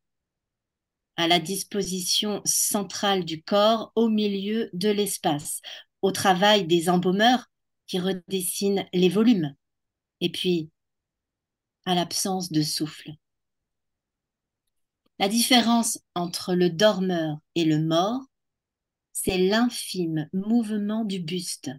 [1.17, 5.61] à la disposition centrale du corps au milieu de l'espace,
[6.03, 7.51] au travail des embaumeurs
[7.87, 9.55] qui redessinent les volumes,
[10.21, 10.71] et puis
[11.85, 13.13] à l'absence de souffle.
[15.19, 18.23] La différence entre le dormeur et le mort,
[19.13, 21.71] c'est l'infime mouvement du buste,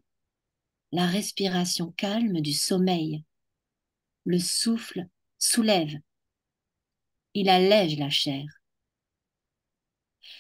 [0.92, 3.24] la respiration calme du sommeil.
[4.26, 5.08] Le souffle
[5.38, 6.00] soulève,
[7.36, 8.57] il allège la chair.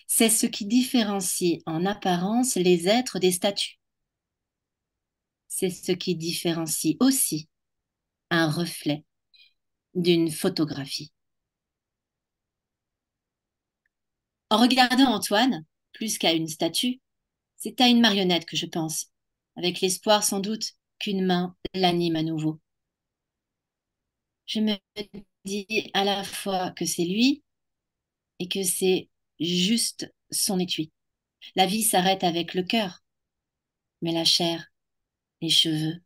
[0.08, 3.80] C'est ce qui différencie en apparence les êtres des statues.
[5.48, 7.50] C'est ce qui différencie aussi
[8.30, 9.06] un reflet
[9.96, 11.12] d'une photographie.
[14.50, 17.02] En regardant Antoine, plus qu'à une statue,
[17.58, 19.08] c'est à une marionnette que je pense,
[19.56, 22.60] avec l'espoir sans doute qu'une main l'anime à nouveau.
[24.46, 24.76] Je me
[25.46, 27.44] dis à la fois que c'est lui
[28.40, 29.10] et que c'est
[29.40, 30.92] juste son étui.
[31.56, 33.04] La vie s'arrête avec le cœur,
[34.02, 34.68] mais la chair,
[35.42, 36.02] les cheveux,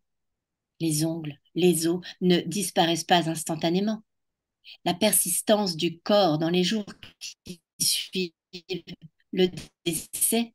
[0.79, 4.03] les ongles, les os ne disparaissent pas instantanément.
[4.85, 6.85] La persistance du corps dans les jours
[7.45, 8.33] qui suivent
[9.33, 9.47] le
[9.85, 10.53] décès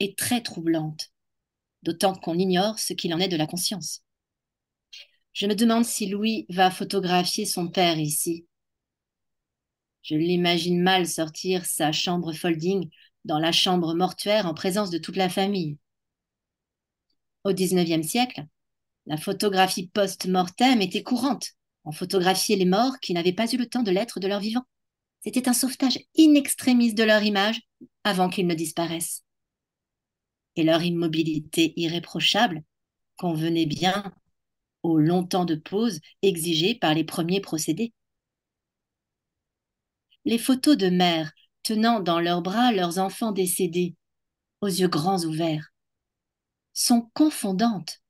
[0.00, 1.12] est très troublante,
[1.84, 4.02] d'autant qu'on ignore ce qu'il en est de la conscience.
[5.32, 8.47] Je me demande si Louis va photographier son père ici,
[10.08, 12.88] je l'imagine mal sortir sa chambre folding
[13.26, 15.76] dans la chambre mortuaire en présence de toute la famille.
[17.44, 18.46] Au XIXe siècle,
[19.04, 21.50] la photographie post-mortem était courante.
[21.84, 24.64] On photographiait les morts qui n'avaient pas eu le temps de l'être de leur vivant.
[25.24, 27.60] C'était un sauvetage in extremis de leur image
[28.02, 29.24] avant qu'ils ne disparaissent.
[30.56, 32.62] Et leur immobilité irréprochable
[33.18, 34.10] convenait bien
[34.82, 37.92] au long temps de pause exigé par les premiers procédés
[40.28, 41.32] les photos de mères
[41.62, 43.96] tenant dans leurs bras leurs enfants décédés,
[44.60, 45.72] aux yeux grands ouverts,
[46.74, 48.02] sont confondantes.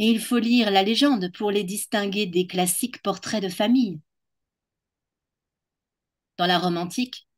[0.00, 4.00] Et il faut lire la légende pour les distinguer des classiques portraits de famille.
[6.38, 7.28] Dans la Rome antique,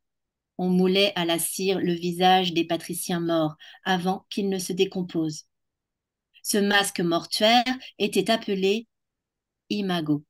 [0.57, 5.45] on moulait à la cire le visage des patriciens morts avant qu'ils ne se décomposent.
[6.41, 8.87] Ce masque mortuaire était appelé
[9.69, 10.25] imago.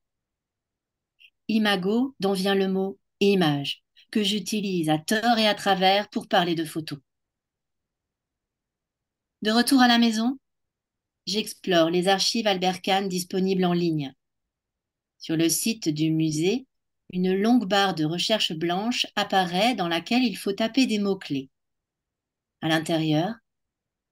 [1.47, 2.99] Imago, dont vient le mot
[3.31, 6.99] image que j'utilise à tort et à travers pour parler de photos.
[9.41, 10.37] De retour à la maison,
[11.25, 14.13] j'explore les archives Albert Kahn disponibles en ligne.
[15.17, 16.67] Sur le site du musée,
[17.11, 21.49] une longue barre de recherche blanche apparaît dans laquelle il faut taper des mots-clés.
[22.61, 23.35] À l'intérieur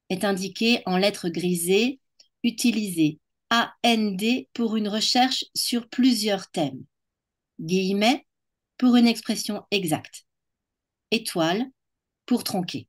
[0.09, 1.99] est indiqué en lettres grisées
[2.43, 3.19] Utiliser
[3.51, 4.23] AND
[4.53, 6.83] pour une recherche sur plusieurs thèmes.
[7.59, 8.25] Guillemets
[8.81, 10.25] pour une expression exacte.
[11.11, 11.69] Étoile
[12.25, 12.87] pour tronquer.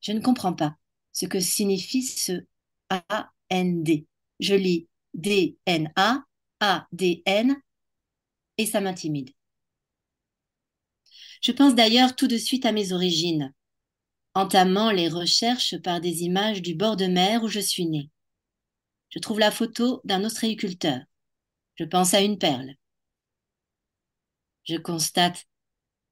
[0.00, 0.76] Je ne comprends pas
[1.10, 2.44] ce que signifie ce
[2.88, 3.88] AND.
[4.38, 6.24] Je lis DNA,
[6.60, 7.56] ADN
[8.58, 9.30] et ça m'intimide.
[11.40, 13.52] Je pense d'ailleurs tout de suite à mes origines,
[14.34, 18.08] entamant les recherches par des images du bord de mer où je suis née.
[19.08, 21.00] Je trouve la photo d'un ostréiculteur.
[21.74, 22.76] Je pense à une perle.
[24.64, 25.46] Je constate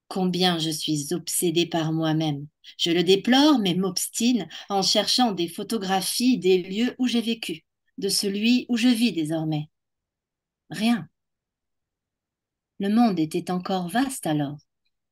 [0.08, 2.46] combien je suis obsédée par moi-même.
[2.76, 7.64] Je le déplore, mais m'obstine en cherchant des photographies des lieux où j'ai vécu,
[7.96, 9.70] de celui où je vis désormais.
[10.68, 11.08] Rien.
[12.80, 14.58] Le monde était encore vaste alors,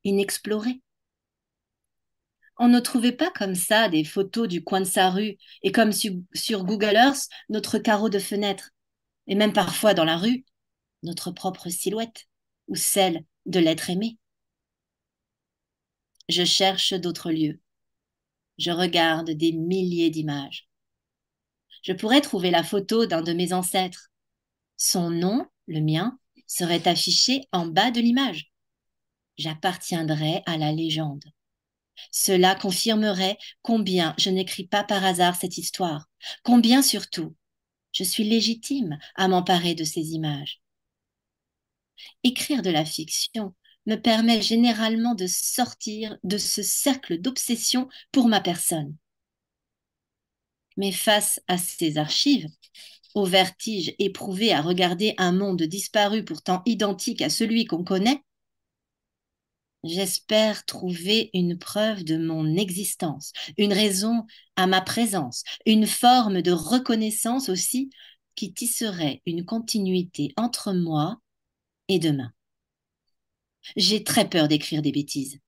[0.03, 0.83] inexploré.
[2.59, 5.93] On ne trouvait pas comme ça des photos du coin de sa rue et comme
[5.93, 8.71] sur Google Earth notre carreau de fenêtre,
[9.29, 10.45] et même parfois dans la rue,
[11.05, 12.28] notre propre silhouette
[12.69, 14.19] ou celle de l'être aimé.
[16.29, 17.61] Je cherche d'autres lieux.
[18.59, 20.69] Je regarde des milliers d'images.
[21.83, 24.11] Je pourrais trouver la photo d'un de mes ancêtres.
[24.77, 28.53] Son nom, le mien, serait affiché en bas de l'image.
[29.37, 31.25] J'appartiendrais à la légende.
[32.11, 36.09] Cela confirmerait combien je n'écris pas par hasard cette histoire,
[36.43, 37.35] combien surtout
[37.93, 40.61] je suis légitime à m'emparer de ces images.
[42.25, 43.55] Écrire de la fiction
[43.87, 48.95] me permet généralement de sortir de ce cercle d'obsession pour ma personne.
[50.77, 52.49] Mais face à ces archives,
[53.15, 58.23] au vertige éprouvé à regarder un monde disparu pourtant identique à celui qu'on connaît,
[59.85, 64.25] j'espère trouver une preuve de mon existence, une raison
[64.57, 67.91] à ma présence, une forme de reconnaissance aussi
[68.35, 71.21] qui tisserait une continuité entre moi
[71.89, 72.33] et demain.
[73.77, 75.41] J'ai très peur d'écrire des bêtises.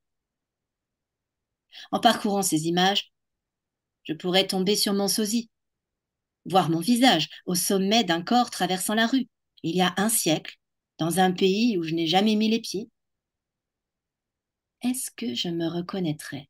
[1.93, 3.13] En parcourant ces images,
[4.05, 5.51] je pourrais tomber sur mon sosie,
[6.45, 9.29] voir mon visage au sommet d'un corps traversant la rue,
[9.63, 10.57] il y a un siècle,
[10.99, 12.91] dans un pays où je n'ai jamais mis les pieds.
[14.83, 16.49] Est-ce que je me reconnaîtrais?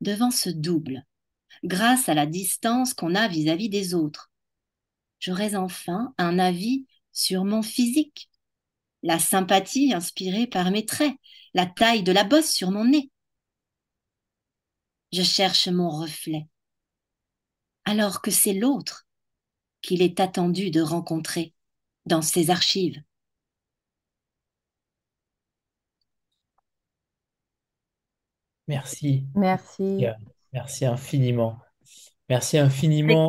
[0.00, 1.04] Devant ce double,
[1.62, 4.30] grâce à la distance qu'on a vis-à-vis -vis des autres,
[5.20, 6.86] j'aurais enfin un avis
[7.20, 8.30] sur mon physique,
[9.02, 11.14] la sympathie inspirée par mes traits,
[11.52, 13.10] la taille de la bosse sur mon nez.
[15.12, 16.48] Je cherche mon reflet,
[17.84, 19.06] alors que c'est l'autre
[19.82, 21.52] qu'il est attendu de rencontrer
[22.06, 23.02] dans ses archives.
[28.66, 29.26] Merci.
[29.34, 30.06] Merci.
[30.52, 31.58] Merci infiniment.
[32.30, 33.28] Merci infiniment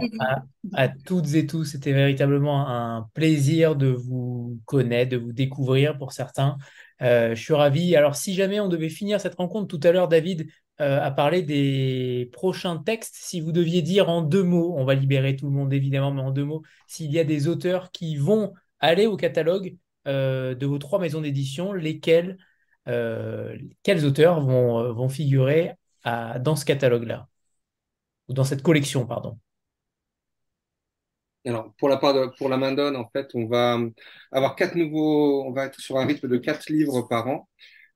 [0.76, 1.66] à, toutes et tous.
[1.66, 6.60] C'était véritablement un plaisir de vous connaître, de vous découvrir pour certains.
[7.02, 7.96] Euh, je suis ravi.
[7.96, 10.48] Alors, si jamais on devait finir cette rencontre, tout à l'heure, David
[10.82, 13.16] euh, a parlé des prochains textes.
[13.18, 16.22] Si vous deviez dire en deux mots, on va libérer tout le monde évidemment, mais
[16.22, 20.66] en deux mots, s'il y a des auteurs qui vont aller au catalogue euh, de
[20.68, 22.38] vos trois maisons d'édition, lesquels,
[22.86, 25.74] quels auteurs vont, vont figurer
[26.06, 27.31] dans ce catalogue-là?
[28.34, 29.38] Dans cette collection, pardon.
[31.46, 33.80] Alors, pour la part de, pour la main d'onne, en fait, on va
[34.32, 37.50] avoir quatre nouveaux, on va être sur un rythme de quatre livres par an.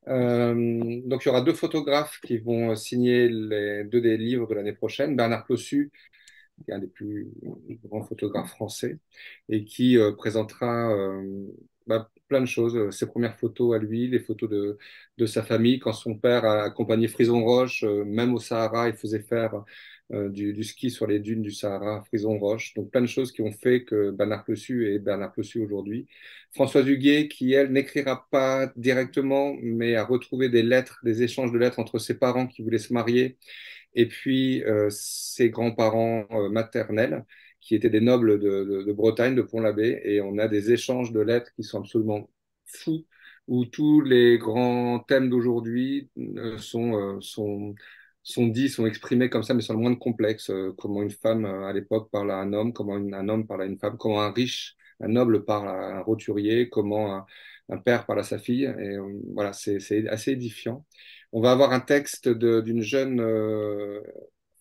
[0.07, 4.55] Euh, donc, il y aura deux photographes qui vont signer les deux des livres de
[4.55, 5.15] l'année prochaine.
[5.15, 5.91] Bernard Clossu,
[6.63, 7.29] qui est un des plus
[7.83, 8.99] grands photographes français,
[9.49, 11.45] et qui euh, présentera euh,
[11.85, 12.89] bah, plein de choses.
[12.95, 14.77] Ses premières photos à lui, les photos de,
[15.19, 19.21] de sa famille, quand son père a accompagné Frison Roche, même au Sahara, il faisait
[19.21, 19.63] faire
[20.13, 22.75] euh, du, ski sur les dunes du Sahara, Frison Roche.
[22.75, 26.07] Donc plein de choses qui ont fait que Bernard Plessu est Bernard Plessu aujourd'hui.
[26.51, 31.57] Françoise Huguet, qui elle n'écrira pas directement, mais a retrouvé des lettres, des échanges de
[31.57, 33.37] lettres entre ses parents qui voulaient se marier
[33.95, 37.25] et puis euh, ses grands-parents euh, maternels
[37.61, 41.21] qui étaient des nobles de, de Bretagne, de Pont-l'Abbé, et on a des échanges de
[41.21, 42.29] lettres qui sont absolument
[42.65, 43.05] fous,
[43.47, 46.11] où tous les grands thèmes d'aujourd'hui
[46.57, 47.73] sont, sont
[48.25, 50.49] sont dits, sont exprimés comme ça, mais sans le moindre complexe.
[50.49, 53.63] Euh, comment une femme euh, à l'époque parle à un homme, comment un homme parle
[53.63, 57.25] à une femme, comment un riche, un noble parle à un roturier, comment
[57.69, 58.63] un, père parle à sa fille.
[58.63, 60.85] Et euh, voilà, c'est assez édifiant.
[61.31, 63.17] On va avoir un texte d'une jeune,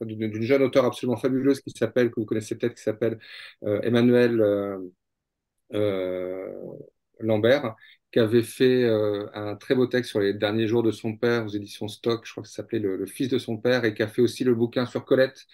[0.00, 3.18] d'une jeune auteure absolument fabuleuse qui s'appelle, que vous connaissez peut-être, qui s'appelle
[3.62, 4.42] Emmanuel
[7.20, 7.74] Lambert,
[8.14, 11.44] qui avait fait euh, un très beau texte sur les derniers jours de son père
[11.46, 14.04] aux éditions Stock, je crois que ça s'appelait le, fils de son père, et qui
[14.04, 15.46] a fait aussi le bouquin sur Colette,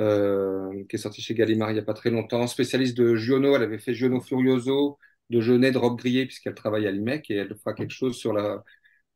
[0.00, 2.46] euh, qui est sorti chez Gallimard il n'y a pas très longtemps.
[2.46, 4.98] Spécialiste de Giono, elle avait fait Giono Furioso,
[5.30, 8.32] de Jeunet, de Robe Grillée, puisqu'elle travaille à l'IMEC, et elle fera quelque chose sur
[8.32, 8.62] la,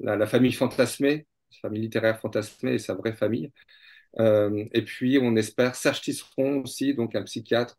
[0.00, 3.52] la, famille fantasmée, sa famille littéraire fantasmée et sa vraie famille.
[4.18, 7.76] Euh, et puis, on espère Serge Tisseron aussi, donc un psychiatre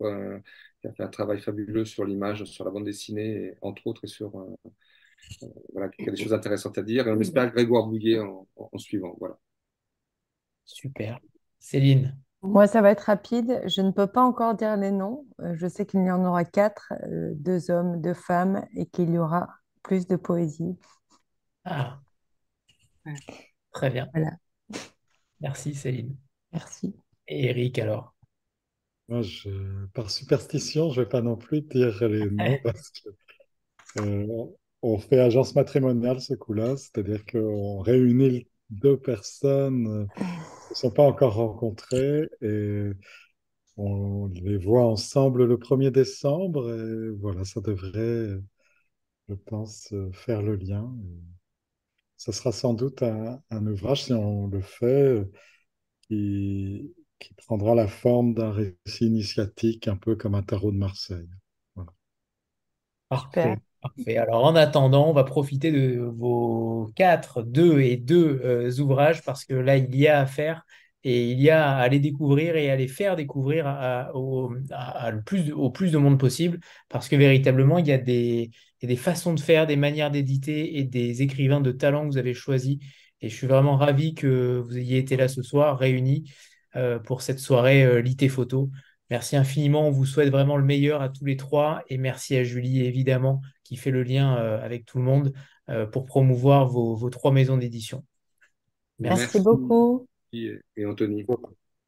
[0.81, 4.07] qui a fait un travail fabuleux sur l'image, sur la bande dessinée, entre autres, et
[4.07, 4.31] sur
[5.73, 7.07] voilà, qui a des choses intéressantes à dire.
[7.07, 9.15] Et on espère Grégoire Bouillet en, en suivant.
[9.19, 9.38] Voilà.
[10.65, 11.19] Super.
[11.60, 12.18] Céline.
[12.43, 13.61] Moi, ça va être rapide.
[13.68, 15.26] Je ne peux pas encore dire les noms.
[15.41, 19.11] Euh, je sais qu'il y en aura quatre, euh, deux hommes, deux femmes, et qu'il
[19.11, 19.48] y aura
[19.84, 20.76] plus de poésie.
[21.65, 21.99] Ah,
[23.72, 24.07] très bien.
[24.14, 24.31] Voilà.
[25.39, 26.15] Merci Céline.
[26.52, 26.95] Merci.
[27.27, 28.15] Et Eric alors?
[29.07, 33.10] Moi, je, par superstition, je ne vais pas non plus dire les noms parce que
[33.99, 34.45] euh,
[34.81, 40.23] on fait agence matrimoniale ce coup-là, c'est-à-dire qu'on réunit deux personnes qui
[40.71, 42.91] ne sont pas encore rencontrées et
[43.77, 48.39] on les voit ensemble le 1er décembre et voilà, ça devrait,
[49.29, 50.91] je pense, faire le lien.
[52.17, 55.23] Ce sera sans doute un, ouvrage, si on le fait,
[56.03, 61.29] qui, qui prendra la forme d'un récit initiatique, un peu comme un tarot de Marseille.
[61.75, 61.93] Voilà.
[63.81, 64.17] Parfait.
[64.17, 69.43] Alors, en attendant, on va profiter de vos quatre, deux et deux euh, ouvrages parce
[69.43, 70.65] que là, il y a à faire
[71.03, 73.65] et il y a à les découvrir et à les faire découvrir
[74.13, 74.51] au,
[75.25, 76.59] plus, de monde possible
[76.89, 78.51] parce que véritablement, il y a des,
[78.81, 82.03] il y a des façons de faire, des manières d'éditer et des écrivains de talent
[82.03, 82.77] que vous avez choisis.
[83.21, 86.31] Et je suis vraiment ravi que vous ayez été là ce soir, réunis
[86.75, 88.69] euh, pour cette soirée euh, Lité Photo.
[89.11, 89.85] Merci infiniment.
[89.88, 91.83] On vous souhaite vraiment le meilleur à tous les trois.
[91.89, 95.33] Et merci à Julie, évidemment, qui fait le lien euh, avec tout le monde
[95.69, 98.05] euh, pour promouvoir vos, vos trois maisons d'édition.
[98.99, 99.23] Merci.
[99.23, 99.41] Merci.
[99.41, 100.07] beaucoup.
[100.31, 101.25] Et Anthony.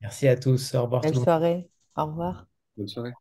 [0.02, 0.76] Merci à tous.
[0.76, 1.02] Au revoir.
[1.02, 1.70] Belle soirée.
[1.96, 2.46] Au revoir.
[2.76, 3.14] Bonne soirée.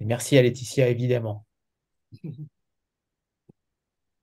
[0.00, 1.44] Et merci à Laetitia, évidemment.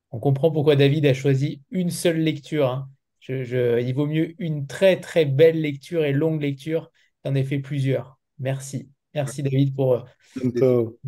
[0.09, 2.69] On comprend pourquoi David a choisi une seule lecture.
[2.69, 2.89] Hein.
[3.19, 6.90] Je, je, il vaut mieux une très très belle lecture et longue lecture
[7.23, 8.19] J'en ai fait plusieurs.
[8.39, 8.89] Merci.
[9.13, 10.05] Merci David pour.
[10.35, 10.99] Bientôt.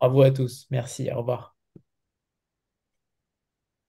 [0.00, 0.66] Bravo à tous.
[0.70, 1.10] Merci.
[1.12, 1.57] Au revoir.